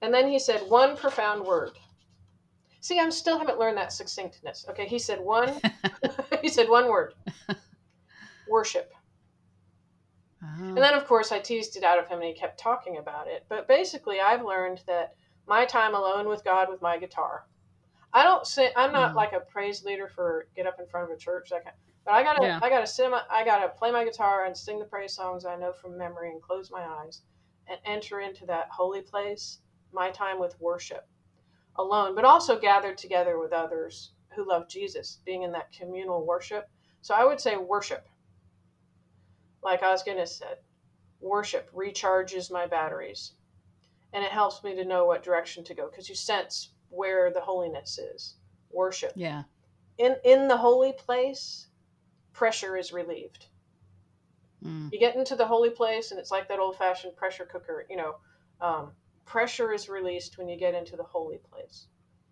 And 0.01 0.15
then 0.15 0.29
he 0.29 0.39
said 0.39 0.69
one 0.71 0.97
profound 0.97 1.45
word. 1.45 1.79
See, 2.81 2.99
I 2.99 3.09
still 3.11 3.39
haven't 3.39 3.59
learned 3.59 3.77
that 3.77 3.93
succinctness. 3.93 4.67
Okay, 4.71 4.87
he 4.87 4.99
said 4.99 5.21
one 5.21 5.61
he 6.43 6.49
said 6.49 6.69
one 6.69 6.89
word. 6.89 7.15
Worship. 8.47 8.93
And 10.77 10.83
Oh. 10.83 10.85
then 10.85 10.95
of 10.95 11.07
course 11.07 11.33
I 11.33 11.39
teased 11.41 11.77
it 11.77 11.85
out 11.85 11.99
of 11.99 12.09
him 12.09 12.19
and 12.21 12.29
he 12.29 12.35
kept 12.35 12.59
talking 12.61 12.99
about 12.99 13.29
it. 13.29 13.45
But 13.49 13.69
basically 13.69 14.21
I've 14.21 14.45
learned 14.45 14.83
that 14.87 15.15
my 15.47 15.65
time 15.65 15.95
alone 15.95 16.29
with 16.29 16.45
God 16.45 16.69
with 16.71 16.83
my 16.83 16.99
guitar. 16.99 17.47
I 18.13 18.25
don't 18.25 18.47
say 18.47 18.71
I'm 18.77 18.93
not 18.93 19.13
Mm. 19.13 19.17
like 19.17 19.33
a 19.33 19.41
praise 19.41 19.85
leader 19.85 20.09
for 20.09 20.49
get 20.57 20.67
up 20.67 20.79
in 20.81 20.87
front 20.87 21.11
of 21.11 21.17
a 21.17 21.21
church 21.21 21.51
that 21.51 21.65
kind 21.65 21.77
but 22.05 22.15
I 22.15 22.23
gotta 22.23 22.41
Yeah. 22.43 22.59
I 22.63 22.69
gotta 22.71 22.87
sit 22.87 23.11
my, 23.11 23.23
I 23.31 23.45
gotta 23.45 23.69
play 23.69 23.91
my 23.91 24.05
guitar 24.05 24.47
and 24.47 24.57
sing 24.57 24.79
the 24.79 24.85
praise 24.85 25.15
songs 25.15 25.45
I 25.45 25.57
know 25.57 25.73
from 25.73 25.99
memory 25.99 26.31
and 26.31 26.43
close 26.43 26.71
my 26.71 26.83
eyes 26.83 27.23
and 27.69 27.79
enter 27.85 28.21
into 28.21 28.47
that 28.47 28.69
holy 28.71 29.03
place, 29.03 29.61
my 29.93 30.11
time 30.11 30.41
with 30.41 30.61
worship 30.61 31.07
alone, 31.77 32.15
but 32.15 32.25
also 32.25 32.59
gathered 32.59 32.99
together 32.99 33.39
with 33.39 33.53
others 33.53 34.13
who 34.35 34.49
love 34.49 34.69
Jesus, 34.69 35.21
being 35.25 35.43
in 35.43 35.53
that 35.53 35.73
communal 35.73 36.27
worship. 36.27 36.69
So 37.01 37.15
I 37.15 37.25
would 37.25 37.41
say 37.41 37.57
worship. 37.57 38.09
Like 39.63 39.83
Os 39.83 40.03
Guinness 40.03 40.37
said, 40.37 40.59
worship 41.21 41.71
recharges 41.75 42.51
my 42.51 42.67
batteries 42.67 43.33
and 44.13 44.25
it 44.25 44.31
helps 44.31 44.65
me 44.65 44.75
to 44.75 44.85
know 44.85 45.05
what 45.07 45.23
direction 45.23 45.65
to 45.65 45.75
go 45.75 45.89
because 45.89 46.09
you 46.09 46.15
sense 46.15 46.71
where 46.89 47.33
the 47.33 47.41
holiness 47.41 47.99
is. 47.99 48.37
Worship. 48.71 49.13
Yeah. 49.15 49.45
In 49.99 50.17
in 50.25 50.49
the 50.49 50.57
holy 50.57 50.93
place, 50.93 51.69
pressure 52.33 52.77
is 52.77 52.93
relieved. 52.93 53.47
Mm. 54.65 54.93
You 54.93 54.99
get 54.99 55.17
into 55.17 55.37
the 55.37 55.47
holy 55.47 55.71
place 55.71 56.11
and 56.11 56.21
it's 56.21 56.31
like 56.31 56.49
that 56.49 56.59
old 56.59 56.77
fashioned 56.77 57.17
pressure 57.17 57.45
cooker, 57.45 57.87
you 57.89 57.97
know. 57.97 58.17
Um, 58.61 58.93
pressure 59.25 59.73
is 59.73 59.89
released 59.89 60.39
when 60.39 60.49
you 60.49 60.59
get 60.59 60.75
into 60.75 60.97
the 60.97 61.03
holy 61.03 61.39
place. 61.51 61.87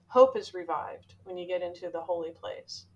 Hope 0.09 0.36
is 0.36 0.55
revived 0.55 1.14
when 1.24 1.36
you 1.36 1.46
get 1.46 1.62
into 1.62 1.90
the 1.90 2.00
holy 2.00 2.30
place. 2.30 2.86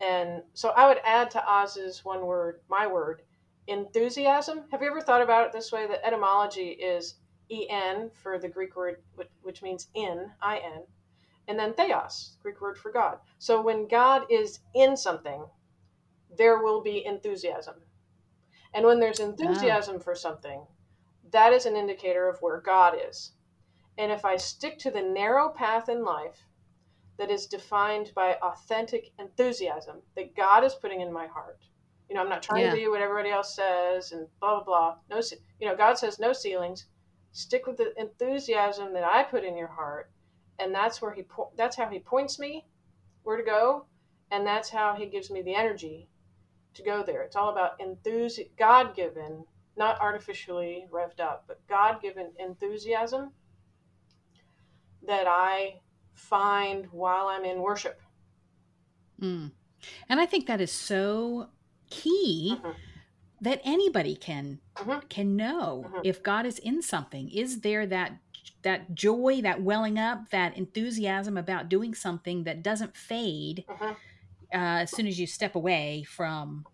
And 0.00 0.42
so 0.54 0.70
I 0.70 0.88
would 0.88 0.98
add 1.04 1.30
to 1.32 1.44
Os's 1.46 2.04
one 2.04 2.26
word, 2.26 2.60
my 2.68 2.86
word, 2.86 3.22
enthusiasm. 3.66 4.64
Have 4.70 4.82
you 4.82 4.88
ever 4.88 5.00
thought 5.00 5.22
about 5.22 5.46
it 5.46 5.52
this 5.52 5.72
way? 5.72 5.86
The 5.86 6.04
etymology 6.04 6.68
is 6.68 7.14
en 7.50 8.10
for 8.10 8.38
the 8.38 8.48
Greek 8.48 8.76
word 8.76 9.02
which, 9.14 9.28
which 9.42 9.62
means 9.62 9.88
in, 9.94 10.30
in, 10.42 10.82
and 11.48 11.58
then 11.58 11.74
theos, 11.74 12.36
Greek 12.42 12.60
word 12.60 12.78
for 12.78 12.90
God. 12.90 13.18
So 13.38 13.60
when 13.60 13.88
God 13.88 14.22
is 14.30 14.60
in 14.74 14.96
something, 14.96 15.44
there 16.36 16.58
will 16.58 16.82
be 16.82 17.04
enthusiasm. 17.04 17.74
And 18.74 18.86
when 18.86 19.00
there's 19.00 19.20
enthusiasm 19.20 20.00
for 20.00 20.14
something, 20.14 20.66
that 21.30 21.52
is 21.52 21.66
an 21.66 21.76
indicator 21.76 22.28
of 22.28 22.40
where 22.40 22.60
God 22.60 22.94
is. 23.08 23.32
And 23.98 24.10
if 24.10 24.24
I 24.24 24.36
stick 24.36 24.78
to 24.78 24.90
the 24.90 25.02
narrow 25.02 25.50
path 25.50 25.88
in 25.88 26.04
life, 26.04 26.46
that 27.18 27.30
is 27.30 27.46
defined 27.46 28.12
by 28.14 28.38
authentic 28.42 29.10
enthusiasm 29.18 29.98
that 30.16 30.34
God 30.34 30.64
is 30.64 30.74
putting 30.74 31.02
in 31.02 31.12
my 31.12 31.26
heart. 31.26 31.60
You 32.08 32.16
know, 32.16 32.22
I'm 32.22 32.28
not 32.28 32.42
trying 32.42 32.62
Yeah. 32.64 32.70
to 32.70 32.76
be 32.76 32.88
what 32.88 33.00
everybody 33.00 33.30
else 33.30 33.54
says 33.54 34.12
and 34.12 34.26
blah 34.40 34.56
blah 34.56 34.64
blah. 34.64 34.96
No, 35.10 35.22
you 35.60 35.68
know, 35.68 35.76
God 35.76 35.98
says 35.98 36.18
no 36.18 36.32
ceilings. 36.32 36.86
Stick 37.32 37.66
with 37.66 37.78
the 37.78 37.98
enthusiasm 37.98 38.92
that 38.92 39.04
I 39.04 39.22
put 39.22 39.44
in 39.44 39.56
your 39.56 39.68
heart, 39.68 40.10
and 40.58 40.74
that's 40.74 41.00
where 41.00 41.12
he 41.12 41.22
po- 41.22 41.52
that's 41.56 41.76
how 41.76 41.88
he 41.88 41.98
points 41.98 42.38
me 42.38 42.66
where 43.22 43.36
to 43.38 43.42
go, 43.42 43.86
and 44.30 44.46
that's 44.46 44.68
how 44.68 44.94
he 44.94 45.06
gives 45.06 45.30
me 45.30 45.40
the 45.42 45.54
energy 45.54 46.08
to 46.74 46.82
go 46.82 47.02
there. 47.02 47.22
It's 47.22 47.36
all 47.36 47.50
about 47.50 47.78
enthusi- 47.78 48.50
God 48.58 48.94
given, 48.94 49.44
not 49.76 50.00
artificially 50.00 50.86
revved 50.90 51.20
up, 51.20 51.44
but 51.46 51.66
God 51.68 52.02
given 52.02 52.32
enthusiasm 52.38 53.32
that 55.06 55.26
I 55.26 55.80
find 56.14 56.86
while 56.92 57.28
I'm 57.28 57.44
in 57.44 57.60
worship. 57.62 58.00
Mm. 59.20 59.52
And 60.08 60.20
I 60.20 60.26
think 60.26 60.46
that 60.46 60.60
is 60.60 60.72
so 60.72 61.48
key 61.92 62.56
Mhm. 62.56 62.76
that 63.40 63.60
anybody 63.64 64.16
can 64.16 64.60
Mhm. 64.78 65.08
can 65.10 65.36
know 65.36 65.92
Mhm. 65.94 66.02
if 66.04 66.22
God 66.22 66.46
is 66.46 66.58
in 66.58 66.82
something. 66.82 67.30
Is 67.30 67.60
there 67.62 67.86
that 67.86 68.20
that 68.62 68.94
joy, 68.94 69.40
that 69.42 69.62
welling 69.62 69.98
up, 69.98 70.30
that 70.30 70.56
enthusiasm 70.56 71.36
about 71.36 71.68
doing 71.68 71.94
something 71.94 72.44
that 72.44 72.62
doesn't 72.62 72.96
fade 72.96 73.66
Mhm. 73.68 73.96
uh, 74.54 74.82
as 74.84 74.92
soon 74.92 75.06
as 75.06 75.18
you 75.20 75.26
step 75.26 75.54
away 75.56 76.04
from 76.04 76.66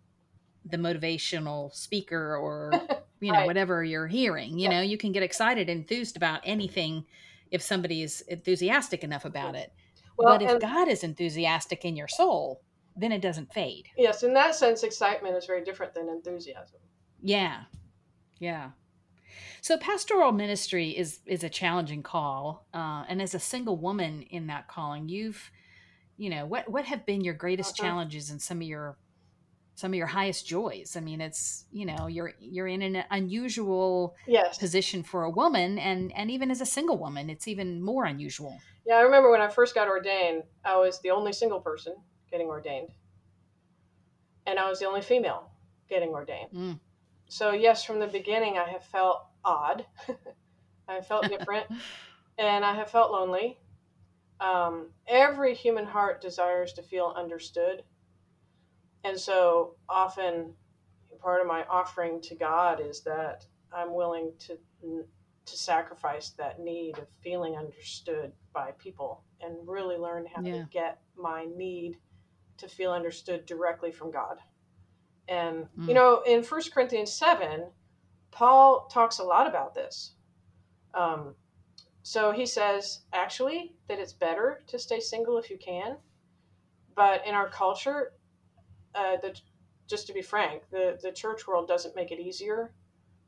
the 0.65 0.77
motivational 0.77 1.73
speaker 1.73 2.35
or 2.37 2.89
you 3.21 3.31
know 3.31 3.39
Right. 3.39 3.45
whatever 3.45 3.83
you're 3.83 4.07
hearing. 4.07 4.59
You 4.59 4.67
Yeah. 4.67 4.69
know, 4.69 4.81
you 4.81 4.97
can 4.97 5.11
get 5.13 5.23
excited, 5.23 5.69
enthused 5.69 6.17
about 6.17 6.41
anything 6.45 7.05
if 7.51 7.61
somebody 7.61 8.01
is 8.03 8.21
enthusiastic 8.29 9.03
enough 9.03 9.25
about 9.25 9.55
it. 9.55 9.71
Well, 10.17 10.37
but 10.37 10.41
if 10.41 10.51
and 10.51 10.59
God 10.59 10.87
is 10.89 11.03
enthusiastic 11.03 11.85
in 11.85 11.95
your 11.95 12.07
soul, 12.09 12.63
then 12.95 13.11
it 13.11 13.21
doesn't 13.21 13.53
fade. 13.53 13.89
yes, 13.95 14.23
in 14.23 14.33
that 14.33 14.55
sense, 14.55 14.81
excitement 14.83 15.35
is 15.35 15.45
very 15.45 15.63
different 15.63 15.93
than 15.93 16.09
enthusiasm. 16.09 16.79
Yeah. 17.21 17.65
Yeah. 18.39 18.71
So 19.61 19.77
pastoral 19.77 20.31
ministry 20.33 20.97
is 20.97 21.21
is 21.25 21.43
a 21.43 21.49
challenging 21.49 22.03
call, 22.03 22.67
uh, 22.73 23.05
and 23.09 23.21
as 23.21 23.35
a 23.35 23.39
single 23.39 23.77
woman 23.77 24.23
in 24.23 24.47
that 24.47 24.67
calling, 24.67 25.09
you've, 25.09 25.51
you 26.17 26.29
know, 26.29 26.45
what 26.45 26.69
what 26.71 26.85
have 26.85 27.05
been 27.05 27.23
your 27.23 27.35
greatest 27.35 27.75
Uh-huh. 27.75 27.75
challenges 27.75 28.29
and 28.31 28.41
some 28.41 28.59
of 28.59 28.63
your 28.67 28.99
some 29.75 29.91
of 29.93 29.97
your 29.97 30.07
highest 30.07 30.47
joys? 30.47 30.95
I 30.97 31.01
mean, 31.01 31.21
it's 31.21 31.65
you 31.71 31.85
know 31.85 32.07
you're 32.07 32.33
you're 32.39 32.67
in 32.67 32.81
an 32.83 33.05
unusual 33.11 34.15
Yes. 34.25 34.59
position 34.59 35.03
for 35.03 35.23
a 35.23 35.31
woman, 35.31 35.79
and 35.79 36.13
and 36.15 36.31
even 36.31 36.51
as 36.51 36.61
a 36.61 36.67
single 36.67 36.99
woman, 36.99 37.29
it's 37.29 37.47
even 37.47 37.81
more 37.83 38.05
unusual. 38.05 38.65
Yeah, 38.85 38.95
I 38.95 39.01
remember 39.01 39.31
when 39.31 39.41
I 39.41 39.47
first 39.49 39.75
got 39.75 39.87
ordained, 39.87 40.43
I 40.65 40.77
was 40.77 40.99
the 41.01 41.11
only 41.11 41.33
single 41.33 41.59
person 41.61 41.95
getting 42.31 42.47
ordained, 42.47 42.89
and 44.45 44.59
I 44.59 44.69
was 44.69 44.79
the 44.79 44.85
only 44.85 45.01
female 45.01 45.49
getting 45.89 46.09
ordained. 46.09 46.51
Mm. 46.53 46.79
So, 47.27 47.51
yes, 47.51 47.83
from 47.83 47.99
the 47.99 48.07
beginning, 48.07 48.57
I 48.57 48.67
have 48.69 48.83
felt 48.83 49.25
odd. 49.43 49.85
I 50.87 51.01
felt 51.01 51.29
different, 51.29 51.67
and 52.37 52.65
I 52.65 52.73
have 52.75 52.89
felt 52.89 53.11
lonely. 53.11 53.59
Um, 54.39 54.87
every 55.07 55.53
human 55.53 55.85
heart 55.85 56.21
desires 56.21 56.73
to 56.73 56.81
feel 56.81 57.13
understood. 57.15 57.83
And 59.03 59.19
so, 59.19 59.75
often, 59.87 60.53
part 61.21 61.41
of 61.41 61.47
my 61.47 61.63
offering 61.69 62.21
to 62.21 62.35
God 62.35 62.79
is 62.81 63.01
that 63.01 63.45
I'm 63.71 63.93
willing 63.93 64.31
to 64.39 64.57
to 65.45 65.57
sacrifice 65.57 66.29
that 66.31 66.59
need 66.59 66.97
of 66.99 67.07
feeling 67.21 67.55
understood 67.55 68.31
by 68.53 68.71
people 68.77 69.23
and 69.41 69.55
really 69.67 69.97
learn 69.97 70.25
how 70.27 70.41
Yeah. 70.41 70.63
to 70.63 70.69
get 70.69 71.01
my 71.15 71.45
need 71.45 71.97
to 72.59 72.67
feel 72.67 72.91
understood 72.91 73.45
directly 73.45 73.91
from 73.91 74.11
God. 74.11 74.39
And 75.27 75.67
you 75.87 75.93
Mm. 75.93 75.95
know, 75.95 76.21
in 76.25 76.43
1 76.43 76.71
Corinthians 76.73 77.11
7, 77.11 77.71
Paul 78.31 78.87
talks 78.87 79.19
a 79.19 79.23
lot 79.23 79.47
about 79.47 79.73
this. 79.73 80.15
Um, 80.93 81.35
so 82.03 82.31
he 82.31 82.45
says, 82.45 83.01
actually, 83.13 83.75
that 83.87 83.99
it's 83.99 84.13
better 84.13 84.63
to 84.67 84.79
stay 84.79 84.99
single 84.99 85.37
if 85.37 85.49
you 85.49 85.57
can. 85.57 85.97
But 86.95 87.25
in 87.27 87.35
our 87.35 87.49
culture, 87.49 88.13
uh, 88.95 89.17
the, 89.17 89.39
just 89.87 90.07
to 90.07 90.13
be 90.13 90.21
frank, 90.21 90.63
the, 90.71 90.97
the 91.01 91.11
church 91.11 91.47
world 91.47 91.67
doesn't 91.67 91.95
make 91.95 92.11
it 92.11 92.19
easier. 92.19 92.73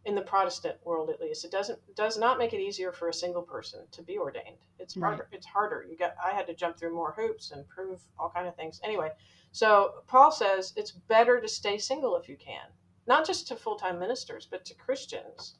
In 0.04 0.16
the 0.16 0.22
Protestant 0.22 0.78
world, 0.84 1.12
at 1.12 1.22
least, 1.22 1.46
it 1.46 1.52
doesn't 1.52 1.80
does 1.96 2.18
not 2.18 2.40
make 2.40 2.54
it 2.54 2.60
easier 2.60 2.92
for 2.92 3.10
a 3.10 3.14
single 3.14 3.44
person 3.44 3.82
to 3.92 4.02
be 4.02 4.18
ordained. 4.18 4.58
It's 4.80 4.98
Right. 4.98 5.10
harder. 5.10 5.30
It's 5.32 5.46
harder. 5.46 5.86
You 5.88 5.96
got. 5.96 6.16
I 6.24 6.32
had 6.32 6.48
to 6.48 6.56
jump 6.56 6.78
through 6.78 6.96
more 6.96 7.12
hoops 7.12 7.52
and 7.52 7.68
prove 7.70 8.02
all 8.18 8.30
kind 8.32 8.48
of 8.48 8.56
things. 8.56 8.80
Anyway, 8.84 9.12
so 9.52 10.04
Paul 10.08 10.32
says 10.32 10.74
it's 10.76 10.92
better 10.92 11.40
to 11.40 11.48
stay 11.48 11.78
single 11.78 12.16
if 12.16 12.28
you 12.28 12.36
can, 12.36 12.68
not 13.06 13.28
just 13.28 13.48
to 13.50 13.56
full 13.56 13.76
time 13.76 14.00
ministers, 14.00 14.48
but 14.50 14.66
to 14.66 14.74
Christians. 14.74 15.56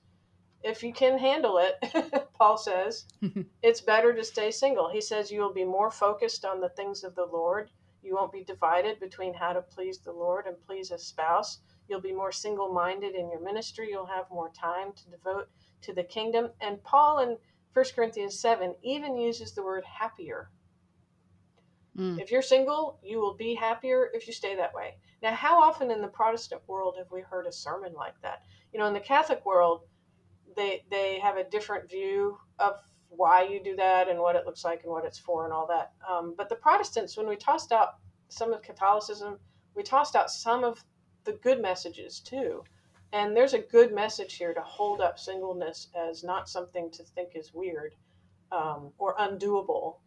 If 0.64 0.84
you 0.84 0.94
can 0.94 1.18
handle 1.20 1.58
it, 1.60 2.30
Paul 2.34 2.58
says, 2.58 3.06
it's 3.64 3.82
better 3.82 4.14
to 4.14 4.24
stay 4.24 4.50
single. 4.52 4.90
He 4.90 5.02
says 5.02 5.32
you 5.32 5.42
will 5.42 5.54
be 5.54 5.66
more 5.66 5.92
focused 5.92 6.46
on 6.46 6.62
the 6.62 6.70
things 6.70 7.04
of 7.04 7.14
the 7.16 7.26
Lord. 7.26 7.70
You 8.04 8.16
won't 8.16 8.32
be 8.32 8.44
divided 8.44 9.00
between 9.00 9.34
how 9.36 9.54
to 9.54 9.62
please 9.62 10.00
the 10.00 10.12
Lord 10.12 10.48
and 10.48 10.56
please 10.66 10.90
a 10.92 10.98
spouse. 10.98 11.60
You'll 11.92 12.00
be 12.00 12.14
more 12.14 12.32
single 12.32 12.72
minded 12.72 13.16
in 13.16 13.30
your 13.30 13.42
ministry. 13.42 13.90
You'll 13.90 14.06
have 14.06 14.32
more 14.32 14.50
time 14.50 14.94
to 14.94 15.10
devote 15.10 15.50
to 15.82 15.94
the 15.94 16.04
kingdom. 16.04 16.50
And 16.62 16.82
Paul 16.84 17.20
in 17.20 17.38
1 17.74 17.86
Corinthians 17.94 18.40
7 18.40 18.74
even 18.82 19.18
uses 19.18 19.52
the 19.52 19.62
word 19.62 19.84
happier. 19.84 20.50
Mm. 21.98 22.18
If 22.18 22.32
you're 22.32 22.42
single, 22.42 22.98
you 23.04 23.20
will 23.20 23.34
be 23.34 23.56
happier 23.56 24.10
if 24.14 24.26
you 24.26 24.32
stay 24.32 24.56
that 24.56 24.74
way. 24.74 24.96
Now, 25.22 25.36
how 25.36 25.62
often 25.62 25.92
in 25.92 26.02
the 26.02 26.08
Protestant 26.08 26.62
world 26.66 26.96
have 26.98 27.12
we 27.12 27.20
heard 27.20 27.46
a 27.46 27.52
sermon 27.52 27.92
like 27.94 28.16
that? 28.22 28.44
You 28.72 28.80
know, 28.80 28.88
in 28.88 28.94
the 28.94 29.02
Catholic 29.02 29.46
world, 29.46 29.82
they 30.56 30.86
they 30.90 31.20
have 31.20 31.36
a 31.36 31.44
different 31.44 31.90
view 31.90 32.38
of 32.58 32.76
why 33.10 33.44
you 33.44 33.62
do 33.62 33.76
that 33.76 34.08
and 34.08 34.18
what 34.18 34.38
it 34.38 34.46
looks 34.46 34.64
like 34.64 34.84
and 34.84 34.92
what 34.94 35.04
it's 35.04 35.20
for 35.20 35.44
and 35.44 35.52
all 35.52 35.68
that. 35.68 35.92
Um, 36.10 36.36
but 36.38 36.48
the 36.48 36.56
Protestants, 36.56 37.18
when 37.18 37.28
we 37.28 37.36
tossed 37.36 37.74
out 37.74 37.96
some 38.30 38.54
of 38.54 38.62
Catholicism, 38.62 39.38
we 39.76 39.84
tossed 39.84 40.16
out 40.16 40.32
some 40.32 40.64
of 40.64 40.82
the 41.26 41.34
good 41.44 41.62
messages 41.62 42.20
too. 42.20 42.64
And 43.14 43.36
there's 43.36 43.54
a 43.54 43.60
good 43.60 43.94
message 43.94 44.36
here 44.36 44.54
to 44.54 44.62
hold 44.62 45.02
up 45.02 45.20
singleness 45.20 45.90
as 45.96 46.24
not 46.24 46.50
something 46.50 46.90
to 46.92 47.04
think 47.04 47.32
is 47.36 47.54
weird 47.54 47.96
um, 48.52 48.92
or 48.98 49.16
undoable. 49.18 49.98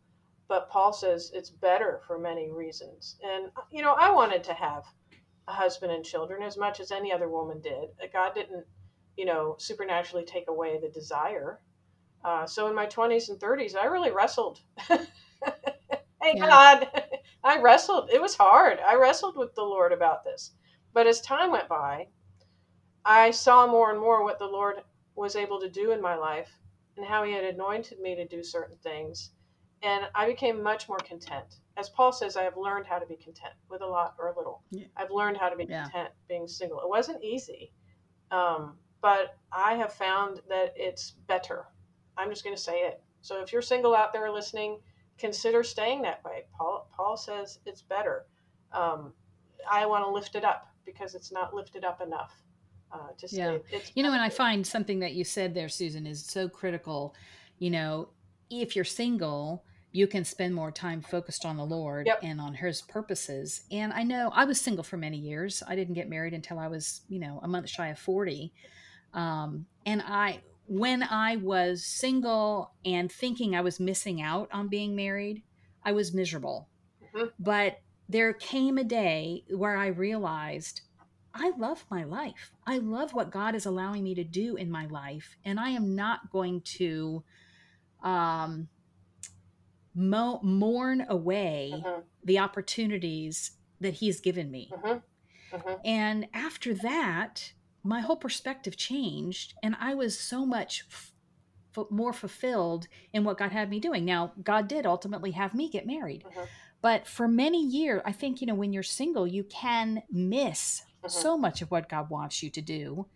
But 0.49 0.71
Paul 0.71 0.93
says 0.93 1.31
it's 1.35 1.51
better 1.51 2.01
for 2.07 2.19
many 2.19 2.51
reasons. 2.51 3.17
And, 3.23 3.51
you 3.71 3.83
know, 3.83 3.95
I 3.95 4.11
wanted 4.11 4.45
to 4.45 4.55
have 4.55 4.85
a 5.49 5.53
husband 5.53 5.93
and 5.93 6.05
children 6.05 6.43
as 6.43 6.57
much 6.57 6.81
as 6.81 6.91
any 6.91 7.13
other 7.13 7.29
woman 7.29 7.61
did. 7.61 7.91
God 8.13 8.35
didn't, 8.35 8.65
you 9.17 9.25
know, 9.27 9.57
supernaturally 9.59 10.25
take 10.25 10.49
away 10.49 10.79
the 10.81 10.89
desire. 10.89 11.61
Uh, 12.25 12.47
so 12.47 12.69
in 12.69 12.75
my 12.75 12.87
20s 12.87 13.29
and 13.29 13.39
30s, 13.39 13.77
I 13.77 13.87
really 13.87 14.11
wrestled. 14.11 14.61
hey, 14.89 14.99
Yeah. 16.23 16.47
God, 16.49 16.89
I 17.45 17.61
wrestled. 17.61 18.11
It 18.13 18.21
was 18.21 18.35
hard. 18.37 18.79
I 18.81 18.95
wrestled 18.97 19.37
with 19.37 19.55
the 19.55 19.63
Lord 19.63 19.93
about 19.93 20.25
this. 20.25 20.53
But 20.95 21.09
as 21.09 21.21
time 21.21 21.51
went 21.51 21.69
by, 21.69 22.07
I 23.05 23.33
saw 23.33 23.67
more 23.67 23.91
and 23.91 24.01
more 24.01 24.23
what 24.25 24.39
the 24.39 24.47
Lord 24.47 24.77
was 25.17 25.37
able 25.37 25.61
to 25.61 25.69
do 25.69 25.91
in 25.91 26.01
my 26.01 26.15
life 26.15 26.57
and 26.97 27.05
how 27.05 27.25
He 27.25 27.33
had 27.33 27.45
anointed 27.45 28.01
me 28.01 28.15
to 28.15 28.27
do 28.27 28.43
certain 28.43 28.77
things. 28.79 29.33
And 29.83 30.09
I 30.15 30.27
became 30.27 30.63
much 30.63 30.89
more 30.89 30.99
content. 30.99 31.59
As 31.77 31.91
Paul 31.91 32.13
says, 32.13 32.37
I 32.37 32.45
have 32.45 32.57
learned 32.57 32.87
how 32.87 32.99
to 32.99 33.07
be 33.07 33.17
content 33.17 33.53
with 33.69 33.83
a 33.83 33.87
lot 33.87 34.15
or 34.19 34.29
a 34.29 34.37
little. 34.37 34.63
Yeah. 34.71 34.87
I've 34.97 35.11
learned 35.11 35.37
how 35.37 35.49
to 35.51 35.57
be 35.57 35.65
Yeah. 35.65 35.83
content 35.83 36.11
being 36.29 36.49
single. 36.49 36.81
It 36.81 36.89
wasn't 36.89 37.23
easy, 37.23 37.73
um, 38.31 38.79
but 39.03 39.37
I 39.53 39.75
have 39.75 39.93
found 39.93 40.41
that 40.49 40.73
it's 40.77 41.11
better. 41.11 41.67
I'm 42.17 42.31
just 42.31 42.45
going 42.45 42.57
to 42.57 42.63
say 42.63 42.83
it. 42.83 43.03
So 43.21 43.43
if 43.43 43.53
you're 43.53 43.63
single 43.63 43.95
out 43.95 44.13
there 44.13 44.31
listening, 44.31 44.81
consider 45.19 45.65
staying 45.65 46.03
that 46.03 46.25
way. 46.25 46.45
Paul 46.57 46.89
Paul 46.97 47.17
says 47.17 47.59
it's 47.67 47.83
better. 47.83 48.27
Um, 48.73 49.13
I 49.71 49.87
want 49.87 50.05
to 50.05 50.11
lift 50.11 50.37
it 50.37 50.45
up 50.45 50.74
because 50.85 51.15
it's 51.15 51.33
not 51.33 51.55
lifted 51.55 51.85
up 51.85 52.01
enough. 52.01 52.33
Uh, 52.93 53.09
to 53.19 53.27
say 53.27 53.37
Yeah. 53.39 53.59
it's 53.73 53.91
You 53.97 54.03
know, 54.05 54.13
and 54.13 54.21
I 54.23 54.29
find 54.29 54.65
something 54.65 55.01
that 55.01 55.15
you 55.15 55.25
said 55.25 55.53
there, 55.55 55.69
Susan, 55.69 56.07
is 56.07 56.25
so 56.25 56.49
critical. 56.49 57.15
You 57.59 57.71
know, 57.71 58.11
if 58.51 58.77
you're 58.77 58.85
single, 58.85 59.65
you 59.91 60.07
can 60.07 60.25
spend 60.25 60.55
more 60.55 60.71
time 60.71 61.01
focused 61.01 61.45
on 61.45 61.57
the 61.57 61.65
Lord 61.67 62.07
Yep. 62.07 62.21
and 62.23 62.41
on 62.41 62.55
His 62.55 62.83
purposes. 62.83 63.65
And 63.73 63.93
I 63.93 64.03
know 64.05 64.31
I 64.33 64.45
was 64.45 64.61
single 64.61 64.85
for 64.85 64.97
many 64.97 65.17
years. 65.17 65.63
I 65.67 65.75
didn't 65.75 65.95
get 65.95 66.09
married 66.09 66.35
until 66.35 66.59
I 66.59 66.69
was, 66.69 67.01
you 67.09 67.19
know, 67.19 67.41
a 67.43 67.49
month 67.49 67.69
shy 67.69 67.89
of 67.89 67.99
40. 67.99 68.53
Um, 69.13 69.67
and 69.87 70.03
I, 70.03 70.41
when 70.67 71.03
I 71.03 71.37
was 71.37 71.85
single 71.85 72.73
and 72.85 73.11
thinking 73.11 73.55
I 73.57 73.61
was 73.61 73.79
missing 73.81 74.21
out 74.23 74.49
on 74.53 74.69
being 74.69 74.95
married, 74.97 75.43
I 75.85 75.93
was 75.93 76.15
miserable. 76.15 76.69
Mhm. 77.13 77.33
But 77.39 77.81
there 78.09 78.33
came 78.33 78.79
a 78.79 78.85
day 78.85 79.45
where 79.49 79.77
I 79.77 79.87
realized 79.87 80.83
I 81.35 81.53
love 81.59 81.85
my 81.91 82.05
life. 82.05 82.53
I 82.67 82.79
love 82.79 83.13
what 83.13 83.33
God 83.33 83.55
is 83.55 83.67
allowing 83.67 84.05
me 84.05 84.15
to 84.15 84.25
do 84.25 84.55
in 84.57 84.71
my 84.71 84.87
life, 84.87 85.37
and 85.45 85.59
I 85.59 85.71
am 85.71 85.97
not 85.97 86.31
going 86.31 86.61
to 86.79 87.25
um, 88.05 88.69
mo- 89.95 90.41
mourn 90.43 91.07
away 91.09 91.73
mm-hmm. 91.75 92.01
the 92.23 92.39
opportunities 92.39 93.53
that 93.81 93.95
he's 93.95 94.21
given 94.21 94.51
me. 94.51 94.71
Mm-hmm. 94.73 95.57
Mm-hmm. 95.57 95.75
And 95.85 96.27
after 96.33 96.75
that, 96.75 97.53
my 97.83 98.01
whole 98.01 98.17
perspective 98.17 98.77
changed 98.77 99.55
and 99.63 99.77
I 99.79 99.95
was 99.95 100.19
so 100.19 100.47
much 100.47 100.85
f- 100.91 101.13
more 101.91 102.13
fulfilled 102.13 102.89
in 103.13 103.25
what 103.25 103.39
God 103.39 103.53
had 103.53 103.69
me 103.69 103.79
doing. 103.79 104.05
Now, 104.05 104.33
God 104.43 104.69
did 104.69 104.87
ultimately 104.87 105.33
have 105.33 105.55
me 105.55 105.69
get 105.69 105.87
married. 105.87 106.25
But 106.85 107.07
for 107.07 107.27
many 107.27 107.65
years, 107.65 108.03
I 108.05 108.13
think, 108.13 108.43
you 108.43 108.47
know, 108.47 108.55
when 108.55 108.75
you're 108.75 108.83
single, 108.83 109.27
you 109.27 109.43
can 109.43 110.03
miss 110.13 110.83
mm-hmm. 110.83 111.09
so 111.09 111.39
much 111.39 111.63
of 111.63 111.71
what 111.71 111.89
God 111.89 112.11
wants 112.11 112.43
you 112.43 112.51
to 112.51 112.61
do 112.61 113.07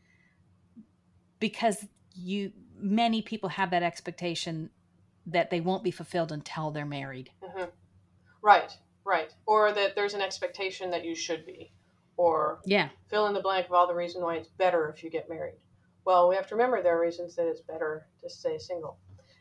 because 1.38 1.86
you 2.14 2.52
many 2.80 3.20
people 3.20 3.50
have 3.50 3.72
that 3.72 3.82
expectation 3.82 4.70
that 5.26 5.50
they 5.50 5.60
won't 5.60 5.84
be 5.84 5.90
fulfilled 5.90 6.32
until 6.32 6.70
they're 6.70 6.86
married. 6.86 7.28
Mm-hmm. 7.44 7.64
Right, 8.40 8.72
right. 9.04 9.34
Or 9.44 9.70
that 9.70 9.94
there's 9.94 10.14
an 10.14 10.22
expectation 10.22 10.90
that 10.92 11.04
you 11.04 11.14
should 11.14 11.44
be. 11.44 11.70
Or 12.16 12.60
yeah, 12.64 12.88
fill 13.10 13.26
in 13.26 13.34
the 13.34 13.42
blank 13.42 13.66
of 13.66 13.74
all 13.74 13.86
the 13.86 13.94
reasons 13.94 14.24
why 14.24 14.36
it's 14.36 14.48
better 14.48 14.88
if 14.88 15.04
you 15.04 15.10
get 15.10 15.28
married. 15.28 15.56
Well, 16.06 16.30
we 16.30 16.36
have 16.36 16.46
to 16.46 16.54
remember 16.54 16.82
there 16.82 16.96
are 16.96 17.02
reasons 17.02 17.36
that 17.36 17.46
it's 17.46 17.60
better 17.60 18.06
to 18.22 18.30
stay 18.30 18.56
single. 18.56 18.96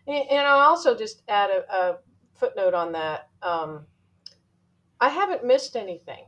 And, 0.05 0.29
and 0.29 0.45
I'll 0.45 0.67
also 0.67 0.97
just 0.97 1.23
add 1.29 1.49
a, 1.49 1.73
a 1.73 1.97
footnote 2.35 2.73
on 2.73 2.91
that. 2.91 3.29
Um, 3.41 3.85
I 4.99 5.09
haven't 5.09 5.45
missed 5.45 5.75
anything. 5.75 6.25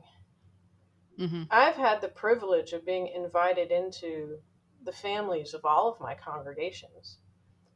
Mm-hmm. 1.19 1.43
I've 1.49 1.75
had 1.75 2.01
the 2.01 2.07
privilege 2.07 2.73
of 2.73 2.85
being 2.85 3.07
invited 3.07 3.71
into 3.71 4.37
the 4.85 4.91
families 4.91 5.53
of 5.53 5.65
all 5.65 5.91
of 5.91 5.99
my 5.99 6.13
congregations. 6.13 7.17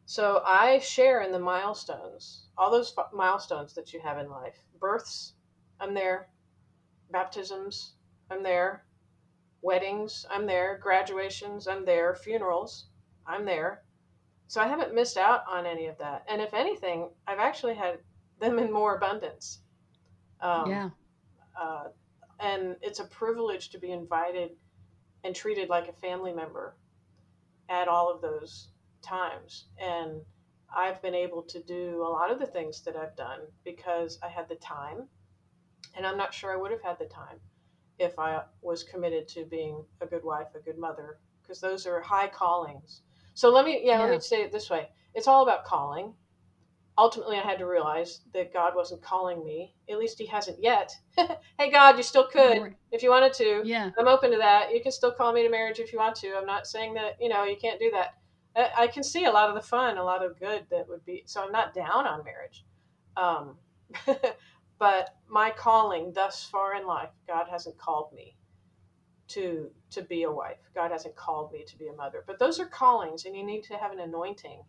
So 0.06 0.41
I 0.46 0.80
share 0.80 1.22
in 1.22 1.32
the 1.32 1.39
milestones, 1.39 2.48
all 2.58 2.72
those 2.72 2.94
milestones 3.14 3.74
that 3.74 3.94
you 3.94 4.00
have 4.02 4.18
in 4.18 4.30
life. 4.30 4.60
Births, 4.80 5.34
I'm 5.80 5.94
there. 5.94 6.30
Baptisms, 7.12 7.94
I'm 8.30 8.44
there. 8.44 8.86
Weddings, 9.62 10.26
I'm 10.30 10.46
there. 10.46 10.78
Graduations, 10.82 11.68
I'm 11.68 11.86
there. 11.86 12.16
Funerals, 12.16 12.88
I'm 13.26 13.46
there. 13.46 13.84
So 14.48 14.62
I 14.62 14.68
haven't 14.68 14.94
missed 14.94 15.18
out 15.18 15.41
on 15.50 15.66
any 15.66 15.88
of 15.88 15.98
that. 15.98 16.26
And 16.30 16.41
if 16.41 16.54
anything, 16.54 17.10
I've 17.26 17.39
actually 17.39 17.76
had 17.76 18.00
them 18.39 18.60
in 18.60 18.72
more 18.72 18.96
abundance. 18.96 19.62
Um, 20.44 20.70
yeah. 20.70 20.89
Uh, 21.60 21.86
and 22.39 22.76
it's 22.82 23.00
a 23.00 23.06
privilege 23.06 23.70
to 23.70 23.80
be 23.80 23.91
invited 23.91 24.52
and 25.24 25.36
treated 25.36 25.70
like 25.70 25.88
a 25.88 25.94
family 25.94 26.34
member 26.34 26.76
at 27.70 27.88
all 27.88 28.12
of 28.12 28.22
those 28.22 28.68
times. 29.02 29.66
And 29.80 30.22
I've 30.76 31.02
been 31.02 31.16
able 31.16 31.44
to 31.44 31.62
do 31.64 32.04
a 32.06 32.10
lot 32.10 32.32
of 32.32 32.39
the 32.39 32.46
things 32.46 32.82
that 32.84 32.96
I've 32.96 33.16
done 33.16 33.39
because 33.64 34.20
I 34.22 34.28
had 34.28 34.50
the 34.50 34.56
time. 34.56 35.08
And 35.96 36.06
I'm 36.06 36.18
not 36.18 36.34
sure 36.34 36.52
I 36.52 36.58
would 36.58 36.72
have 36.72 36.82
had 36.82 37.00
the 37.00 37.06
time 37.06 37.39
if 38.00 38.20
I 38.20 38.41
was 38.62 38.84
committed 38.84 39.28
to 39.30 39.46
being 39.46 39.84
a 40.02 40.06
good 40.06 40.24
wife, 40.24 40.48
a 40.56 40.60
good 40.60 40.78
mother, 40.78 41.20
because 41.41 41.62
those 41.62 41.86
are 41.86 42.02
high 42.02 42.28
callings. 42.28 43.02
So 43.36 43.50
let 43.50 43.66
me, 43.66 43.82
yeah, 43.84 44.00
yeah, 44.00 44.06
let 44.06 44.12
me 44.12 44.20
say 44.20 44.41
it 44.41 44.52
this 44.52 44.70
way 44.70 44.89
it's 45.14 45.28
all 45.28 45.44
about 45.44 45.66
calling. 45.66 46.14
Ultimately, 46.98 47.38
I 47.38 47.41
had 47.41 47.58
to 47.58 47.66
realize 47.66 48.22
that 48.34 48.54
God 48.54 48.76
wasn't 48.76 49.02
calling 49.02 49.44
me. 49.44 49.74
At 49.89 49.98
least 49.98 50.20
He 50.20 50.28
hasn't 50.28 50.62
yet. 50.62 50.96
hey, 51.16 51.72
God, 51.72 51.98
you 51.98 52.04
still 52.04 52.28
could 52.28 52.76
if 52.91 53.02
you 53.02 53.10
wanted 53.10 53.34
to. 53.34 53.62
Yeah. 53.66 53.89
I'm 53.98 54.08
open 54.08 54.32
to 54.32 54.38
that. 54.38 54.74
You 54.74 54.82
can 54.82 54.91
still 54.91 55.12
call 55.12 55.34
me 55.34 55.44
to 55.44 55.50
marriage 55.50 55.80
if 55.80 55.91
you 55.91 56.00
want 56.00 56.16
to. 56.18 56.36
I'm 56.36 56.46
not 56.46 56.68
saying 56.68 56.94
that, 56.96 57.18
you 57.20 57.30
know, 57.30 57.44
you 57.46 57.58
can't 57.60 57.80
do 57.80 57.91
that. 57.91 58.16
I, 58.56 58.84
I 58.84 58.88
can 58.88 59.04
see 59.04 59.26
a 59.26 59.32
lot 59.32 59.50
of 59.50 59.56
the 59.56 59.62
fun, 59.62 59.98
a 59.98 60.04
lot 60.04 60.24
of 60.24 60.39
good 60.39 60.66
that 60.70 60.88
would 60.88 61.04
be. 61.06 61.24
So 61.26 61.44
I'm 61.44 61.52
not 61.52 61.74
down 61.74 62.06
on 62.06 62.24
marriage. 62.24 62.64
Um, 63.18 63.58
but 64.80 65.16
my 65.28 65.52
calling 65.52 66.12
thus 66.14 66.44
far 66.44 66.76
in 66.76 66.86
life, 66.86 67.10
God 67.28 67.48
hasn't 67.50 67.78
called 67.78 68.14
me 68.14 68.36
to 69.30 69.72
to 69.89 70.02
be 70.02 70.24
a 70.24 70.32
wife. 70.32 70.58
God 70.76 70.91
hasn't 70.91 71.16
called 71.16 71.52
me 71.52 71.64
to 71.68 71.78
be 71.78 71.88
a 71.88 71.94
mother. 71.94 72.24
But 72.26 72.39
those 72.39 72.60
are 72.60 72.66
callings, 72.66 73.26
and 73.26 73.36
you 73.36 73.44
need 73.44 73.64
to 73.64 73.78
have 73.78 73.91
an 73.91 74.00
anointing 74.00 74.62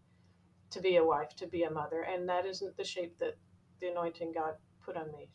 to 0.70 0.80
be 0.80 0.96
a 0.96 1.04
wife, 1.04 1.34
to 1.36 1.46
be 1.46 1.64
a 1.64 1.70
mother, 1.70 2.02
and 2.02 2.28
that 2.28 2.46
isn't 2.46 2.76
the 2.76 2.84
shape 2.84 3.18
that 3.18 3.36
the 3.80 3.88
anointing 3.88 4.32
God 4.32 4.54
put 4.84 4.96
on 4.96 5.10
me 5.12 5.28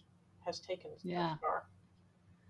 has 0.45 0.59
taken 0.59 0.91
yeah. 1.03 1.35
far. 1.41 1.65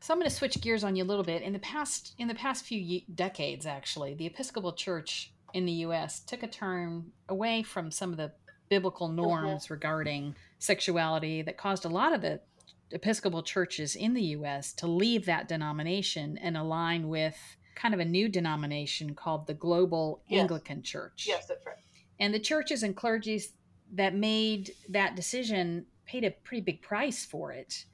So 0.02 0.14
I'm 0.14 0.20
going 0.20 0.30
to 0.30 0.36
switch 0.36 0.60
gears 0.62 0.84
on 0.84 0.96
you 0.96 1.04
a 1.04 1.06
little 1.06 1.26
bit. 1.26 1.42
In 1.42 1.54
the 1.54 1.60
past, 1.60 2.16
in 2.18 2.28
the 2.28 2.36
past 2.36 2.66
few 2.66 3.02
decades, 3.14 3.66
actually, 3.66 4.14
the 4.14 4.26
Episcopal 4.26 4.74
Church 4.74 5.34
in 5.54 5.66
the 5.66 5.72
U.S. 5.74 6.22
took 6.22 6.44
a 6.44 6.48
turn 6.48 7.12
away 7.28 7.64
from 7.64 7.92
some 7.92 8.12
of 8.12 8.18
the 8.18 8.32
biblical 8.70 9.10
norms 9.10 9.66
mm-hmm. 9.66 9.74
regarding 9.74 10.36
sexuality 10.60 11.42
that 11.42 11.58
caused 11.58 11.86
a 11.86 11.90
lot 11.90 12.14
of 12.14 12.22
the 12.22 12.40
Episcopal 12.92 13.44
churches 13.44 13.96
in 13.96 14.14
the 14.14 14.24
U.S. 14.24 14.74
to 14.74 14.88
leave 14.88 15.26
that 15.26 15.48
denomination 15.48 16.38
and 16.38 16.58
align 16.58 17.08
with 17.08 17.38
kind 17.76 17.94
of 17.94 18.00
a 18.00 18.06
new 18.06 18.28
denomination 18.28 19.14
called 19.14 19.48
the 19.48 19.54
Global 19.54 20.24
yes. 20.28 20.42
Anglican 20.42 20.82
Church. 20.82 21.26
Yes, 21.28 21.46
that's 21.48 21.66
right. 21.66 21.76
And 22.20 22.34
the 22.34 22.40
churches 22.40 22.84
and 22.84 22.96
clergies 22.96 23.54
that 23.94 24.14
made 24.14 24.72
that 24.90 25.16
decision 25.16 25.86
paid 26.06 26.24
a 26.24 26.32
pretty 26.32 26.62
big 26.62 26.82
price 26.82 27.26
for 27.26 27.52
it. 27.52 27.86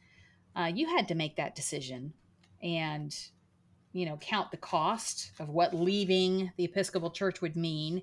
Uh, 0.56 0.72
you 0.74 0.88
had 0.88 1.08
to 1.10 1.16
make 1.16 1.36
that 1.36 1.56
decision 1.56 2.14
and, 2.64 3.16
you 3.94 4.06
know, 4.06 4.18
count 4.18 4.52
the 4.52 4.58
cost 4.58 5.32
of 5.40 5.50
what 5.50 5.76
leaving 5.76 6.52
the 6.58 6.64
Episcopal 6.64 7.12
Church 7.12 7.42
would 7.42 7.56
mean. 7.56 8.02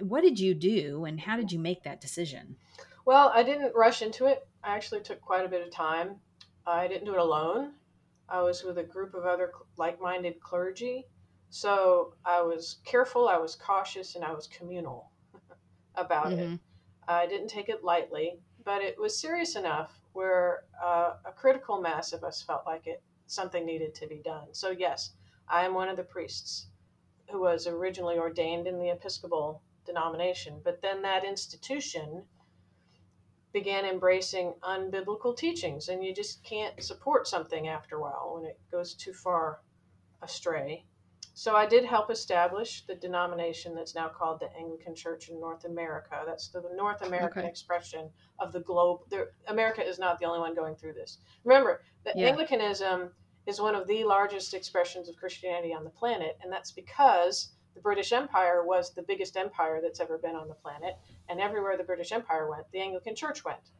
What 0.00 0.22
did 0.22 0.38
you 0.38 0.54
do 0.54 1.04
and 1.04 1.20
how 1.20 1.36
did 1.36 1.50
you 1.50 1.58
make 1.58 1.82
that 1.84 2.00
decision? 2.00 2.56
Well, 3.04 3.30
I 3.34 3.42
didn't 3.42 3.74
rush 3.74 4.02
into 4.02 4.26
it. 4.26 4.46
I 4.62 4.74
actually 4.74 5.00
took 5.00 5.20
quite 5.20 5.46
a 5.46 5.48
bit 5.48 5.66
of 5.66 5.72
time. 5.72 6.16
I 6.66 6.88
didn't 6.88 7.06
do 7.06 7.14
it 7.14 7.18
alone. 7.18 7.72
I 8.28 8.42
was 8.42 8.62
with 8.64 8.76
a 8.76 8.82
group 8.82 9.14
of 9.14 9.24
other 9.24 9.52
like 9.78 10.00
minded 10.00 10.40
clergy. 10.40 11.06
So 11.48 12.12
I 12.26 12.42
was 12.42 12.80
careful, 12.84 13.28
I 13.28 13.38
was 13.38 13.54
cautious, 13.54 14.16
and 14.16 14.24
I 14.24 14.32
was 14.32 14.46
communal 14.48 15.10
about 15.98 16.26
mm-hmm. 16.26 16.54
it. 16.54 16.60
I 17.06 17.26
didn't 17.26 17.48
take 17.48 17.68
it 17.68 17.84
lightly, 17.84 18.38
but 18.64 18.82
it 18.82 18.98
was 18.98 19.18
serious 19.18 19.56
enough 19.56 20.00
where 20.12 20.64
uh, 20.82 21.14
a 21.24 21.32
critical 21.32 21.80
mass 21.80 22.12
of 22.12 22.24
us 22.24 22.42
felt 22.42 22.66
like 22.66 22.86
it 22.86 23.02
something 23.26 23.64
needed 23.64 23.94
to 23.94 24.06
be 24.06 24.22
done. 24.24 24.48
So 24.52 24.70
yes, 24.70 25.12
I 25.48 25.64
am 25.64 25.74
one 25.74 25.88
of 25.88 25.96
the 25.96 26.02
priests 26.02 26.68
who 27.30 27.40
was 27.40 27.66
originally 27.66 28.18
ordained 28.18 28.66
in 28.66 28.78
the 28.78 28.90
Episcopal 28.90 29.62
denomination, 29.84 30.60
but 30.64 30.80
then 30.82 31.02
that 31.02 31.24
institution 31.24 32.24
began 33.52 33.84
embracing 33.84 34.54
unbiblical 34.62 35.36
teachings, 35.36 35.88
and 35.88 36.04
you 36.04 36.14
just 36.14 36.42
can't 36.44 36.82
support 36.82 37.26
something 37.26 37.68
after 37.68 37.96
a 37.96 38.00
while 38.00 38.34
when 38.34 38.44
it 38.44 38.58
goes 38.70 38.94
too 38.94 39.12
far 39.12 39.60
astray. 40.22 40.84
So 41.38 41.54
I 41.54 41.66
did 41.66 41.84
help 41.84 42.10
establish 42.10 42.84
the 42.84 42.96
denomination 42.96 43.72
that's 43.72 43.94
now 43.94 44.08
called 44.08 44.40
the 44.40 44.52
Anglican 44.58 44.96
Church 44.96 45.28
in 45.28 45.38
North 45.38 45.66
America. 45.66 46.24
That's 46.26 46.48
the 46.48 46.64
North 46.74 47.02
American 47.02 47.42
okay. 47.42 47.48
expression 47.48 48.10
of 48.40 48.52
the 48.52 48.58
globe. 48.58 49.02
The, 49.08 49.28
America 49.46 49.86
is 49.86 50.00
not 50.00 50.18
the 50.18 50.24
only 50.24 50.40
one 50.40 50.56
going 50.56 50.74
through 50.74 50.94
this. 50.94 51.18
Remember 51.44 51.80
that 52.04 52.18
yeah. 52.18 52.26
Anglicanism 52.26 53.12
is 53.46 53.60
one 53.60 53.76
of 53.76 53.86
the 53.86 54.02
largest 54.02 54.52
expressions 54.52 55.08
of 55.08 55.14
Christianity 55.16 55.72
on 55.72 55.84
the 55.84 55.90
planet, 55.90 56.36
and 56.42 56.52
that's 56.52 56.72
because 56.72 57.52
the 57.76 57.80
British 57.80 58.12
Empire 58.12 58.64
was 58.66 58.92
the 58.92 59.02
biggest 59.02 59.36
empire 59.36 59.78
that's 59.80 60.00
ever 60.00 60.18
been 60.18 60.34
on 60.34 60.48
the 60.48 60.54
planet, 60.54 60.96
and 61.28 61.40
everywhere 61.40 61.76
the 61.76 61.84
British 61.84 62.10
Empire 62.10 62.50
went, 62.50 62.68
the 62.72 62.80
Anglican 62.80 63.14
Church 63.14 63.44
went. 63.44 63.70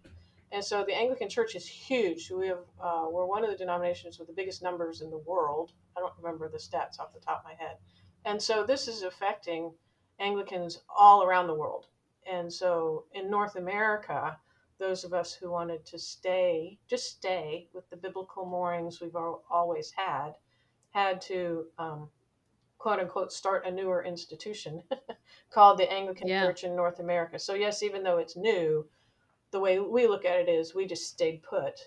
And 0.50 0.64
so 0.64 0.84
the 0.84 0.96
Anglican 0.96 1.28
Church 1.28 1.54
is 1.54 1.66
huge. 1.66 2.30
We 2.30 2.48
have 2.48 2.64
uh, 2.80 3.06
we're 3.10 3.26
one 3.26 3.44
of 3.44 3.50
the 3.50 3.56
denominations 3.56 4.18
with 4.18 4.28
the 4.28 4.34
biggest 4.34 4.62
numbers 4.62 5.02
in 5.02 5.10
the 5.10 5.18
world. 5.18 5.72
I 5.96 6.00
don't 6.00 6.12
remember 6.20 6.48
the 6.48 6.58
stats 6.58 6.98
off 6.98 7.12
the 7.12 7.20
top 7.20 7.40
of 7.40 7.44
my 7.44 7.54
head. 7.54 7.76
And 8.24 8.40
so 8.40 8.64
this 8.64 8.88
is 8.88 9.02
affecting 9.02 9.72
Anglicans 10.20 10.80
all 10.96 11.22
around 11.22 11.46
the 11.46 11.54
world. 11.54 11.86
And 12.30 12.52
so 12.52 13.04
in 13.12 13.30
North 13.30 13.56
America, 13.56 14.38
those 14.78 15.04
of 15.04 15.12
us 15.12 15.32
who 15.32 15.50
wanted 15.50 15.84
to 15.86 15.98
stay, 15.98 16.78
just 16.88 17.06
stay 17.10 17.68
with 17.72 17.88
the 17.90 17.96
biblical 17.96 18.46
moorings 18.46 19.00
we've 19.00 19.16
always 19.50 19.92
had, 19.92 20.34
had 20.90 21.20
to 21.22 21.66
um, 21.78 22.08
quote 22.78 23.00
unquote 23.00 23.32
start 23.32 23.66
a 23.66 23.70
newer 23.70 24.04
institution 24.04 24.82
called 25.50 25.78
the 25.78 25.92
Anglican 25.92 26.28
yeah. 26.28 26.44
Church 26.46 26.64
in 26.64 26.76
North 26.76 27.00
America. 27.00 27.38
So 27.38 27.54
yes, 27.54 27.82
even 27.82 28.02
though 28.02 28.18
it's 28.18 28.36
new, 28.36 28.86
the 29.50 29.60
way 29.60 29.78
we 29.78 30.06
look 30.06 30.24
at 30.24 30.40
it 30.40 30.48
is 30.48 30.74
we 30.74 30.86
just 30.86 31.08
stayed 31.08 31.42
put 31.42 31.78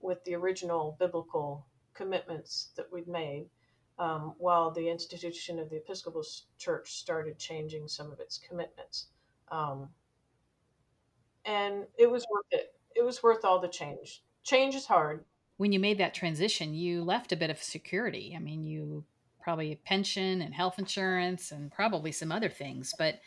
with 0.00 0.22
the 0.24 0.34
original 0.34 0.96
biblical 0.98 1.66
commitments 1.94 2.70
that 2.76 2.86
we'd 2.92 3.08
made, 3.08 3.46
um, 3.98 4.34
while 4.38 4.70
the 4.70 4.88
institution 4.88 5.58
of 5.58 5.70
the 5.70 5.76
Episcopal 5.76 6.24
Church 6.58 6.92
started 6.94 7.38
changing 7.38 7.88
some 7.88 8.12
of 8.12 8.20
its 8.20 8.38
commitments. 8.38 9.06
Um, 9.50 9.88
and 11.44 11.84
it 11.98 12.10
was 12.10 12.26
worth 12.30 12.46
it. 12.50 12.74
It 12.94 13.04
was 13.04 13.22
worth 13.22 13.44
all 13.44 13.60
the 13.60 13.68
change. 13.68 14.22
Change 14.42 14.74
is 14.74 14.86
hard. 14.86 15.24
When 15.56 15.72
you 15.72 15.80
made 15.80 15.98
that 15.98 16.14
transition, 16.14 16.74
you 16.74 17.02
left 17.02 17.32
a 17.32 17.36
bit 17.36 17.50
of 17.50 17.62
security. 17.62 18.34
I 18.36 18.40
mean, 18.40 18.62
you 18.62 19.04
probably 19.40 19.80
pension 19.84 20.42
and 20.42 20.52
health 20.52 20.78
insurance 20.78 21.52
and 21.52 21.70
probably 21.70 22.12
some 22.12 22.32
other 22.32 22.48
things. 22.48 22.92
But 22.98 23.20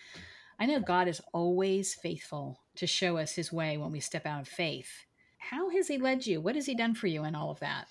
I 0.60 0.66
know 0.66 0.82
God 0.82 1.07
is 1.07 1.22
always 1.34 1.93
faithful 1.95 2.60
to 2.76 2.86
show 2.86 3.18
us 3.18 3.36
his 3.36 3.51
way 3.51 3.78
when 3.78 3.91
we 3.91 4.01
step 4.01 4.26
out 4.26 4.41
of 4.41 4.47
faith. 4.47 5.05
How 5.38 5.70
has 5.70 5.88
he 5.88 5.97
led 5.97 6.28
you? 6.28 6.41
What 6.41 6.55
has 6.55 6.66
he 6.66 6.76
done 6.76 6.95
for 6.95 7.07
you 7.07 7.24
in 7.24 7.34
all 7.34 7.49
of 7.49 7.60
that? 7.60 7.88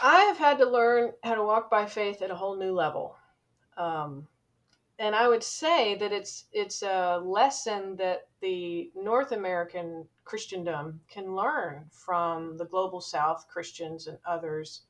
I 0.00 0.22
have 0.22 0.36
had 0.36 0.58
to 0.58 0.68
learn 0.68 1.12
how 1.22 1.36
to 1.36 1.44
walk 1.44 1.70
by 1.70 1.86
faith 1.86 2.20
at 2.20 2.30
a 2.30 2.34
whole 2.34 2.58
new 2.58 2.72
level. 2.72 3.16
Um, 3.76 4.26
and 4.98 5.14
I 5.14 5.28
would 5.28 5.44
say 5.44 5.94
that 5.96 6.12
it's 6.12 6.46
it's 6.52 6.82
a 6.82 7.20
lesson 7.24 7.96
that 7.96 8.28
the 8.40 8.90
North 8.96 9.32
American 9.32 10.06
Christendom 10.24 11.00
can 11.08 11.34
learn 11.34 11.86
from 11.92 12.56
the 12.56 12.66
global 12.66 13.00
South 13.00 13.46
Christians 13.48 14.08
and 14.08 14.18
others 14.26 14.82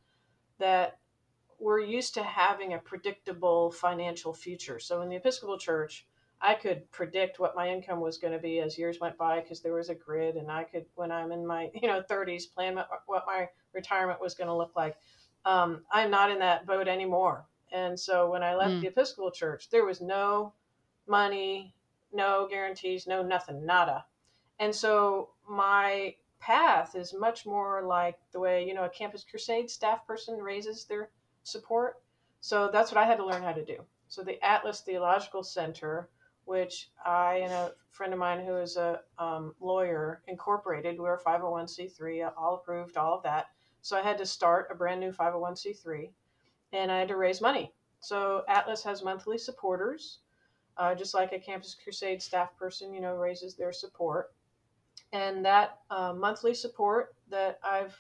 that 0.59 0.99
we're 1.59 1.81
used 1.81 2.15
to 2.15 2.23
having 2.23 2.75
a 2.75 2.79
predictable 2.79 3.71
financial 3.71 4.33
future. 4.33 4.79
So 4.79 5.03
in 5.03 5.09
the 5.09 5.17
Episcopal 5.17 5.59
Church, 5.59 6.07
I 6.43 6.55
could 6.55 6.91
predict 6.91 7.39
what 7.39 7.55
my 7.55 7.69
income 7.69 8.01
was 8.01 8.19
going 8.19 8.33
to 8.33 8.39
be 8.39 8.59
as 8.59 8.77
years 8.77 8.99
went 9.01 9.17
by 9.17 9.41
because 9.41 9.61
there 9.61 9.75
was 9.75 9.89
a 9.89 9.95
grid, 9.95 10.35
and 10.37 10.51
I 10.51 10.65
could, 10.65 10.85
when 10.97 11.13
I'm 11.13 11.31
in 11.31 11.47
my 11.47 11.71
you 11.81 11.89
know 11.89 12.03
30s, 12.03 12.53
plan 12.53 12.83
what 13.07 13.25
my 13.27 13.49
retirement 13.73 14.21
was 14.21 14.35
going 14.35 14.49
to 14.49 14.55
look 14.55 14.73
like. 14.77 14.97
Um, 15.45 15.83
I'm 15.91 16.11
not 16.11 16.31
in 16.31 16.39
that 16.41 16.67
boat 16.67 16.89
anymore. 16.89 17.47
And 17.73 17.99
so 17.99 18.31
when 18.31 18.43
I 18.43 18.55
left 18.55 18.73
mm. 18.73 18.81
the 18.83 18.89
Episcopal 18.89 19.31
Church, 19.31 19.71
there 19.71 19.85
was 19.85 20.01
no 20.01 20.53
money, 21.07 21.75
no 22.13 22.47
guarantees, 22.49 23.07
no 23.07 23.23
nothing, 23.23 23.65
nada. 23.65 24.05
And 24.61 24.75
so 24.75 25.31
my 25.49 26.15
path 26.39 26.95
is 26.95 27.15
much 27.15 27.47
more 27.47 27.83
like 27.83 28.19
the 28.33 28.41
way, 28.41 28.67
you 28.67 28.75
know, 28.75 28.85
a 28.85 28.89
Campus 28.89 29.25
Crusade 29.29 29.71
staff 29.71 30.07
person 30.07 30.39
raises 30.39 30.85
their 30.85 31.09
support. 31.45 32.03
So 32.41 32.69
that's 32.73 32.93
what 32.93 33.03
I 33.03 33.07
had 33.07 33.19
to 33.19 33.27
learn 33.27 33.43
how 33.43 33.53
to 33.53 33.65
do. 33.65 33.79
So 34.09 34.23
the 34.23 34.45
Atlas 34.45 34.81
Theological 34.81 35.43
Center, 35.43 36.09
which 36.45 36.91
I 37.05 37.37
and 37.37 37.53
a 37.53 37.73
friend 37.91 38.13
of 38.13 38.19
mine 38.19 38.45
who 38.45 38.57
is 38.57 38.77
a 38.77 39.01
um, 39.19 39.55
lawyer 39.61 40.23
incorporated, 40.27 40.99
we're 40.99 41.15
a 41.15 41.23
501c3, 41.23 42.33
all 42.37 42.57
approved, 42.57 42.97
all 42.97 43.15
of 43.15 43.23
that. 43.23 43.47
So 43.83 43.97
I 43.97 44.03
had 44.03 44.19
to 44.19 44.27
start 44.27 44.69
a 44.71 44.75
brand 44.75 45.01
new 45.01 45.13
501c3 45.13 46.11
and 46.73 46.91
I 46.91 46.99
had 46.99 47.09
to 47.09 47.17
raise 47.17 47.41
money. 47.41 47.73
So 48.01 48.43
Atlas 48.49 48.83
has 48.85 49.05
monthly 49.05 49.39
supporters, 49.39 50.19
uh, 50.77 50.95
just 50.95 51.15
like 51.15 51.33
a 51.33 51.39
Campus 51.39 51.77
Crusade 51.83 52.23
staff 52.23 52.57
person, 52.57 52.93
you 52.93 53.01
know, 53.01 53.15
raises 53.15 53.55
their 53.55 53.73
support. 53.73 54.33
And 55.13 55.45
that 55.45 55.79
uh, 55.91 56.13
monthly 56.13 56.55
support 56.55 57.15
that 57.29 57.59
I've 57.63 57.97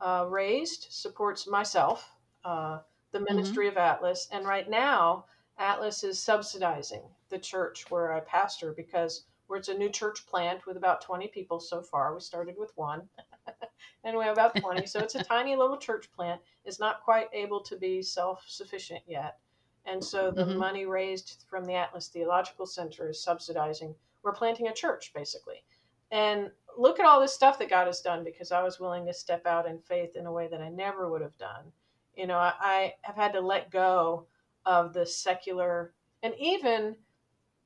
uh, 0.00 0.26
raised 0.28 0.86
supports 0.90 1.46
myself, 1.46 2.10
uh, 2.44 2.78
the 3.12 3.18
mm-hmm. 3.18 3.36
ministry 3.36 3.66
mm-hmm. 3.66 3.76
of 3.76 3.82
Atlas. 3.82 4.28
And 4.32 4.46
right 4.46 4.68
now, 4.68 5.26
Atlas 5.58 6.04
is 6.04 6.18
subsidizing 6.18 7.02
the 7.30 7.38
church 7.38 7.90
where 7.90 8.12
I 8.12 8.20
pastor 8.20 8.72
because 8.72 9.24
where 9.48 9.58
it's 9.58 9.68
a 9.68 9.74
new 9.74 9.88
church 9.88 10.26
plant 10.26 10.66
with 10.66 10.76
about 10.76 11.00
20 11.00 11.28
people 11.28 11.58
so 11.58 11.82
far. 11.82 12.14
We 12.14 12.20
started 12.20 12.56
with 12.58 12.70
one. 12.76 13.08
and 14.04 14.16
we 14.16 14.24
have 14.24 14.34
about 14.34 14.56
20. 14.56 14.86
so 14.86 15.00
it's 15.00 15.14
a 15.14 15.24
tiny 15.24 15.56
little 15.56 15.78
church 15.78 16.10
plant. 16.12 16.40
It's 16.64 16.78
not 16.78 17.02
quite 17.02 17.28
able 17.32 17.60
to 17.62 17.76
be 17.76 18.02
self 18.02 18.44
sufficient 18.46 19.02
yet. 19.06 19.38
And 19.86 20.04
so 20.04 20.30
the 20.30 20.44
mm-hmm. 20.44 20.58
money 20.58 20.86
raised 20.86 21.44
from 21.48 21.64
the 21.64 21.74
Atlas 21.74 22.08
Theological 22.08 22.66
Center 22.66 23.08
is 23.08 23.22
subsidizing. 23.22 23.94
We're 24.22 24.32
planting 24.32 24.68
a 24.68 24.74
church, 24.74 25.12
basically. 25.14 25.64
And 26.10 26.50
look 26.76 27.00
at 27.00 27.06
all 27.06 27.20
this 27.20 27.32
stuff 27.32 27.58
that 27.58 27.70
God 27.70 27.86
has 27.86 28.00
done 28.00 28.22
because 28.22 28.52
I 28.52 28.62
was 28.62 28.78
willing 28.78 29.06
to 29.06 29.14
step 29.14 29.46
out 29.46 29.66
in 29.66 29.78
faith 29.78 30.14
in 30.14 30.26
a 30.26 30.32
way 30.32 30.46
that 30.48 30.60
I 30.60 30.68
never 30.68 31.10
would 31.10 31.22
have 31.22 31.36
done. 31.38 31.72
You 32.14 32.26
know, 32.26 32.36
I, 32.36 32.52
I 32.60 32.94
have 33.02 33.16
had 33.16 33.32
to 33.32 33.40
let 33.40 33.70
go 33.70 34.26
of 34.68 34.92
the 34.92 35.04
secular 35.04 35.94
and 36.22 36.32
even 36.38 36.94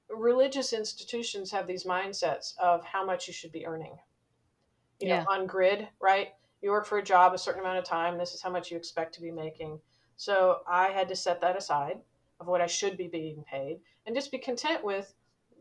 religious 0.09 0.73
institutions 0.73 1.51
have 1.51 1.67
these 1.67 1.85
mindsets 1.85 2.57
of 2.59 2.83
how 2.85 3.05
much 3.05 3.27
you 3.27 3.35
should 3.35 3.53
be 3.53 3.67
earning 3.67 3.99
you 5.03 5.09
yeah. 5.09 5.23
know, 5.23 5.31
on 5.31 5.47
grid, 5.47 5.89
right? 6.01 6.29
You 6.63 6.71
work 6.71 6.87
for 6.87 6.99
a 6.99 7.03
job 7.03 7.35
a 7.35 7.39
certain 7.39 7.61
amount 7.61 7.79
of 7.79 7.85
time. 7.85 8.17
This 8.17 8.35
is 8.35 8.43
how 8.43 8.51
much 8.51 8.71
you 8.71 8.77
expect 8.77 9.15
to 9.15 9.21
be 9.21 9.31
making. 9.31 9.81
So 10.17 10.59
I 10.69 10.89
had 10.89 11.09
to 11.09 11.17
set 11.17 11.41
that 11.41 11.57
aside 11.57 11.99
of 12.41 12.47
what 12.47 12.61
I 12.61 12.67
should 12.67 12.97
be 12.97 13.09
being 13.09 13.45
paid 13.51 13.81
and 14.07 14.15
just 14.15 14.31
be 14.31 14.39
content 14.39 14.85
with 14.85 15.13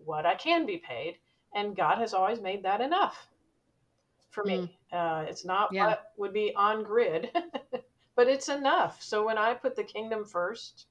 what 0.05 0.25
I 0.25 0.35
can 0.35 0.65
be 0.65 0.77
paid. 0.77 1.15
And 1.55 1.75
God 1.75 1.97
has 1.97 2.13
always 2.13 2.39
made 2.39 2.63
that 2.63 2.81
enough 2.81 3.27
for 4.29 4.43
me. 4.43 4.77
Mm. 4.93 5.23
Uh, 5.23 5.25
it's 5.27 5.43
not 5.43 5.69
yeah. 5.73 5.87
what 5.87 6.11
would 6.17 6.33
be 6.33 6.53
on 6.55 6.83
grid, 6.83 7.31
but 8.15 8.27
it's 8.27 8.49
enough. 8.49 9.01
So 9.01 9.25
when 9.25 9.37
I 9.37 9.53
put 9.53 9.75
the 9.75 9.83
kingdom 9.83 10.23
first, 10.23 10.85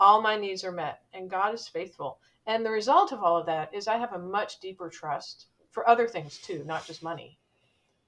all 0.00 0.20
my 0.20 0.36
needs 0.36 0.64
are 0.64 0.72
met 0.72 1.02
and 1.12 1.30
God 1.30 1.54
is 1.54 1.68
faithful. 1.68 2.18
And 2.46 2.66
the 2.66 2.70
result 2.70 3.12
of 3.12 3.22
all 3.22 3.36
of 3.36 3.46
that 3.46 3.72
is 3.72 3.86
I 3.86 3.98
have 3.98 4.14
a 4.14 4.18
much 4.18 4.58
deeper 4.58 4.88
trust 4.88 5.46
for 5.70 5.88
other 5.88 6.08
things 6.08 6.38
too, 6.38 6.64
not 6.66 6.86
just 6.86 7.02
money 7.02 7.38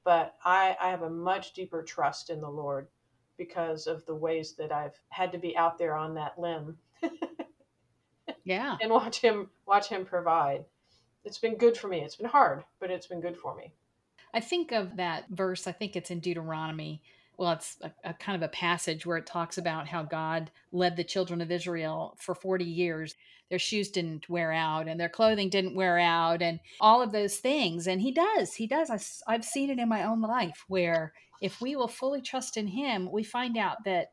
but 0.04 0.34
I, 0.44 0.76
I 0.80 0.90
have 0.90 1.02
a 1.02 1.10
much 1.10 1.52
deeper 1.52 1.82
trust 1.82 2.30
in 2.30 2.40
the 2.40 2.48
Lord 2.48 2.88
because 3.36 3.86
of 3.86 4.04
the 4.06 4.14
ways 4.14 4.54
that 4.54 4.72
I've 4.72 4.98
had 5.08 5.32
to 5.32 5.38
be 5.38 5.56
out 5.56 5.78
there 5.78 5.96
on 5.96 6.14
that 6.14 6.38
limb. 6.38 6.76
yeah. 8.44 8.76
And 8.80 8.90
watch 8.90 9.20
him 9.20 9.48
watch 9.66 9.88
him 9.88 10.04
provide. 10.04 10.64
It's 11.24 11.38
been 11.38 11.56
good 11.56 11.76
for 11.76 11.88
me. 11.88 12.00
It's 12.00 12.16
been 12.16 12.26
hard, 12.26 12.64
but 12.80 12.90
it's 12.90 13.06
been 13.06 13.20
good 13.20 13.36
for 13.36 13.54
me. 13.54 13.72
I 14.34 14.40
think 14.40 14.72
of 14.72 14.96
that 14.96 15.28
verse, 15.28 15.66
I 15.66 15.72
think 15.72 15.94
it's 15.94 16.10
in 16.10 16.20
Deuteronomy. 16.20 17.02
Well, 17.42 17.54
it's 17.54 17.76
a, 17.82 17.90
a 18.04 18.14
kind 18.14 18.36
of 18.36 18.48
a 18.48 18.52
passage 18.52 19.04
where 19.04 19.16
it 19.16 19.26
talks 19.26 19.58
about 19.58 19.88
how 19.88 20.04
God 20.04 20.52
led 20.70 20.96
the 20.96 21.02
children 21.02 21.40
of 21.40 21.50
Israel 21.50 22.16
for 22.20 22.36
40 22.36 22.64
years 22.64 23.16
their 23.50 23.58
shoes 23.58 23.90
didn't 23.90 24.30
wear 24.30 24.52
out 24.52 24.86
and 24.86 24.98
their 24.98 25.08
clothing 25.08 25.50
didn't 25.50 25.74
wear 25.74 25.98
out 25.98 26.40
and 26.40 26.60
all 26.80 27.02
of 27.02 27.10
those 27.10 27.38
things. 27.38 27.88
And 27.88 28.00
he 28.00 28.12
does, 28.12 28.54
he 28.54 28.68
does. 28.68 28.90
I, 28.90 29.34
I've 29.34 29.44
seen 29.44 29.70
it 29.70 29.80
in 29.80 29.88
my 29.88 30.04
own 30.04 30.22
life 30.22 30.64
where 30.68 31.12
if 31.40 31.60
we 31.60 31.74
will 31.74 31.88
fully 31.88 32.22
trust 32.22 32.56
in 32.56 32.68
him, 32.68 33.10
we 33.10 33.24
find 33.24 33.58
out 33.58 33.78
that 33.84 34.06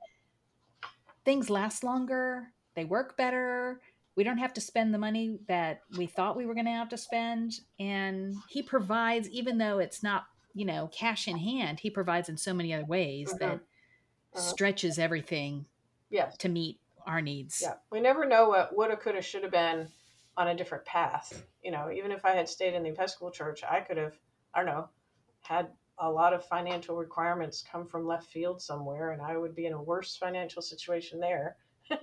things 1.23 1.51
last 1.51 1.83
longer, 1.83 2.47
they 2.75 2.83
work 2.83 3.15
better. 3.15 3.79
We 4.15 4.23
don't 4.23 4.39
have 4.39 4.55
to 4.55 4.61
spend 4.61 4.91
the 4.91 4.97
money 4.97 5.37
that 5.47 5.81
we 5.95 6.07
thought 6.07 6.35
we 6.35 6.47
were 6.47 6.55
going 6.55 6.65
to 6.65 6.71
have 6.71 6.89
to 6.89 6.97
spend. 6.97 7.53
And 7.79 8.35
he 8.49 8.63
provides, 8.63 9.29
even 9.29 9.59
though 9.59 9.77
it's 9.77 10.01
not, 10.01 10.25
you 10.53 10.65
know, 10.65 10.89
cash 10.91 11.27
in 11.27 11.37
hand, 11.37 11.79
he 11.79 11.89
provides 11.89 12.29
in 12.29 12.37
so 12.37 12.53
many 12.53 12.73
other 12.73 12.85
ways 12.85 13.33
that 13.39 13.53
uh-huh. 13.53 14.39
stretches 14.39 14.99
everything 14.99 15.65
yes. 16.09 16.37
to 16.37 16.49
meet 16.49 16.79
our 17.05 17.21
needs. 17.21 17.61
Yeah, 17.61 17.75
we 17.91 17.99
never 17.99 18.25
know 18.25 18.49
what 18.49 18.75
woulda, 18.75 18.97
coulda, 18.97 19.21
shoulda 19.21 19.49
been 19.49 19.87
on 20.37 20.47
a 20.47 20.55
different 20.55 20.85
path. 20.85 21.43
You 21.63 21.71
know, 21.71 21.89
even 21.91 22.11
if 22.11 22.25
I 22.25 22.31
had 22.31 22.47
stayed 22.47 22.73
in 22.73 22.83
the 22.83 22.89
Episcopal 22.89 23.31
Church, 23.31 23.63
I 23.69 23.79
could 23.81 23.97
have, 23.97 24.15
I 24.53 24.59
don't 24.59 24.67
know, 24.67 24.89
had 25.41 25.67
a 25.97 26.09
lot 26.09 26.33
of 26.33 26.45
financial 26.45 26.95
requirements 26.95 27.63
come 27.69 27.85
from 27.85 28.07
left 28.07 28.31
field 28.31 28.61
somewhere, 28.61 29.11
and 29.11 29.21
I 29.21 29.37
would 29.37 29.55
be 29.55 29.65
in 29.65 29.73
a 29.73 29.81
worse 29.81 30.15
financial 30.15 30.61
situation 30.61 31.19
there. 31.19 31.57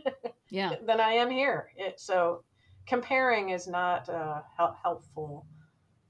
yeah. 0.50 0.74
Than 0.84 1.00
I 1.00 1.12
am 1.12 1.30
here. 1.30 1.70
It, 1.76 2.00
so 2.00 2.42
comparing 2.86 3.50
is 3.50 3.66
not 3.66 4.08
a 4.08 4.42
helpful 4.82 5.46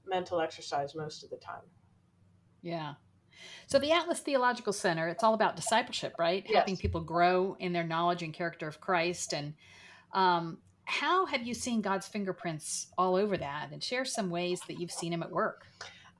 mental 0.05 0.41
exercise 0.41 0.95
most 0.95 1.23
of 1.23 1.29
the 1.29 1.37
time. 1.37 1.61
Yeah. 2.67 2.95
So 3.67 3.79
the 3.79 3.93
Atlas 3.93 4.19
Theological 4.19 4.73
Center, 4.73 5.07
it's 5.07 5.23
all 5.23 5.33
about 5.33 5.55
discipleship, 5.55 6.13
right? 6.19 6.43
Yes. 6.45 6.55
Helping 6.55 6.75
people 6.75 6.99
grow 6.99 7.55
in 7.59 7.71
their 7.71 7.85
knowledge 7.85 8.23
and 8.23 8.33
character 8.33 8.67
of 8.67 8.81
Christ. 8.81 9.33
And 9.33 9.53
um, 10.13 10.57
how 10.83 11.25
have 11.27 11.47
you 11.47 11.53
seen 11.53 11.81
God's 11.81 12.07
fingerprints 12.07 12.87
all 12.97 13.15
over 13.15 13.37
that? 13.37 13.69
And 13.71 13.81
share 13.81 14.03
some 14.03 14.29
ways 14.29 14.59
that 14.67 14.81
you've 14.81 14.91
seen 14.91 15.13
Him 15.13 15.23
at 15.23 15.31
work. 15.31 15.65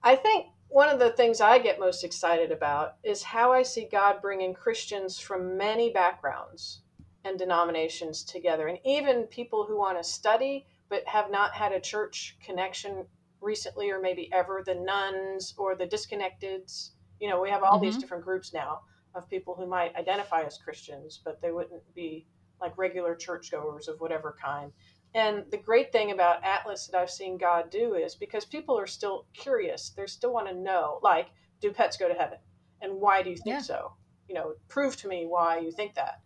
I 0.03 0.15
think 0.15 0.47
one 0.69 0.87
of 0.87 0.99
the 0.99 1.11
things 1.11 1.41
I 1.41 1.59
get 1.59 1.81
most 1.81 2.05
excited 2.05 2.51
about 2.51 2.95
is 3.03 3.23
how 3.23 3.51
I 3.51 3.63
see 3.63 3.89
God 3.91 4.21
bringing 4.21 4.53
Christians 4.53 5.19
from 5.19 5.57
many 5.57 5.91
backgrounds 5.91 6.81
and 7.25 7.37
denominations 7.37 8.23
together, 8.23 8.67
and 8.67 8.79
even 8.85 9.23
people 9.23 9.65
who 9.65 9.77
want 9.77 9.97
to 9.97 10.03
study 10.03 10.65
but 10.87 11.05
have 11.07 11.29
not 11.29 11.51
had 11.51 11.73
a 11.73 11.79
church 11.81 12.37
connection 12.41 13.05
recently 13.41 13.89
or 13.91 13.99
maybe 13.99 14.29
ever 14.33 14.63
the 14.65 14.75
nones 14.75 15.53
or 15.57 15.75
the 15.75 15.85
disconnecteds 15.85 16.91
you 17.19 17.29
know, 17.29 17.41
we 17.41 17.49
have 17.49 17.63
all 17.63 17.73
mm-hmm. 17.73 17.85
these 17.85 17.97
different 17.97 18.23
groups 18.23 18.53
now 18.53 18.81
of 19.15 19.29
people 19.29 19.55
who 19.55 19.65
might 19.65 19.95
identify 19.95 20.41
as 20.41 20.57
Christians, 20.57 21.19
but 21.23 21.41
they 21.41 21.51
wouldn't 21.51 21.81
be 21.95 22.27
like 22.61 22.77
regular 22.77 23.15
churchgoers 23.15 23.87
of 23.87 23.99
whatever 23.99 24.35
kind. 24.41 24.71
And 25.15 25.45
the 25.51 25.57
great 25.57 25.91
thing 25.91 26.11
about 26.11 26.43
Atlas 26.43 26.87
that 26.87 26.97
I've 26.97 27.09
seen 27.09 27.37
God 27.37 27.69
do 27.71 27.95
is 27.95 28.15
because 28.15 28.45
people 28.45 28.77
are 28.77 28.87
still 28.87 29.25
curious, 29.33 29.91
they 29.91 30.05
still 30.05 30.33
want 30.33 30.47
to 30.47 30.53
know, 30.53 30.99
like, 31.01 31.27
do 31.61 31.71
pets 31.71 31.97
go 31.97 32.07
to 32.07 32.13
heaven? 32.13 32.37
And 32.81 32.99
why 32.99 33.23
do 33.23 33.29
you 33.29 33.37
think 33.37 33.47
yeah. 33.47 33.61
so? 33.61 33.93
You 34.27 34.35
know, 34.35 34.53
prove 34.67 34.97
to 34.97 35.07
me 35.07 35.25
why 35.25 35.59
you 35.59 35.71
think 35.71 35.95
that. 35.95 36.21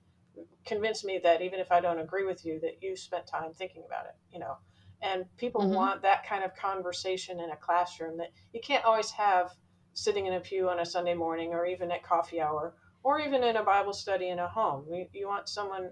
Convince 0.65 1.03
me 1.03 1.19
that 1.23 1.41
even 1.41 1.59
if 1.59 1.71
I 1.71 1.79
don't 1.79 1.99
agree 1.99 2.25
with 2.25 2.43
you, 2.43 2.59
that 2.61 2.81
you 2.81 2.95
spent 2.95 3.27
time 3.27 3.53
thinking 3.53 3.83
about 3.85 4.05
it, 4.05 4.15
you 4.31 4.39
know. 4.39 4.57
And 5.01 5.25
people 5.37 5.61
mm-hmm. 5.61 5.73
want 5.73 6.01
that 6.03 6.25
kind 6.25 6.43
of 6.43 6.55
conversation 6.55 7.39
in 7.39 7.49
a 7.51 7.55
classroom 7.55 8.17
that 8.17 8.31
you 8.53 8.59
can't 8.61 8.85
always 8.85 9.11
have 9.11 9.51
sitting 9.93 10.27
in 10.27 10.33
a 10.33 10.39
pew 10.39 10.69
on 10.69 10.79
a 10.79 10.85
Sunday 10.85 11.13
morning 11.13 11.51
or 11.51 11.65
even 11.65 11.91
at 11.91 12.03
coffee 12.03 12.39
hour 12.39 12.75
or 13.03 13.19
even 13.19 13.43
in 13.43 13.57
a 13.57 13.63
Bible 13.63 13.93
study 13.93 14.29
in 14.29 14.39
a 14.39 14.47
home. 14.47 14.85
You, 14.89 15.07
you 15.13 15.27
want 15.27 15.49
someone, 15.49 15.91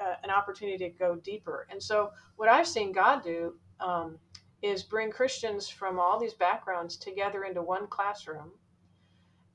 uh, 0.00 0.14
an 0.22 0.30
opportunity 0.30 0.78
to 0.78 0.90
go 0.90 1.16
deeper. 1.16 1.66
And 1.70 1.82
so, 1.82 2.10
what 2.36 2.48
I've 2.48 2.68
seen 2.68 2.92
God 2.92 3.22
do 3.24 3.54
um, 3.80 4.18
is 4.62 4.82
bring 4.82 5.10
Christians 5.10 5.68
from 5.68 5.98
all 5.98 6.18
these 6.18 6.34
backgrounds 6.34 6.96
together 6.96 7.44
into 7.44 7.62
one 7.62 7.86
classroom 7.88 8.52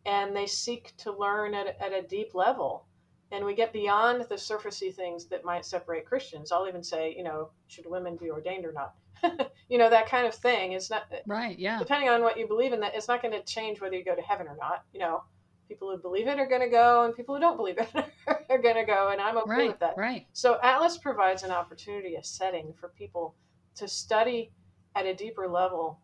and 0.06 0.36
they 0.36 0.48
seek 0.48 0.96
to 0.98 1.12
learn 1.12 1.54
at, 1.54 1.80
at 1.80 1.94
a 1.94 2.02
deep 2.02 2.34
level. 2.34 2.86
And 3.32 3.46
we 3.46 3.56
get 3.56 3.72
beyond 3.72 4.26
the 4.30 4.36
surfacey 4.36 4.94
things 4.94 5.26
that 5.28 5.46
might 5.46 5.66
separate 5.66 6.06
Christians. 6.06 6.52
I'll 6.52 6.68
even 6.68 6.84
say, 6.84 7.14
you 7.16 7.24
know, 7.24 7.50
should 7.68 7.86
women 7.86 8.18
be 8.18 8.30
ordained 8.30 8.66
or 8.66 8.74
not? 8.74 8.96
you 9.70 9.78
know, 9.78 9.90
that 9.90 10.10
kind 10.10 10.28
of 10.28 10.34
thing. 10.34 10.74
It's 10.74 10.90
not 10.90 11.04
uh, 11.12 11.18
right. 11.28 11.58
Yeah. 11.58 11.80
Depending 11.80 12.10
on 12.10 12.24
what 12.24 12.38
you 12.38 12.48
believe 12.48 12.74
in, 12.74 12.80
that 12.82 12.96
it's 12.96 13.08
not 13.08 13.22
going 13.22 13.34
to 13.34 13.44
change 13.44 13.80
whether 13.80 13.96
you 13.96 14.04
go 14.04 14.16
to 14.16 14.22
heaven 14.22 14.48
or 14.48 14.58
not. 14.60 14.84
You 14.94 15.00
know, 15.00 15.24
people 15.68 15.90
who 15.90 15.98
believe 15.98 16.28
it 16.28 16.40
are 16.40 16.48
going 16.48 16.62
to 16.62 16.70
go, 16.70 17.06
and 17.06 17.16
people 17.16 17.36
who 17.36 17.42
don't 17.42 17.56
believe 17.56 17.78
it 17.78 17.90
are 18.28 18.62
going 18.62 18.76
to 18.76 18.84
go, 18.84 19.10
and 19.10 19.22
I'm 19.22 19.38
okay 19.38 19.50
right, 19.50 19.68
with 19.70 19.80
that. 19.80 19.94
Right. 19.96 20.28
So 20.34 20.60
Atlas 20.62 20.98
provides 20.98 21.44
an 21.44 21.52
opportunity, 21.52 22.16
a 22.16 22.24
setting 22.24 22.74
for 22.80 22.90
people 22.90 23.36
to 23.76 23.88
study 23.88 24.52
at 24.96 25.06
a 25.06 25.16
deeper 25.16 25.48
level 25.48 26.00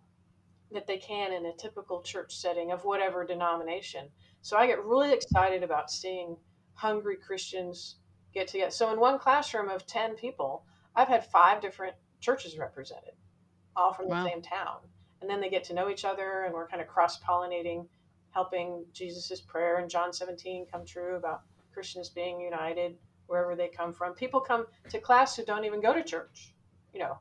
that 0.71 0.87
they 0.87 0.97
can 0.97 1.33
in 1.33 1.45
a 1.45 1.53
typical 1.53 2.01
church 2.01 2.35
setting 2.37 2.71
of 2.71 2.85
whatever 2.85 3.25
denomination. 3.25 4.07
So 4.41 4.57
I 4.57 4.67
get 4.67 4.83
really 4.85 5.13
excited 5.13 5.63
about 5.63 5.91
seeing 5.91 6.37
hungry 6.77 7.17
Christians 7.17 7.95
get 8.33 8.47
together. 8.47 8.71
So 8.71 8.93
in 8.93 8.99
one 8.99 9.19
classroom 9.19 9.67
of 9.67 9.85
10 9.85 10.15
people, 10.15 10.63
I've 10.95 11.07
had 11.07 11.25
five 11.25 11.59
different 11.59 11.95
churches 12.21 12.57
represented, 12.57 13.13
all 13.75 13.93
from 13.93 14.07
wow. 14.07 14.23
the 14.23 14.29
same 14.29 14.41
town. 14.41 14.77
And 15.21 15.29
then 15.29 15.41
they 15.41 15.49
get 15.49 15.63
to 15.65 15.73
know 15.73 15.89
each 15.89 16.05
other 16.05 16.43
and 16.43 16.53
we're 16.53 16.67
kind 16.67 16.81
of 16.81 16.87
cross 16.87 17.19
pollinating, 17.19 17.87
helping 18.29 18.85
Jesus' 18.93 19.41
prayer 19.41 19.79
in 19.79 19.89
John 19.89 20.13
17 20.13 20.67
come 20.71 20.85
true 20.85 21.15
about 21.15 21.41
Christians 21.73 22.09
being 22.09 22.39
united 22.39 22.95
wherever 23.25 23.55
they 23.55 23.67
come 23.67 23.91
from. 23.91 24.13
People 24.13 24.39
come 24.39 24.67
to 24.89 24.99
class 24.99 25.35
who 25.35 25.43
don't 25.43 25.65
even 25.65 25.81
go 25.81 25.93
to 25.93 26.03
church, 26.03 26.53
you 26.93 26.99
know, 26.99 27.17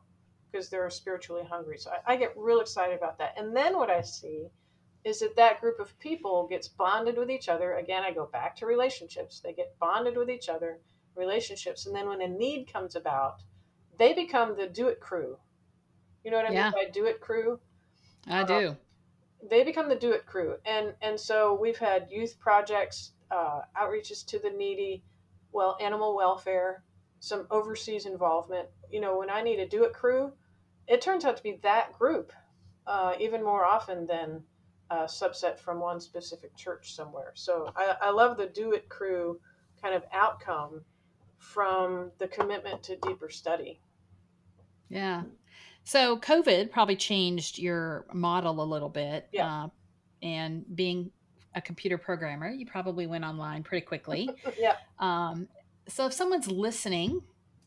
because 0.50 0.68
they're 0.68 0.90
spiritually 0.90 1.44
hungry. 1.48 1.78
So 1.78 1.90
I, 1.90 2.12
I 2.12 2.16
get 2.16 2.34
real 2.36 2.60
excited 2.60 2.96
about 2.96 3.18
that. 3.18 3.34
And 3.38 3.56
then 3.56 3.76
what 3.76 3.90
I 3.90 4.02
see 4.02 4.48
is 5.06 5.20
that 5.20 5.36
that 5.36 5.60
group 5.60 5.78
of 5.78 5.96
people 6.00 6.48
gets 6.48 6.66
bonded 6.66 7.16
with 7.16 7.30
each 7.30 7.48
other. 7.48 7.74
Again, 7.74 8.02
I 8.02 8.10
go 8.10 8.26
back 8.26 8.56
to 8.56 8.66
relationships. 8.66 9.38
They 9.38 9.52
get 9.52 9.78
bonded 9.78 10.16
with 10.16 10.28
each 10.28 10.48
other, 10.48 10.80
relationships. 11.14 11.86
And 11.86 11.94
then 11.94 12.08
when 12.08 12.20
a 12.22 12.26
need 12.26 12.72
comes 12.72 12.96
about, 12.96 13.36
they 14.00 14.12
become 14.14 14.56
the 14.56 14.66
do 14.66 14.88
it 14.88 14.98
crew. 14.98 15.36
You 16.24 16.32
know 16.32 16.38
what 16.38 16.50
I 16.50 16.52
yeah. 16.52 16.64
mean 16.64 16.72
by 16.72 16.90
do 16.90 17.04
it 17.04 17.20
crew? 17.20 17.60
I 18.26 18.40
um, 18.40 18.46
do. 18.48 18.76
They 19.48 19.62
become 19.62 19.88
the 19.88 19.94
do 19.94 20.10
it 20.10 20.26
crew. 20.26 20.56
And 20.66 20.92
and 21.00 21.18
so 21.18 21.54
we've 21.54 21.78
had 21.78 22.08
youth 22.10 22.36
projects, 22.40 23.12
uh, 23.30 23.60
outreaches 23.80 24.26
to 24.26 24.40
the 24.40 24.50
needy, 24.50 25.04
well, 25.52 25.78
animal 25.80 26.16
welfare, 26.16 26.82
some 27.20 27.46
overseas 27.52 28.06
involvement. 28.06 28.66
You 28.90 29.00
know, 29.00 29.16
when 29.16 29.30
I 29.30 29.40
need 29.40 29.60
a 29.60 29.68
do 29.68 29.84
it 29.84 29.92
crew, 29.92 30.32
it 30.88 31.00
turns 31.00 31.24
out 31.24 31.36
to 31.36 31.42
be 31.44 31.60
that 31.62 31.92
group 31.92 32.32
uh, 32.88 33.12
even 33.20 33.44
more 33.44 33.64
often 33.64 34.08
than 34.08 34.42
a 34.90 35.04
subset 35.04 35.58
from 35.58 35.80
one 35.80 36.00
specific 36.00 36.56
church 36.56 36.94
somewhere. 36.94 37.32
So 37.34 37.72
I, 37.76 37.96
I 38.00 38.10
love 38.10 38.36
the 38.36 38.46
do 38.46 38.72
it 38.72 38.88
crew 38.88 39.40
kind 39.80 39.94
of 39.94 40.04
outcome 40.12 40.82
from 41.38 42.10
the 42.18 42.28
commitment 42.28 42.82
to 42.84 42.96
deeper 42.96 43.28
study. 43.28 43.80
Yeah. 44.88 45.22
So 45.84 46.18
COVID 46.18 46.70
probably 46.70 46.96
changed 46.96 47.58
your 47.58 48.06
model 48.12 48.60
a 48.60 48.64
little 48.64 48.88
bit. 48.88 49.28
Yeah. 49.32 49.64
Uh, 49.64 49.68
and 50.22 50.64
being 50.74 51.10
a 51.54 51.60
computer 51.60 51.98
programmer, 51.98 52.50
you 52.50 52.66
probably 52.66 53.06
went 53.06 53.24
online 53.24 53.62
pretty 53.62 53.84
quickly. 53.84 54.28
yeah. 54.58 54.76
Um, 54.98 55.48
so 55.88 56.06
if 56.06 56.12
someone's 56.12 56.48
listening 56.48 57.22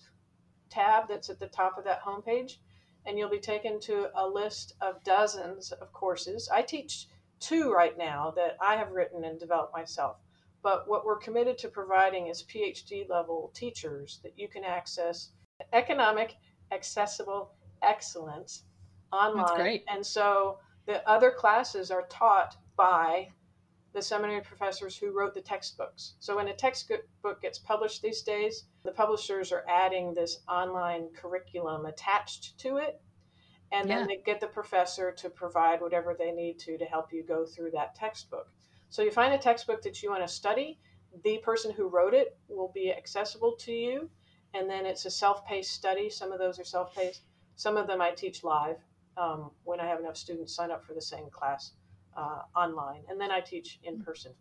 tab 0.69 1.07
that's 1.07 1.29
at 1.29 1.39
the 1.39 1.47
top 1.47 1.77
of 1.77 1.83
that 1.83 2.03
homepage 2.03 2.57
and 3.05 3.17
you'll 3.17 3.29
be 3.29 3.39
taken 3.39 3.79
to 3.81 4.07
a 4.15 4.27
list 4.27 4.73
of 4.81 5.03
dozens 5.03 5.71
of 5.71 5.91
courses. 5.93 6.49
I 6.51 6.61
teach 6.61 7.07
two 7.39 7.71
right 7.71 7.97
now 7.97 8.33
that 8.35 8.57
I 8.61 8.75
have 8.75 8.91
written 8.91 9.23
and 9.25 9.39
developed 9.39 9.73
myself. 9.73 10.17
But 10.63 10.87
what 10.87 11.05
we're 11.05 11.19
committed 11.19 11.57
to 11.59 11.67
providing 11.67 12.27
is 12.27 12.43
PhD 12.43 13.07
level 13.07 13.51
teachers 13.53 14.19
that 14.23 14.33
you 14.35 14.47
can 14.47 14.63
access 14.63 15.29
economic, 15.73 16.35
accessible 16.71 17.51
excellence 17.83 18.63
online. 19.11 19.45
That's 19.45 19.51
great. 19.51 19.83
And 19.87 20.03
so 20.03 20.57
the 20.87 21.07
other 21.07 21.31
classes 21.31 21.91
are 21.91 22.07
taught 22.09 22.57
by 22.75 23.29
the 23.95 24.01
seminary 24.01 24.41
professors 24.41 24.97
who 24.97 25.11
wrote 25.11 25.33
the 25.33 25.41
textbooks. 25.41 26.15
So 26.19 26.35
when 26.35 26.49
a 26.49 26.53
textbook 26.53 27.41
gets 27.41 27.57
published 27.57 28.01
these 28.01 28.21
days, 28.23 28.65
the 28.83 28.91
publishers 28.91 29.53
are 29.53 29.63
adding 29.69 30.13
this 30.13 30.39
online 30.49 31.07
curriculum 31.15 31.85
attached 31.85 32.57
to 32.59 32.75
it. 32.77 33.01
And 33.71 33.87
yeah. 33.87 33.99
then 33.99 34.07
they 34.07 34.17
get 34.17 34.41
the 34.41 34.47
professor 34.47 35.13
to 35.13 35.29
provide 35.29 35.79
whatever 35.79 36.13
they 36.13 36.31
need 36.31 36.59
to 36.59 36.77
to 36.77 36.85
help 36.85 37.13
you 37.13 37.23
go 37.23 37.45
through 37.45 37.71
that 37.71 37.95
textbook. 37.95 38.49
So 38.89 39.01
you 39.01 39.11
find 39.11 39.33
a 39.33 39.37
textbook 39.37 39.81
that 39.83 40.03
you 40.03 40.11
want 40.11 40.23
to 40.23 40.27
study, 40.27 40.77
the 41.23 41.37
person 41.37 41.71
who 41.71 41.87
wrote 41.87 42.13
it 42.13 42.37
will 42.49 42.71
be 42.75 42.91
accessible 42.91 43.55
to 43.59 43.71
you. 43.71 44.09
And 44.53 44.69
then 44.69 44.85
it's 44.85 45.05
a 45.05 45.09
self 45.09 45.45
paced 45.45 45.71
study. 45.71 46.09
Some 46.09 46.33
of 46.33 46.39
those 46.39 46.59
are 46.59 46.65
self 46.65 46.93
paced, 46.93 47.21
some 47.55 47.77
of 47.77 47.87
them 47.87 48.01
I 48.01 48.11
teach 48.11 48.43
live 48.43 48.77
um, 49.15 49.51
when 49.63 49.79
I 49.79 49.85
have 49.85 50.01
enough 50.01 50.17
students 50.17 50.53
sign 50.53 50.69
up 50.69 50.83
for 50.83 50.93
the 50.93 51.01
same 51.01 51.29
class 51.29 51.71
uh, 52.15 52.41
online, 52.55 53.01
and 53.09 53.19
then 53.19 53.31
I 53.31 53.41
teach 53.41 53.79
in 53.83 54.01
person. 54.01 54.31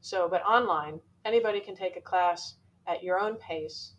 So, 0.00 0.28
but 0.28 0.42
online, 0.42 1.00
anybody 1.24 1.60
can 1.60 1.76
take 1.76 1.96
a 1.96 2.00
class 2.00 2.54
at 2.86 3.02
your 3.02 3.18
own 3.18 3.36
pace 3.36 3.92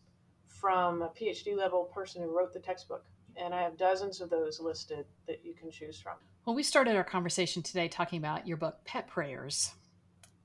from 0.48 1.02
a 1.02 1.10
PhD 1.10 1.56
level 1.56 1.86
person 1.94 2.22
who 2.22 2.36
wrote 2.36 2.54
the 2.54 2.60
textbook. 2.60 3.06
And 3.38 3.54
I 3.54 3.62
have 3.62 3.78
dozens 3.78 4.20
of 4.20 4.30
those 4.30 4.60
listed 4.60 5.06
that 5.28 5.46
you 5.46 5.54
can 5.54 5.72
choose 5.72 6.02
from. 6.02 6.16
Well, 6.46 6.56
we 6.56 6.64
started 6.64 6.96
our 6.96 7.04
conversation 7.04 7.62
today 7.62 7.88
talking 7.88 8.18
about 8.18 8.48
your 8.48 8.58
book, 8.58 8.80
Pet 8.84 9.08
Prayers. 9.08 9.72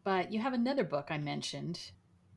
But 0.04 0.30
you 0.30 0.40
have 0.40 0.52
another 0.52 0.84
book 0.84 1.06
I 1.08 1.18
mentioned 1.18 1.80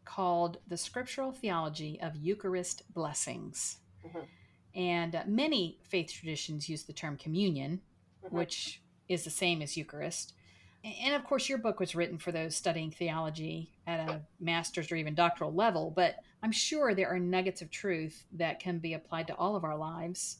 called 0.05 0.57
The 0.67 0.77
Scriptural 0.77 1.33
Theology 1.33 1.99
of 2.01 2.15
Eucharistic 2.15 2.87
Blessings. 2.93 3.77
Mm-hmm. 4.05 4.79
And 4.79 5.15
uh, 5.15 5.23
many 5.27 5.79
faith 5.83 6.11
traditions 6.13 6.69
use 6.69 6.83
the 6.83 6.93
term 6.93 7.17
communion, 7.17 7.81
mm-hmm. 8.25 8.37
which 8.37 8.81
is 9.09 9.25
the 9.25 9.29
same 9.29 9.61
as 9.61 9.75
Eucharist 9.75 10.33
and 11.01 11.15
of 11.15 11.23
course 11.23 11.49
your 11.49 11.57
book 11.57 11.79
was 11.79 11.95
written 11.95 12.17
for 12.17 12.31
those 12.31 12.55
studying 12.55 12.91
theology 12.91 13.71
at 13.85 14.09
a 14.09 14.21
master's 14.39 14.91
or 14.91 14.95
even 14.95 15.15
doctoral 15.15 15.53
level 15.53 15.91
but 15.95 16.15
i'm 16.43 16.51
sure 16.51 16.93
there 16.93 17.09
are 17.09 17.19
nuggets 17.19 17.61
of 17.61 17.69
truth 17.69 18.25
that 18.31 18.59
can 18.59 18.79
be 18.79 18.93
applied 18.93 19.27
to 19.27 19.35
all 19.35 19.55
of 19.55 19.63
our 19.63 19.75
lives 19.75 20.39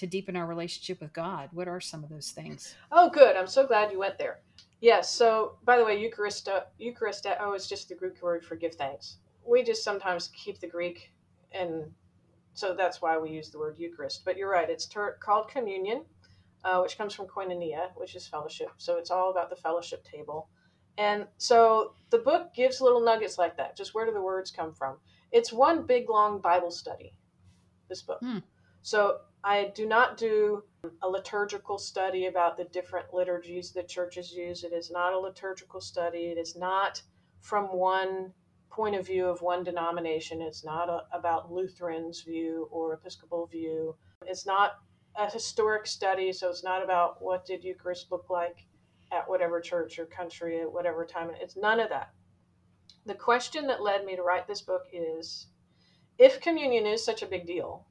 to 0.00 0.06
deepen 0.06 0.34
our 0.34 0.46
relationship 0.46 0.98
with 1.02 1.12
god. 1.12 1.50
What 1.52 1.68
are 1.68 1.78
some 1.78 2.02
of 2.02 2.08
those 2.08 2.30
things? 2.30 2.74
Oh 2.90 3.10
good. 3.10 3.36
I'm 3.36 3.46
so 3.46 3.66
glad 3.66 3.92
you 3.92 3.98
went 3.98 4.16
there. 4.16 4.40
Yes 4.80 5.12
so 5.12 5.58
by 5.64 5.76
the 5.76 5.84
way 5.84 6.00
eucharist 6.00 6.48
oh 6.48 7.52
is 7.52 7.68
just 7.68 7.90
the 7.90 7.94
greek 7.94 8.22
word 8.22 8.42
for 8.42 8.56
give 8.56 8.76
thanks. 8.76 9.18
We 9.46 9.62
just 9.62 9.84
sometimes 9.84 10.28
keep 10.28 10.58
the 10.58 10.66
greek 10.66 11.12
and 11.52 11.84
so 12.54 12.74
that's 12.74 13.02
why 13.02 13.18
we 13.18 13.30
use 13.30 13.50
the 13.50 13.58
word 13.58 13.78
eucharist 13.78 14.24
but 14.24 14.38
you're 14.38 14.50
right 14.50 14.70
it's 14.70 14.86
ter- 14.86 15.18
called 15.20 15.48
communion 15.48 16.04
uh, 16.64 16.80
which 16.80 16.98
comes 16.98 17.14
from 17.14 17.26
koinonia, 17.26 17.88
which 17.96 18.14
is 18.14 18.26
fellowship. 18.26 18.70
So 18.76 18.98
it's 18.98 19.10
all 19.10 19.30
about 19.30 19.50
the 19.50 19.56
fellowship 19.56 20.04
table. 20.04 20.48
And 20.98 21.26
so 21.38 21.94
the 22.10 22.18
book 22.18 22.52
gives 22.54 22.80
little 22.80 23.00
nuggets 23.00 23.38
like 23.38 23.56
that. 23.56 23.76
Just 23.76 23.94
where 23.94 24.06
do 24.06 24.12
the 24.12 24.20
words 24.20 24.50
come 24.50 24.74
from? 24.74 24.98
It's 25.32 25.52
one 25.52 25.86
big 25.86 26.10
long 26.10 26.40
Bible 26.40 26.70
study, 26.70 27.14
this 27.88 28.02
book. 28.02 28.18
Hmm. 28.20 28.38
So 28.82 29.18
I 29.44 29.72
do 29.74 29.86
not 29.86 30.16
do 30.16 30.64
a 31.02 31.08
liturgical 31.08 31.78
study 31.78 32.26
about 32.26 32.56
the 32.56 32.64
different 32.64 33.12
liturgies 33.12 33.72
that 33.72 33.88
churches 33.88 34.32
use. 34.32 34.64
It 34.64 34.72
is 34.72 34.90
not 34.90 35.12
a 35.12 35.18
liturgical 35.18 35.80
study. 35.80 36.26
It 36.26 36.38
is 36.38 36.56
not 36.56 37.02
from 37.40 37.66
one 37.66 38.32
point 38.70 38.94
of 38.94 39.06
view 39.06 39.26
of 39.26 39.42
one 39.42 39.64
denomination. 39.64 40.40
It's 40.40 40.64
not 40.64 40.88
a, 40.88 41.02
about 41.12 41.52
Lutherans' 41.52 42.22
view 42.22 42.68
or 42.70 42.94
Episcopal 42.94 43.46
view. 43.46 43.96
It's 44.26 44.46
not 44.46 44.78
a 45.16 45.30
historic 45.30 45.86
study, 45.86 46.32
so 46.32 46.48
it's 46.48 46.64
not 46.64 46.82
about 46.82 47.22
what 47.22 47.44
did 47.44 47.64
Eucharist 47.64 48.10
look 48.10 48.30
like 48.30 48.66
at 49.12 49.28
whatever 49.28 49.60
church 49.60 49.98
or 49.98 50.06
country 50.06 50.60
at 50.60 50.72
whatever 50.72 51.04
time. 51.04 51.30
It's 51.40 51.56
none 51.56 51.80
of 51.80 51.88
that. 51.88 52.10
The 53.06 53.14
question 53.14 53.66
that 53.66 53.82
led 53.82 54.04
me 54.04 54.16
to 54.16 54.22
write 54.22 54.46
this 54.46 54.62
book 54.62 54.82
is 54.92 55.48
if 56.18 56.40
communion 56.40 56.86
is 56.86 57.04
such 57.04 57.22
a 57.22 57.26
big 57.26 57.46
deal, 57.46 57.86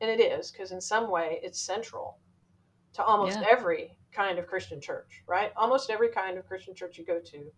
and 0.00 0.10
it 0.10 0.20
is, 0.22 0.50
because 0.50 0.72
in 0.72 0.80
some 0.80 1.10
way 1.10 1.40
it's 1.42 1.60
central 1.60 2.18
to 2.94 3.02
almost 3.02 3.38
yeah. 3.40 3.48
every 3.50 3.96
kind 4.12 4.38
of 4.38 4.46
Christian 4.46 4.80
church, 4.80 5.22
right? 5.26 5.52
Almost 5.56 5.90
every 5.90 6.08
kind 6.08 6.38
of 6.38 6.46
Christian 6.46 6.74
church 6.74 6.96
you 6.96 7.04
go 7.04 7.18
to, 7.18 7.52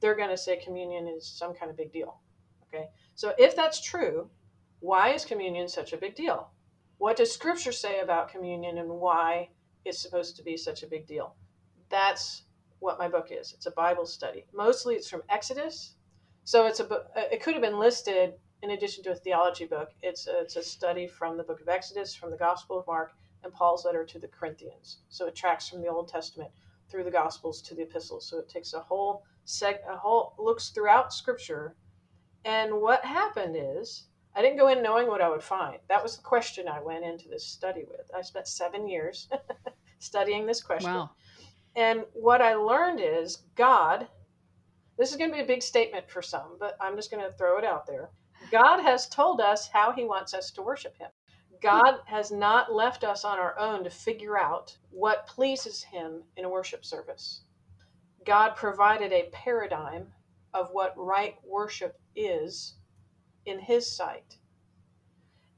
they're 0.00 0.14
going 0.14 0.30
to 0.30 0.36
say 0.36 0.56
communion 0.56 1.08
is 1.08 1.26
some 1.26 1.54
kind 1.54 1.70
of 1.70 1.76
big 1.76 1.92
deal. 1.92 2.20
Okay. 2.68 2.86
So 3.14 3.34
if 3.38 3.56
that's 3.56 3.80
true, 3.80 4.30
why 4.80 5.10
is 5.10 5.24
communion 5.24 5.68
such 5.68 5.92
a 5.92 5.96
big 5.96 6.14
deal? 6.14 6.50
What 6.98 7.16
does 7.16 7.32
scripture 7.32 7.72
say 7.72 8.00
about 8.00 8.30
communion 8.30 8.78
and 8.78 8.88
why 8.88 9.50
it's 9.84 10.00
supposed 10.00 10.36
to 10.36 10.42
be 10.42 10.56
such 10.56 10.82
a 10.82 10.86
big 10.86 11.06
deal? 11.06 11.34
That's 11.90 12.42
what 12.78 12.98
my 12.98 13.08
book 13.08 13.28
is. 13.30 13.52
It's 13.52 13.66
a 13.66 13.70
Bible 13.70 14.06
study. 14.06 14.46
Mostly 14.54 14.94
it's 14.94 15.08
from 15.08 15.22
Exodus. 15.28 15.94
So 16.44 16.66
it's 16.66 16.80
a 16.80 16.84
book, 16.84 17.06
uh, 17.16 17.22
it 17.30 17.42
could 17.42 17.54
have 17.54 17.62
been 17.62 17.78
listed 17.78 18.34
in 18.62 18.70
addition 18.70 19.04
to 19.04 19.12
a 19.12 19.16
theology 19.16 19.66
book. 19.66 19.90
It's 20.02 20.26
a, 20.26 20.40
it's 20.40 20.56
a 20.56 20.62
study 20.62 21.06
from 21.06 21.36
the 21.36 21.42
book 21.42 21.60
of 21.60 21.68
Exodus, 21.68 22.14
from 22.14 22.30
the 22.30 22.36
Gospel 22.36 22.78
of 22.78 22.86
Mark, 22.86 23.12
and 23.44 23.52
Paul's 23.52 23.84
letter 23.84 24.04
to 24.04 24.18
the 24.18 24.28
Corinthians. 24.28 24.98
So 25.08 25.26
it 25.26 25.34
tracks 25.34 25.68
from 25.68 25.82
the 25.82 25.88
Old 25.88 26.08
Testament 26.08 26.50
through 26.88 27.04
the 27.04 27.10
Gospels 27.10 27.60
to 27.62 27.74
the 27.74 27.82
epistles. 27.82 28.26
So 28.26 28.38
it 28.38 28.48
takes 28.48 28.72
a 28.72 28.80
whole 28.80 29.24
seg, 29.46 29.78
a 29.88 29.96
whole 29.96 30.34
looks 30.38 30.70
throughout 30.70 31.12
Scripture. 31.12 31.76
And 32.44 32.80
what 32.80 33.04
happened 33.04 33.56
is 33.58 34.06
I 34.36 34.42
didn't 34.42 34.58
go 34.58 34.68
in 34.68 34.82
knowing 34.82 35.08
what 35.08 35.22
I 35.22 35.30
would 35.30 35.42
find. 35.42 35.78
That 35.88 36.02
was 36.02 36.18
the 36.18 36.22
question 36.22 36.68
I 36.68 36.82
went 36.82 37.06
into 37.06 37.26
this 37.26 37.46
study 37.46 37.84
with. 37.88 38.10
I 38.14 38.20
spent 38.20 38.46
seven 38.46 38.86
years 38.86 39.30
studying 39.98 40.44
this 40.44 40.62
question. 40.62 40.92
Wow. 40.92 41.10
And 41.74 42.04
what 42.12 42.42
I 42.42 42.54
learned 42.54 43.00
is 43.02 43.44
God, 43.54 44.06
this 44.98 45.10
is 45.10 45.16
going 45.16 45.30
to 45.30 45.36
be 45.36 45.42
a 45.42 45.46
big 45.46 45.62
statement 45.62 46.10
for 46.10 46.20
some, 46.20 46.58
but 46.60 46.76
I'm 46.82 46.96
just 46.96 47.10
going 47.10 47.24
to 47.24 47.32
throw 47.38 47.58
it 47.58 47.64
out 47.64 47.86
there. 47.86 48.10
God 48.52 48.82
has 48.82 49.08
told 49.08 49.40
us 49.40 49.68
how 49.68 49.92
he 49.92 50.04
wants 50.04 50.34
us 50.34 50.50
to 50.52 50.62
worship 50.62 50.96
him. 50.98 51.08
God 51.62 52.00
has 52.04 52.30
not 52.30 52.70
left 52.70 53.04
us 53.04 53.24
on 53.24 53.38
our 53.38 53.58
own 53.58 53.84
to 53.84 53.90
figure 53.90 54.38
out 54.38 54.76
what 54.90 55.26
pleases 55.26 55.82
him 55.82 56.22
in 56.36 56.44
a 56.44 56.50
worship 56.50 56.84
service. 56.84 57.40
God 58.26 58.54
provided 58.54 59.12
a 59.12 59.30
paradigm 59.32 60.08
of 60.52 60.68
what 60.72 60.92
right 60.96 61.36
worship 61.42 61.98
is 62.14 62.74
in 63.46 63.58
His 63.58 63.90
sight. 63.90 64.36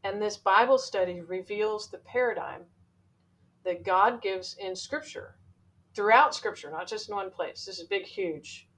And 0.04 0.22
this 0.22 0.36
Bible 0.36 0.78
study 0.78 1.20
reveals 1.20 1.90
the 1.90 1.98
paradigm 1.98 2.62
that 3.64 3.84
God 3.84 4.22
gives 4.22 4.56
in 4.58 4.76
Scripture, 4.76 5.36
throughout 5.94 6.34
Scripture, 6.34 6.70
not 6.70 6.86
just 6.86 7.08
in 7.08 7.16
one 7.16 7.30
place. 7.30 7.64
This 7.64 7.78
is 7.78 7.86
big, 7.86 8.04
huge, 8.04 8.68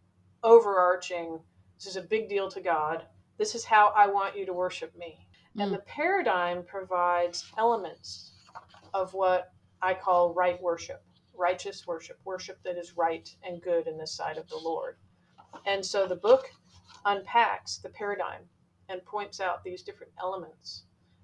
overarching. 0.43 1.41
This 1.77 1.87
is 1.87 1.97
a 1.97 2.03
big 2.03 2.29
deal 2.29 2.51
to 2.51 2.61
God. 2.61 3.05
This 3.39 3.55
is 3.55 3.65
how 3.65 3.93
I 3.97 4.07
want 4.07 4.37
you 4.37 4.47
to 4.47 4.53
worship 4.53 4.97
me. 4.97 5.27
Mm. 5.57 5.65
And 5.65 5.75
the 5.75 5.81
paradigm 5.81 6.65
provides 6.65 7.51
elements 7.59 8.33
of 8.95 9.15
what 9.15 9.53
I 9.83 9.95
call 9.95 10.35
right 10.35 10.61
worship, 10.63 11.03
righteous 11.35 11.87
worship, 11.87 12.19
worship 12.25 12.59
that 12.65 12.77
is 12.77 12.97
right 12.97 13.29
and 13.43 13.63
good 13.63 13.87
in 13.87 13.97
the 13.99 14.07
sight 14.07 14.37
of 14.37 14.49
the 14.49 14.59
Lord. 14.59 14.97
And 15.67 15.85
so 15.85 16.07
the 16.07 16.17
book 16.17 16.51
unpacks 17.05 17.79
the 17.79 17.89
paradigm 17.89 18.43
and 18.91 19.05
points 19.05 19.41
out 19.41 19.63
these 19.63 19.83
different 19.83 20.13
elements 20.21 20.83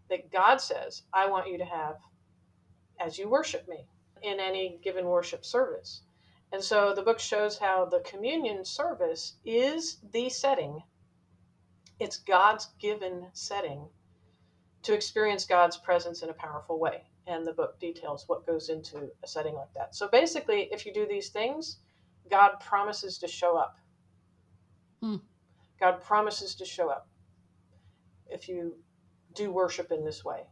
that 0.08 0.30
God 0.30 0.60
says, 0.60 1.02
I 1.12 1.28
want 1.28 1.50
you 1.50 1.58
to 1.58 1.64
have 1.64 1.96
as 3.00 3.18
you 3.18 3.28
worship 3.28 3.68
me 3.68 3.86
in 4.22 4.38
any 4.40 4.78
given 4.82 5.04
worship 5.04 5.44
service. 5.44 6.02
And 6.52 6.62
so 6.62 6.94
the 6.94 7.02
book 7.02 7.18
shows 7.18 7.58
how 7.58 7.84
the 7.84 8.00
communion 8.00 8.64
service 8.64 9.34
is 9.44 9.98
the 10.12 10.28
setting, 10.28 10.82
it's 11.98 12.18
God's 12.18 12.68
given 12.78 13.26
setting 13.32 13.88
to 14.82 14.94
experience 14.94 15.44
God's 15.44 15.76
presence 15.76 16.22
in 16.22 16.30
a 16.30 16.34
powerful 16.34 16.78
way. 16.78 17.02
And 17.26 17.44
the 17.44 17.52
book 17.52 17.80
details 17.80 18.24
what 18.28 18.46
goes 18.46 18.68
into 18.68 19.10
a 19.24 19.26
setting 19.26 19.54
like 19.54 19.72
that. 19.74 19.96
So 19.96 20.06
basically, 20.06 20.68
if 20.70 20.86
you 20.86 20.94
do 20.94 21.06
these 21.08 21.30
things, 21.30 21.78
God 22.30 22.60
promises 22.60 23.18
to 23.18 23.26
show 23.26 23.56
up. 23.56 23.78
Hmm. 25.02 25.16
God 25.80 26.00
promises 26.02 26.54
to 26.54 26.64
show 26.64 26.88
up 26.88 27.08
if 28.30 28.48
you 28.48 28.74
do 29.34 29.50
worship 29.50 29.92
in 29.92 30.04
this 30.04 30.24
way. 30.24 30.42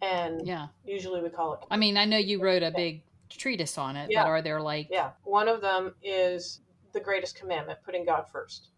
And 0.00 0.46
yeah, 0.46 0.68
usually 0.84 1.22
we 1.22 1.30
call 1.30 1.54
it. 1.54 1.60
I 1.70 1.76
mean, 1.76 1.96
I 1.96 2.04
know 2.04 2.18
you 2.18 2.42
wrote 2.42 2.62
a 2.62 2.72
big 2.72 3.02
treatise 3.30 3.78
on 3.78 3.96
it, 3.96 4.10
yeah. 4.10 4.24
but 4.24 4.28
are 4.28 4.42
there 4.42 4.60
like. 4.60 4.88
Yeah, 4.90 5.10
one 5.22 5.48
of 5.48 5.60
them 5.60 5.94
is 6.02 6.60
the 6.92 7.00
greatest 7.00 7.36
commandment, 7.36 7.78
putting 7.84 8.04
God 8.04 8.24
first. 8.30 8.68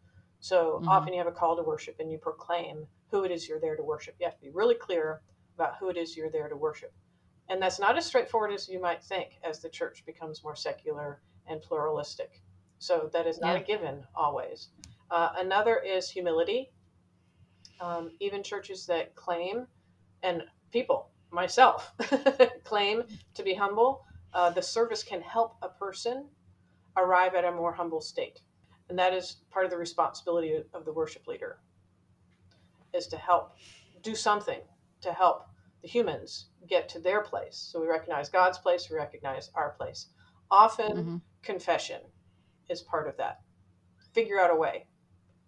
So 0.41 0.79
mm-hmm. 0.79 0.89
often 0.89 1.13
you 1.13 1.19
have 1.19 1.27
a 1.27 1.33
call 1.33 1.57
to 1.57 1.63
worship 1.63 1.97
and 2.01 2.13
you 2.13 2.19
proclaim 2.19 2.87
who 3.11 3.25
it 3.25 3.31
is 3.31 3.49
you're 3.49 3.61
there 3.61 3.77
to 3.77 3.83
worship. 3.83 4.17
You 4.21 4.27
have 4.27 4.37
to 4.37 4.43
be 4.43 4.51
really 4.51 4.75
clear 4.75 5.23
about 5.55 5.77
who 5.79 5.89
it 5.89 5.97
is 5.97 6.17
you're 6.17 6.31
there 6.31 6.49
to 6.49 6.57
worship. 6.57 6.93
And 7.49 7.63
that's 7.63 7.79
not 7.79 7.97
as 7.97 8.05
straightforward 8.05 8.53
as 8.53 8.69
you 8.69 8.81
might 8.81 9.03
think 9.03 9.39
as 9.43 9.61
the 9.61 9.69
church 9.69 10.05
becomes 10.05 10.45
more 10.45 10.57
secular 10.57 11.23
and 11.47 11.63
pluralistic. 11.63 12.43
So 12.79 13.09
that 13.13 13.27
is 13.27 13.41
not 13.41 13.55
yeah. 13.55 13.61
a 13.61 13.65
given 13.65 14.05
always. 14.15 14.69
Uh, 15.11 15.31
another 15.39 15.79
is 15.79 16.11
humility 16.11 16.73
um, 17.85 18.11
even 18.21 18.43
churches 18.43 18.87
that 18.87 19.15
claim, 19.15 19.67
and 20.23 20.43
people, 20.73 21.11
myself, 21.31 21.93
claim 22.65 23.03
to 23.35 23.43
be 23.43 23.55
humble, 23.55 24.05
uh, 24.33 24.51
the 24.51 24.63
service 24.63 25.03
can 25.03 25.21
help 25.21 25.57
a 25.63 25.69
person 25.69 26.27
arrive 26.97 27.35
at 27.35 27.45
a 27.45 27.53
more 27.53 27.73
humble 27.73 28.01
state. 28.01 28.41
And 28.89 28.99
that 28.99 29.13
is 29.13 29.37
part 29.51 29.65
of 29.65 29.71
the 29.71 29.77
responsibility 29.77 30.55
of 30.73 30.85
the 30.85 30.93
worship 30.93 31.27
leader 31.27 31.59
is 32.95 33.07
to 33.09 33.17
help 33.17 33.53
do 34.03 34.15
something 34.15 34.61
to 35.01 35.13
help 35.13 35.47
the 35.83 35.89
humans 35.89 36.47
get 36.69 36.89
to 36.91 36.99
their 36.99 37.21
place. 37.21 37.57
So 37.57 37.81
we 37.81 37.87
recognize 37.87 38.29
God's 38.29 38.59
place, 38.59 38.89
we 38.91 38.97
recognize 38.97 39.51
our 39.55 39.71
place. 39.71 40.07
Often 40.51 40.93
mm-hmm. 40.93 41.17
confession 41.43 42.01
is 42.71 42.83
part 42.83 43.09
of 43.09 43.17
that. 43.19 43.41
Figure 44.13 44.41
out 44.41 44.51
a 44.51 44.57
way. 44.57 44.87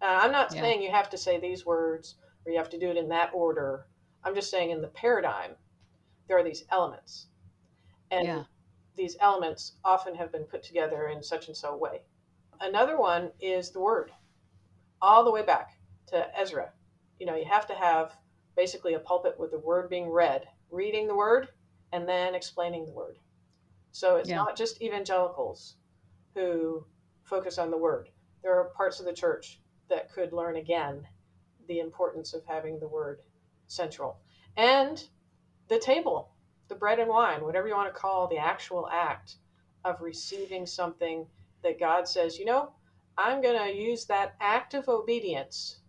Uh, 0.01 0.19
I'm 0.21 0.31
not 0.31 0.53
yeah. 0.53 0.61
saying 0.61 0.81
you 0.81 0.91
have 0.91 1.09
to 1.09 1.17
say 1.17 1.39
these 1.39 1.65
words 1.65 2.15
or 2.47 2.51
you 2.51 2.57
have 2.57 2.69
to 2.69 2.79
do 2.79 2.89
it 2.89 2.97
in 2.97 3.09
that 3.09 3.31
order. 3.33 3.85
I'm 4.23 4.33
just 4.33 4.49
saying 4.49 4.71
in 4.71 4.81
the 4.81 4.87
paradigm, 4.87 5.51
there 6.27 6.37
are 6.37 6.43
these 6.43 6.63
elements. 6.71 7.27
And 8.09 8.25
yeah. 8.25 8.43
these 8.95 9.17
elements 9.19 9.73
often 9.83 10.15
have 10.15 10.31
been 10.31 10.45
put 10.45 10.63
together 10.63 11.09
in 11.09 11.21
such 11.21 11.47
and 11.47 11.57
so 11.57 11.75
way. 11.75 12.01
Another 12.61 12.97
one 12.97 13.31
is 13.41 13.71
the 13.71 13.81
word, 13.81 14.11
all 15.01 15.25
the 15.25 15.31
way 15.31 15.43
back 15.43 15.77
to 16.07 16.39
Ezra. 16.39 16.71
You 17.19 17.25
know, 17.25 17.35
you 17.35 17.45
have 17.45 17.67
to 17.67 17.75
have 17.75 18.13
basically 18.55 18.93
a 18.93 18.99
pulpit 18.99 19.35
with 19.37 19.51
the 19.51 19.59
word 19.59 19.89
being 19.89 20.09
read, 20.09 20.47
reading 20.71 21.07
the 21.07 21.15
word, 21.15 21.49
and 21.91 22.07
then 22.07 22.33
explaining 22.33 22.85
the 22.85 22.93
word. 22.93 23.17
So 23.91 24.15
it's 24.15 24.29
yeah. 24.29 24.37
not 24.37 24.55
just 24.55 24.81
evangelicals 24.81 25.75
who 26.33 26.85
focus 27.23 27.57
on 27.57 27.71
the 27.71 27.77
word. 27.77 28.09
There 28.41 28.57
are 28.57 28.71
parts 28.75 28.99
of 28.99 29.05
the 29.05 29.13
church 29.13 29.59
that 29.89 30.11
could 30.11 30.33
learn 30.33 30.55
again 30.55 31.05
the 31.67 31.79
importance 31.79 32.33
of 32.33 32.43
having 32.45 32.79
the 32.79 32.87
word 32.87 33.19
central. 33.67 34.17
And 34.55 35.03
the 35.67 35.79
table, 35.79 36.31
the 36.67 36.75
bread 36.75 36.99
and 36.99 37.09
wine, 37.09 37.43
whatever 37.43 37.67
you 37.67 37.75
want 37.75 37.93
to 37.93 37.99
call 37.99 38.27
the 38.27 38.37
actual 38.37 38.87
act 38.91 39.35
of 39.83 40.01
receiving 40.01 40.65
something 40.65 41.25
that 41.63 41.79
God 41.79 42.07
says, 42.07 42.37
you 42.37 42.45
know, 42.45 42.71
I'm 43.17 43.41
going 43.41 43.59
to 43.59 43.75
use 43.75 44.05
that 44.05 44.35
act 44.39 44.73
of 44.73 44.87
obedience. 44.89 45.79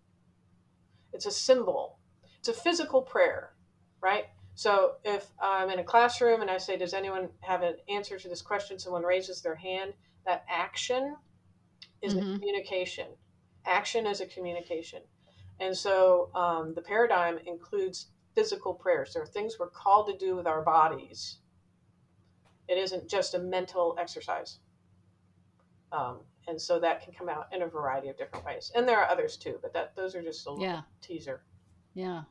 It's 1.12 1.26
a 1.26 1.31
symbol, 1.31 1.99
it's 2.39 2.49
a 2.49 2.53
physical 2.53 3.03
prayer, 3.03 3.53
right? 4.01 4.26
So 4.55 4.95
if 5.05 5.31
I'm 5.41 5.70
in 5.70 5.79
a 5.79 5.85
classroom 5.85 6.41
and 6.41 6.51
I 6.51 6.59
say, 6.59 6.76
Does 6.76 6.93
anyone 6.93 7.29
have 7.43 7.62
an 7.62 7.76
answer 7.89 8.18
to 8.18 8.29
this 8.29 8.43
question? 8.43 8.76
Someone 8.79 9.05
raises 9.05 9.41
their 9.41 9.55
hand. 9.55 9.93
That 10.26 10.45
action 10.49 11.14
is 12.03 12.14
mm-hmm. 12.14 12.29
a 12.29 12.39
communication. 12.39 13.07
Action 13.66 14.05
is 14.05 14.20
a 14.20 14.26
communication. 14.26 15.03
And 15.61 15.77
so 15.77 16.31
um, 16.35 16.75
the 16.75 16.83
paradigm 16.83 17.39
includes 17.47 18.09
physical 18.35 18.73
prayers. 18.73 19.13
There 19.15 19.23
are 19.23 19.27
things 19.27 19.57
we're 19.59 19.71
called 19.71 20.07
to 20.09 20.17
do 20.17 20.37
with 20.37 20.47
our 20.47 20.63
bodies. 20.63 21.39
It 22.69 22.79
isn't 22.79 23.09
just 23.09 23.35
a 23.35 23.39
mental 23.39 23.97
exercise. 23.99 24.59
Um, 25.91 26.19
and 26.47 26.61
so 26.61 26.79
that 26.81 27.03
can 27.03 27.13
come 27.13 27.29
out 27.29 27.47
in 27.53 27.63
a 27.63 27.67
variety 27.67 28.09
of 28.09 28.17
different 28.17 28.45
ways. 28.45 28.71
And 28.75 28.89
there 28.89 28.99
are 28.99 29.09
others 29.11 29.37
too, 29.37 29.59
but 29.61 29.73
that 29.75 29.97
those 29.97 30.15
are 30.15 30.23
just 30.23 30.47
a 30.47 30.55
yeah. 30.59 30.83
teaser. 31.01 31.43
Yeah. 31.95 32.23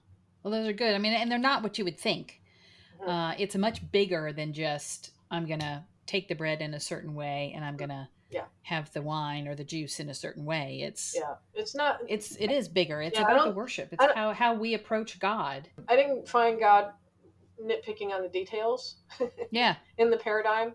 Well, 0.43 0.51
those 0.51 0.67
are 0.67 0.73
good. 0.73 0.95
I 0.95 0.97
mean, 0.97 1.13
and 1.13 1.29
they're 1.29 1.37
not 1.37 1.63
what 1.63 1.77
you 1.77 1.83
would 1.83 1.99
think. 1.99 2.41
Mm-hmm. 3.01 3.09
Uh, 3.09 3.33
it's 3.37 3.55
much 3.55 3.91
bigger 3.91 4.31
than 4.31 4.53
just 4.53 5.11
I'm 5.29 5.45
going 5.45 5.59
to 5.59 5.83
take 6.05 6.27
the 6.27 6.35
bread 6.35 6.61
in 6.61 6.73
a 6.73 6.79
certain 6.79 7.13
way 7.13 7.51
and 7.55 7.65
I'm 7.65 7.77
going 7.77 7.89
to 7.89 8.07
yeah. 8.29 8.45
have 8.63 8.91
the 8.93 9.01
wine 9.01 9.47
or 9.47 9.55
the 9.55 9.63
juice 9.63 9.99
in 9.99 10.09
a 10.09 10.13
certain 10.13 10.45
way. 10.45 10.81
It's 10.83 11.15
yeah. 11.15 11.35
It's 11.53 11.75
not 11.75 11.99
it's 12.07 12.35
it 12.37 12.51
is 12.51 12.67
bigger. 12.67 13.01
It's 13.01 13.17
yeah, 13.17 13.25
about 13.25 13.45
the 13.45 13.51
worship. 13.51 13.89
It's 13.91 14.03
how 14.15 14.33
how 14.33 14.53
we 14.53 14.73
approach 14.73 15.19
god. 15.19 15.69
I 15.87 15.95
didn't 15.95 16.27
find 16.27 16.59
god 16.59 16.91
nitpicking 17.61 18.11
on 18.11 18.21
the 18.21 18.29
details 18.29 18.97
yeah. 19.51 19.77
in 19.97 20.11
the 20.11 20.17
paradigm 20.17 20.73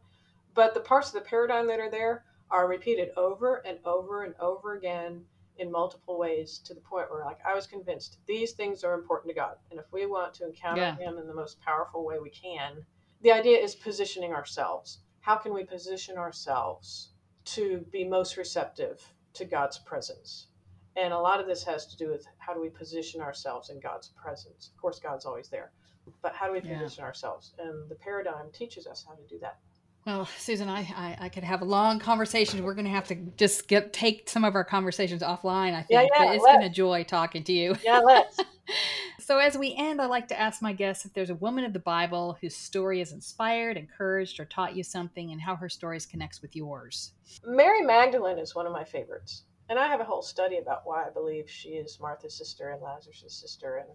but 0.54 0.74
the 0.74 0.80
parts 0.80 1.06
of 1.08 1.14
the 1.14 1.20
paradigm 1.20 1.68
that 1.68 1.78
are 1.78 1.90
there 1.90 2.24
are 2.50 2.66
repeated 2.66 3.10
over 3.16 3.62
and 3.64 3.78
over 3.84 4.24
and 4.24 4.34
over 4.40 4.76
again 4.76 5.24
in 5.58 5.70
multiple 5.70 6.18
ways 6.18 6.58
to 6.64 6.74
the 6.74 6.80
point 6.80 7.08
where 7.08 7.24
like 7.24 7.38
i 7.46 7.54
was 7.54 7.68
convinced 7.68 8.18
these 8.26 8.50
things 8.50 8.82
are 8.82 8.94
important 8.94 9.30
to 9.30 9.34
god 9.34 9.54
and 9.70 9.78
if 9.78 9.86
we 9.92 10.06
want 10.06 10.34
to 10.34 10.44
encounter 10.44 10.80
yeah. 10.80 10.96
him 10.96 11.18
in 11.18 11.26
the 11.28 11.32
most 11.32 11.60
powerful 11.60 12.04
way 12.04 12.18
we 12.18 12.30
can 12.30 12.84
the 13.22 13.30
idea 13.30 13.58
is 13.58 13.76
positioning 13.76 14.32
ourselves. 14.32 14.98
How 15.20 15.36
can 15.36 15.54
we 15.54 15.62
position 15.64 16.18
ourselves 16.18 17.11
to 17.44 17.84
be 17.90 18.04
most 18.04 18.36
receptive 18.36 19.02
to 19.34 19.44
God's 19.44 19.78
presence? 19.78 20.46
And 20.96 21.12
a 21.12 21.18
lot 21.18 21.40
of 21.40 21.46
this 21.46 21.64
has 21.64 21.86
to 21.86 21.96
do 21.96 22.10
with 22.10 22.26
how 22.38 22.52
do 22.52 22.60
we 22.60 22.68
position 22.68 23.20
ourselves 23.20 23.70
in 23.70 23.80
God's 23.80 24.08
presence. 24.08 24.70
Of 24.74 24.80
course, 24.80 24.98
God's 24.98 25.24
always 25.24 25.48
there, 25.48 25.72
but 26.20 26.34
how 26.34 26.46
do 26.46 26.52
we 26.52 26.60
position 26.60 27.02
yeah. 27.02 27.04
ourselves? 27.04 27.54
And 27.58 27.88
the 27.88 27.94
paradigm 27.94 28.50
teaches 28.52 28.86
us 28.86 29.04
how 29.08 29.14
to 29.14 29.22
do 29.28 29.38
that. 29.40 29.58
Well, 30.06 30.28
Susan, 30.36 30.68
I, 30.68 30.80
I, 30.80 31.16
I, 31.20 31.28
could 31.28 31.44
have 31.44 31.62
a 31.62 31.64
long 31.64 32.00
conversation. 32.00 32.64
We're 32.64 32.74
going 32.74 32.86
to 32.86 32.90
have 32.90 33.06
to 33.08 33.14
just 33.36 33.68
get 33.68 33.92
take 33.92 34.28
some 34.28 34.44
of 34.44 34.56
our 34.56 34.64
conversations 34.64 35.22
offline. 35.22 35.74
I 35.74 35.82
think, 35.82 35.90
yeah, 35.90 36.02
yeah, 36.02 36.08
but 36.18 36.34
it's 36.34 36.44
been 36.44 36.62
a 36.62 36.70
joy 36.70 37.04
talking 37.04 37.44
to 37.44 37.52
you. 37.52 37.76
Yeah, 37.84 38.00
let's. 38.00 38.40
so 39.18 39.38
as 39.38 39.56
we 39.56 39.74
end, 39.76 40.00
I 40.00 40.06
like 40.06 40.28
to 40.28 40.38
ask 40.38 40.62
my 40.62 40.72
guests 40.72 41.04
if 41.04 41.12
there's 41.12 41.30
a 41.30 41.34
woman 41.34 41.64
of 41.64 41.72
the 41.72 41.78
Bible 41.78 42.36
whose 42.40 42.56
story 42.56 43.00
has 43.00 43.12
inspired, 43.12 43.76
encouraged, 43.76 44.40
or 44.40 44.44
taught 44.44 44.76
you 44.76 44.82
something, 44.82 45.30
and 45.30 45.40
how 45.40 45.56
her 45.56 45.68
stories 45.68 46.06
connects 46.06 46.42
with 46.42 46.54
yours. 46.54 47.12
Mary 47.44 47.82
Magdalene 47.82 48.38
is 48.38 48.54
one 48.54 48.66
of 48.66 48.72
my 48.72 48.84
favorites, 48.84 49.44
and 49.68 49.78
I 49.78 49.88
have 49.88 50.00
a 50.00 50.04
whole 50.04 50.22
study 50.22 50.58
about 50.58 50.82
why 50.84 51.06
I 51.06 51.10
believe 51.10 51.48
she 51.48 51.70
is 51.70 51.98
Martha's 52.00 52.36
sister 52.36 52.70
and 52.70 52.82
Lazarus' 52.82 53.24
sister, 53.28 53.78
and 53.78 53.88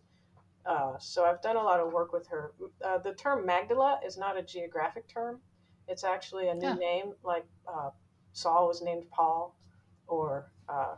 uh, 0.65 0.97
so 0.99 1.23
I've 1.25 1.41
done 1.41 1.55
a 1.55 1.63
lot 1.63 1.79
of 1.79 1.93
work 1.93 2.11
with 2.11 2.27
her. 2.27 2.51
Uh, 2.83 2.97
the 2.97 3.13
term 3.13 3.45
Magdala 3.45 3.99
is 4.05 4.17
not 4.17 4.37
a 4.37 4.43
geographic 4.43 5.07
term 5.07 5.39
it's 5.87 6.03
actually 6.03 6.49
a 6.49 6.53
new 6.53 6.67
yeah. 6.67 6.73
name, 6.73 7.13
like 7.23 7.45
uh, 7.67 7.89
Saul 8.33 8.67
was 8.67 8.81
named 8.81 9.09
Paul, 9.09 9.55
or 10.07 10.51
uh, 10.67 10.95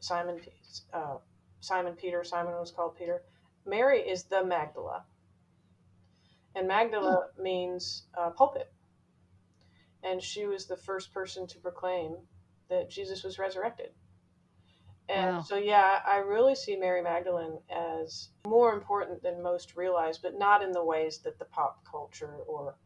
Simon 0.00 0.40
uh, 0.92 1.16
Simon 1.64 1.94
Peter. 1.94 2.22
Simon 2.24 2.54
was 2.54 2.70
called 2.70 2.96
Peter. 2.96 3.22
Mary 3.66 4.00
is 4.00 4.24
the 4.24 4.44
Magdala, 4.44 5.04
and 6.54 6.68
Magdala 6.68 7.28
hmm. 7.36 7.42
means 7.42 8.04
uh, 8.16 8.30
pulpit, 8.30 8.70
and 10.02 10.22
she 10.22 10.46
was 10.46 10.66
the 10.66 10.76
first 10.76 11.12
person 11.12 11.46
to 11.46 11.58
proclaim 11.58 12.16
that 12.68 12.90
Jesus 12.90 13.24
was 13.24 13.38
resurrected. 13.38 13.90
And 15.08 15.36
wow. 15.36 15.42
so, 15.42 15.56
yeah, 15.56 16.00
I 16.06 16.16
really 16.16 16.54
see 16.54 16.76
Mary 16.76 17.02
Magdalene 17.02 17.58
as 17.70 18.30
more 18.46 18.72
important 18.72 19.22
than 19.22 19.42
most 19.42 19.76
realize, 19.76 20.16
but 20.16 20.38
not 20.38 20.62
in 20.62 20.72
the 20.72 20.84
ways 20.84 21.18
that 21.18 21.38
the 21.38 21.44
pop 21.44 21.84
culture 21.90 22.36
or 22.46 22.76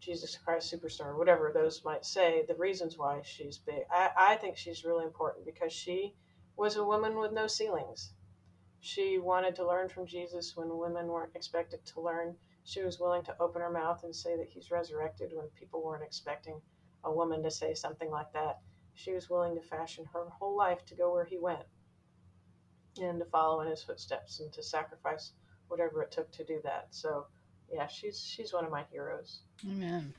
Jesus 0.00 0.36
Christ 0.36 0.72
Superstar, 0.72 1.16
whatever 1.16 1.50
those 1.52 1.84
might 1.84 2.04
say, 2.04 2.44
the 2.48 2.54
reasons 2.54 2.96
why 2.96 3.20
she's 3.22 3.58
big. 3.58 3.84
I, 3.90 4.10
I 4.16 4.36
think 4.36 4.56
she's 4.56 4.84
really 4.84 5.04
important 5.04 5.44
because 5.44 5.72
she 5.72 6.14
was 6.56 6.76
a 6.76 6.84
woman 6.84 7.18
with 7.18 7.32
no 7.32 7.46
ceilings. 7.46 8.12
She 8.80 9.18
wanted 9.18 9.54
to 9.56 9.66
learn 9.66 9.88
from 9.88 10.06
Jesus 10.06 10.56
when 10.56 10.76
women 10.76 11.06
weren't 11.06 11.34
expected 11.34 11.84
to 11.86 12.00
learn. 12.00 12.36
She 12.64 12.82
was 12.82 13.00
willing 13.00 13.24
to 13.24 13.36
open 13.40 13.62
her 13.62 13.70
mouth 13.70 14.04
and 14.04 14.14
say 14.14 14.36
that 14.36 14.48
he's 14.48 14.70
resurrected 14.70 15.32
when 15.34 15.46
people 15.58 15.82
weren't 15.82 16.02
expecting 16.04 16.60
a 17.04 17.12
woman 17.12 17.42
to 17.42 17.50
say 17.50 17.74
something 17.74 18.10
like 18.10 18.32
that. 18.32 18.58
She 18.94 19.12
was 19.12 19.30
willing 19.30 19.54
to 19.54 19.60
fashion 19.60 20.04
her 20.12 20.28
whole 20.30 20.56
life 20.56 20.84
to 20.86 20.94
go 20.94 21.12
where 21.12 21.24
he 21.24 21.38
went 21.38 21.64
and 23.00 23.18
to 23.18 23.24
follow 23.26 23.60
in 23.60 23.68
his 23.68 23.82
footsteps 23.82 24.40
and 24.40 24.52
to 24.52 24.62
sacrifice 24.62 25.32
whatever 25.68 26.02
it 26.02 26.12
took 26.12 26.30
to 26.32 26.44
do 26.44 26.60
that. 26.64 26.88
So 26.90 27.26
yeah, 27.72 27.86
she's 27.86 28.20
she's 28.20 28.52
one 28.52 28.64
of 28.64 28.70
my 28.70 28.84
heroes. 28.90 29.40
Amen. 29.64 30.14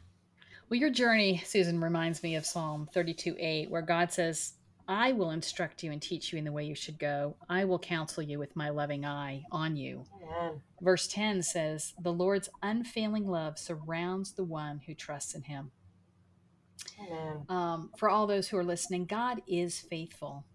Well, 0.69 0.79
your 0.79 0.89
journey, 0.89 1.41
Susan, 1.45 1.79
reminds 1.79 2.23
me 2.23 2.35
of 2.35 2.45
Psalm 2.45 2.89
32 2.91 3.35
8, 3.37 3.69
where 3.69 3.83
God 3.83 4.11
says, 4.11 4.53
I 4.87 5.11
will 5.11 5.31
instruct 5.31 5.83
you 5.83 5.91
and 5.91 6.01
teach 6.01 6.31
you 6.31 6.37
in 6.37 6.45
the 6.45 6.51
way 6.51 6.63
you 6.63 6.75
should 6.75 6.99
go. 6.99 7.35
I 7.49 7.65
will 7.65 7.79
counsel 7.79 8.21
you 8.21 8.37
with 8.37 8.55
my 8.55 8.69
loving 8.69 9.05
eye 9.05 9.43
on 9.51 9.75
you. 9.75 10.05
Amen. 10.21 10.61
Verse 10.81 11.07
10 11.07 11.41
says, 11.43 11.93
The 11.99 12.13
Lord's 12.13 12.49
unfailing 12.61 13.27
love 13.27 13.57
surrounds 13.57 14.33
the 14.33 14.43
one 14.43 14.81
who 14.85 14.93
trusts 14.93 15.33
in 15.33 15.43
him. 15.43 15.71
Um, 17.49 17.89
for 17.97 18.09
all 18.09 18.27
those 18.27 18.47
who 18.47 18.57
are 18.57 18.63
listening, 18.63 19.05
God 19.05 19.41
is 19.47 19.79
faithful 19.79 20.45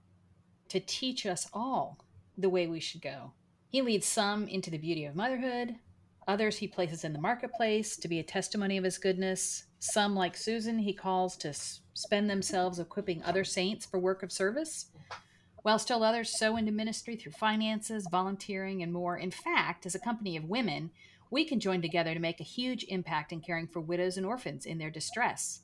to 0.68 0.78
teach 0.78 1.26
us 1.26 1.48
all 1.52 1.98
the 2.38 2.50
way 2.50 2.66
we 2.66 2.80
should 2.80 3.02
go. 3.02 3.32
He 3.68 3.82
leads 3.82 4.06
some 4.06 4.46
into 4.46 4.70
the 4.70 4.78
beauty 4.78 5.04
of 5.04 5.16
motherhood, 5.16 5.76
Others 6.30 6.58
he 6.58 6.68
places 6.68 7.02
in 7.02 7.12
the 7.12 7.20
marketplace 7.20 7.96
to 7.96 8.06
be 8.06 8.20
a 8.20 8.22
testimony 8.22 8.76
of 8.76 8.84
his 8.84 8.98
goodness. 8.98 9.64
Some, 9.80 10.14
like 10.14 10.36
Susan, 10.36 10.78
he 10.78 10.92
calls 10.92 11.36
to 11.38 11.52
spend 12.00 12.28
themselves 12.28 12.78
equipping 12.78 13.22
other 13.22 13.44
saints 13.44 13.86
for 13.86 13.98
work 13.98 14.22
of 14.22 14.32
service, 14.32 14.86
while 15.62 15.78
still 15.78 16.02
others 16.02 16.38
sow 16.38 16.56
into 16.56 16.72
ministry 16.72 17.16
through 17.16 17.32
finances, 17.32 18.08
volunteering, 18.10 18.82
and 18.82 18.92
more. 18.92 19.16
In 19.16 19.30
fact, 19.30 19.86
as 19.86 19.94
a 19.94 20.00
company 20.00 20.36
of 20.36 20.44
women, 20.44 20.90
we 21.30 21.44
can 21.44 21.60
join 21.60 21.82
together 21.82 22.14
to 22.14 22.20
make 22.20 22.40
a 22.40 22.44
huge 22.44 22.84
impact 22.88 23.32
in 23.32 23.40
caring 23.40 23.66
for 23.66 23.80
widows 23.80 24.16
and 24.16 24.26
orphans 24.26 24.66
in 24.66 24.78
their 24.78 24.90
distress. 24.90 25.60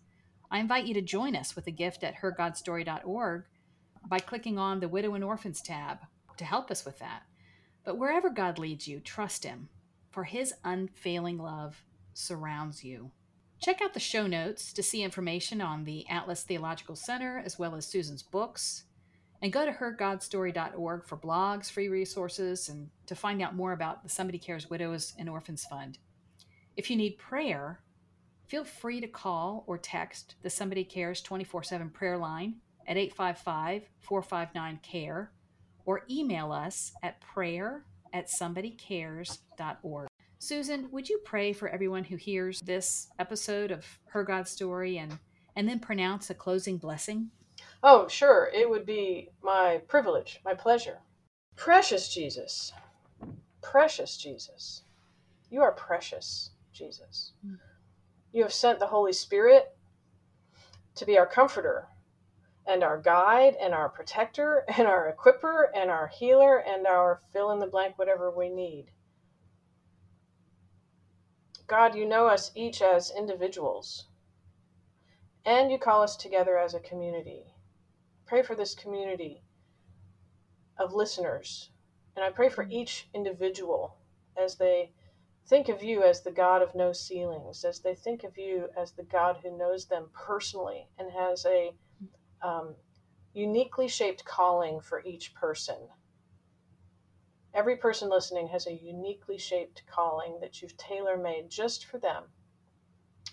I 0.51 0.59
invite 0.59 0.87
you 0.87 0.95
to 0.95 1.03
join 1.03 1.35
us 1.35 1.57
with 1.57 1.67
a 1.67 1.73
gift 1.73 2.05
at 2.05 2.17
hergodstory.org 2.17 3.45
by 4.07 4.19
clicking 4.21 4.59
on 4.59 4.81
the 4.81 4.89
Widow 4.89 5.15
and 5.15 5.25
Orphans 5.25 5.61
tab 5.61 5.99
to 6.37 6.45
help 6.45 6.71
us 6.71 6.85
with 6.85 6.99
that. 7.01 7.23
But 7.85 7.99
wherever 7.99 8.31
God 8.31 8.59
leads 8.59 8.87
you, 8.87 9.01
trust 9.01 9.45
Him 9.45 9.69
for 10.17 10.25
his 10.25 10.55
unfailing 10.65 11.37
love 11.37 11.85
surrounds 12.15 12.83
you. 12.83 13.11
Check 13.61 13.81
out 13.81 13.95
the 13.95 14.01
show 14.01 14.27
notes 14.27 14.73
to 14.73 14.83
see 14.83 15.03
information 15.03 15.61
on 15.61 15.85
the 15.85 16.09
Atlas 16.09 16.43
Theological 16.43 16.97
Center 16.97 17.43
as 17.45 17.59
well 17.59 17.75
as 17.75 17.87
Susan's 17.87 18.23
books. 18.23 18.85
And 19.43 19.53
go 19.53 19.65
to 19.65 19.73
hergodstory.org 19.73 21.05
for 21.05 21.17
blogs, 21.17 21.71
free 21.71 21.89
resources, 21.89 22.69
and 22.69 22.89
to 23.07 23.15
find 23.15 23.43
out 23.43 23.55
more 23.55 23.73
about 23.73 24.03
the 24.03 24.09
Somebody 24.09 24.39
Cares 24.39 24.71
Widows 24.71 25.15
and 25.19 25.29
Orphans 25.29 25.65
Fund. 25.69 25.99
If 26.77 26.91
you 26.91 26.97
need 26.97 27.19
prayer, 27.19 27.81
feel 28.47 28.65
free 28.65 29.01
to 29.01 29.09
call 29.09 29.65
or 29.67 29.77
text 29.79 30.37
the 30.43 30.51
Somebody 30.51 30.85
Cares 30.85 31.21
24 31.21 31.63
7 31.65 31.91
prayer 31.91 32.17
line 32.17 32.57
at 32.87 32.97
855 32.97 33.89
459 34.01 34.81
CARE 34.83 35.33
or 35.85 36.03
email 36.11 36.53
us 36.53 36.93
at 37.03 37.21
prayer 37.21 37.85
at 38.13 38.29
somebodycares.org. 38.29 40.09
Susan, 40.39 40.89
would 40.91 41.09
you 41.09 41.19
pray 41.25 41.53
for 41.53 41.69
everyone 41.69 42.05
who 42.05 42.17
hears 42.17 42.61
this 42.61 43.09
episode 43.19 43.71
of 43.71 43.87
Her 44.07 44.23
God 44.23 44.47
Story 44.47 44.99
and, 44.99 45.19
and 45.55 45.69
then 45.69 45.81
pronounce 45.81 46.31
a 46.31 46.35
closing 46.35 46.77
blessing? 46.77 47.31
Oh, 47.83 48.07
sure. 48.09 48.51
It 48.55 48.69
would 48.69 48.85
be 48.85 49.31
my 49.43 49.81
privilege, 49.89 50.41
my 50.45 50.55
pleasure. 50.55 50.99
Precious 51.57 52.13
Jesus, 52.13 52.73
precious 53.63 54.17
Jesus, 54.19 54.83
you 55.51 55.63
are 55.63 55.73
precious, 55.73 56.51
Jesus. 56.73 57.33
You 58.33 58.43
have 58.43 58.53
sent 58.53 58.79
the 58.79 58.87
Holy 58.87 59.15
Spirit 59.15 59.75
to 60.97 61.07
be 61.07 61.17
our 61.17 61.27
comforter, 61.27 61.89
and 62.67 62.83
our 62.83 63.01
guide 63.01 63.55
and 63.61 63.73
our 63.73 63.89
protector 63.89 64.65
and 64.77 64.87
our 64.87 65.15
equiper 65.15 65.67
and 65.75 65.91
our 65.91 66.09
healer 66.09 66.59
and 66.59 66.87
our 66.87 67.21
fill 67.33 67.53
in 67.53 67.59
the 67.61 67.67
blank, 67.67 67.99
whatever 67.99 68.31
we 68.31 68.49
need. 68.49 68.87
God, 71.67 71.97
you 71.97 72.07
know 72.07 72.27
us 72.29 72.53
each 72.55 72.81
as 72.81 73.13
individuals, 73.17 74.07
and 75.45 75.71
you 75.71 75.79
call 75.79 76.03
us 76.03 76.17
together 76.17 76.57
as 76.57 76.75
a 76.75 76.81
community. 76.81 77.55
Pray 78.25 78.43
for 78.43 78.55
this 78.55 78.75
community 78.75 79.43
of 80.79 80.93
listeners, 80.93 81.71
and 82.15 82.25
I 82.25 82.31
pray 82.31 82.51
for 82.51 82.69
each 82.71 83.09
individual 83.15 83.97
as 84.41 84.57
they 84.57 84.93
think 85.49 85.69
of 85.69 85.83
you 85.83 86.05
as 86.05 86.23
the 86.23 86.31
God 86.31 86.63
of 86.63 86.75
no 86.75 86.93
ceilings, 86.93 87.65
as 87.65 87.81
they 87.81 87.95
think 87.95 88.23
of 88.23 88.39
you 88.39 88.69
as 88.77 88.93
the 88.93 89.05
God 89.05 89.39
who 89.43 89.57
knows 89.57 89.87
them 89.87 90.09
personally 90.13 90.89
and 90.99 91.11
has 91.11 91.45
a 91.47 91.73
um, 92.43 92.77
uniquely 93.35 93.89
shaped 93.89 94.25
calling 94.25 94.81
for 94.81 95.03
each 95.05 95.35
person. 95.35 95.89
Every 97.57 97.77
person 97.77 98.11
listening 98.11 98.49
has 98.49 98.67
a 98.67 98.73
uniquely 98.75 99.39
shaped 99.39 99.83
calling 99.87 100.41
that 100.41 100.61
you've 100.61 100.77
tailor 100.77 101.17
made 101.17 101.49
just 101.49 101.87
for 101.87 101.97
them. 101.97 102.25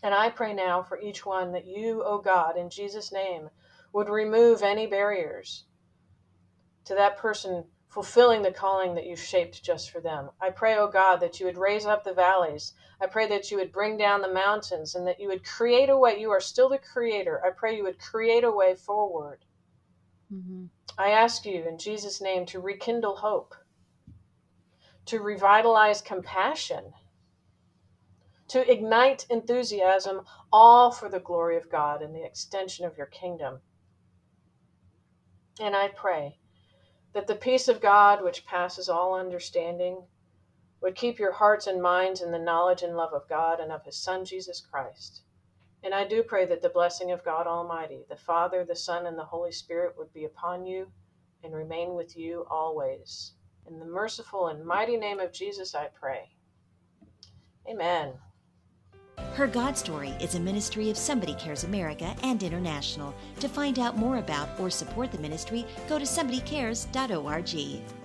And 0.02 0.16
I 0.16 0.30
pray 0.30 0.54
now 0.54 0.82
for 0.82 0.98
each 0.98 1.26
one 1.26 1.52
that 1.52 1.68
you, 1.68 2.02
O 2.04 2.14
oh 2.14 2.18
God, 2.20 2.56
in 2.56 2.70
Jesus' 2.70 3.12
name, 3.12 3.50
would 3.92 4.08
remove 4.08 4.64
any 4.64 4.88
barriers 4.88 5.66
to 6.86 6.96
that 6.96 7.18
person 7.18 7.66
fulfilling 7.90 8.42
the 8.42 8.52
calling 8.52 8.96
that 8.96 9.06
you've 9.06 9.20
shaped 9.20 9.62
just 9.62 9.92
for 9.92 10.00
them. 10.00 10.30
I 10.40 10.52
pray, 10.52 10.78
oh 10.78 10.88
God, 10.88 11.18
that 11.18 11.42
you 11.42 11.46
would 11.46 11.58
raise 11.58 11.86
up 11.86 12.06
the 12.06 12.14
valleys. 12.14 12.74
I 13.02 13.08
pray 13.08 13.28
that 13.28 13.52
you 13.52 13.58
would 13.58 13.74
bring 13.74 13.98
down 13.98 14.22
the 14.22 14.34
mountains 14.34 14.96
and 14.96 15.06
that 15.06 15.20
you 15.20 15.28
would 15.28 15.46
create 15.46 15.90
a 15.90 15.98
way. 15.98 16.18
You 16.18 16.32
are 16.32 16.40
still 16.40 16.70
the 16.70 16.80
creator. 16.80 17.46
I 17.46 17.50
pray 17.50 17.76
you 17.76 17.84
would 17.84 18.00
create 18.00 18.46
a 18.46 18.52
way 18.52 18.76
forward. 18.76 19.44
Mm-hmm. 20.34 20.66
I 20.98 21.12
ask 21.12 21.46
you 21.46 21.68
in 21.68 21.78
Jesus' 21.78 22.22
name 22.22 22.46
to 22.48 22.62
rekindle 22.62 23.18
hope, 23.18 23.54
to 25.06 25.20
revitalize 25.20 26.02
compassion, 26.02 26.94
to 28.48 28.72
ignite 28.72 29.26
enthusiasm, 29.30 30.22
all 30.52 30.92
for 30.92 31.10
the 31.10 31.20
glory 31.20 31.58
of 31.58 31.70
God 31.70 32.02
and 32.02 32.16
the 32.16 32.24
extension 32.24 32.86
of 32.86 32.98
your 32.98 33.08
kingdom. 33.08 33.60
And 35.60 35.76
I 35.76 35.90
pray 35.90 36.38
that 37.14 37.28
the 37.28 37.36
peace 37.36 37.68
of 37.68 37.82
God, 37.82 38.24
which 38.24 38.46
passes 38.46 38.90
all 38.90 39.16
understanding, 39.16 40.04
would 40.82 40.96
keep 40.96 41.20
your 41.20 41.32
hearts 41.32 41.68
and 41.68 41.82
minds 41.82 42.22
in 42.22 42.32
the 42.32 42.40
knowledge 42.40 42.82
and 42.82 42.98
love 42.98 43.14
of 43.14 43.28
God 43.30 43.60
and 43.60 43.72
of 43.72 43.86
His 43.86 43.98
Son, 43.98 44.26
Jesus 44.26 44.60
Christ. 44.60 45.22
And 45.84 45.94
I 45.94 46.06
do 46.06 46.24
pray 46.24 46.46
that 46.46 46.62
the 46.62 46.70
blessing 46.70 47.12
of 47.12 47.24
God 47.24 47.46
Almighty, 47.46 48.06
the 48.10 48.16
Father, 48.16 48.66
the 48.66 48.76
Son, 48.76 49.06
and 49.06 49.18
the 49.18 49.26
Holy 49.26 49.52
Spirit 49.52 49.96
would 49.98 50.14
be 50.14 50.26
upon 50.26 50.66
you 50.66 50.88
and 51.44 51.54
remain 51.54 51.94
with 51.94 52.18
you 52.18 52.46
always. 52.50 53.34
In 53.68 53.80
the 53.80 53.86
merciful 53.86 54.48
and 54.48 54.66
mighty 54.66 54.98
name 54.98 55.20
of 55.20 55.32
Jesus, 55.32 55.74
I 55.76 55.88
pray. 56.00 56.30
Amen. 57.70 58.14
Her 59.34 59.48
God 59.48 59.78
Story 59.78 60.10
is 60.20 60.36
a 60.36 60.40
ministry 60.40 60.90
of 60.90 60.98
Somebody 60.98 61.34
Cares 61.36 61.64
America 61.64 62.16
and 62.24 62.44
International. 62.44 63.16
To 63.40 63.48
find 63.48 63.80
out 63.80 63.98
more 63.98 64.18
about 64.18 64.60
or 64.60 64.70
support 64.70 65.12
the 65.12 65.18
ministry, 65.18 65.66
go 65.88 65.98
to 65.98 66.06
somebodycares.org. 66.06 68.03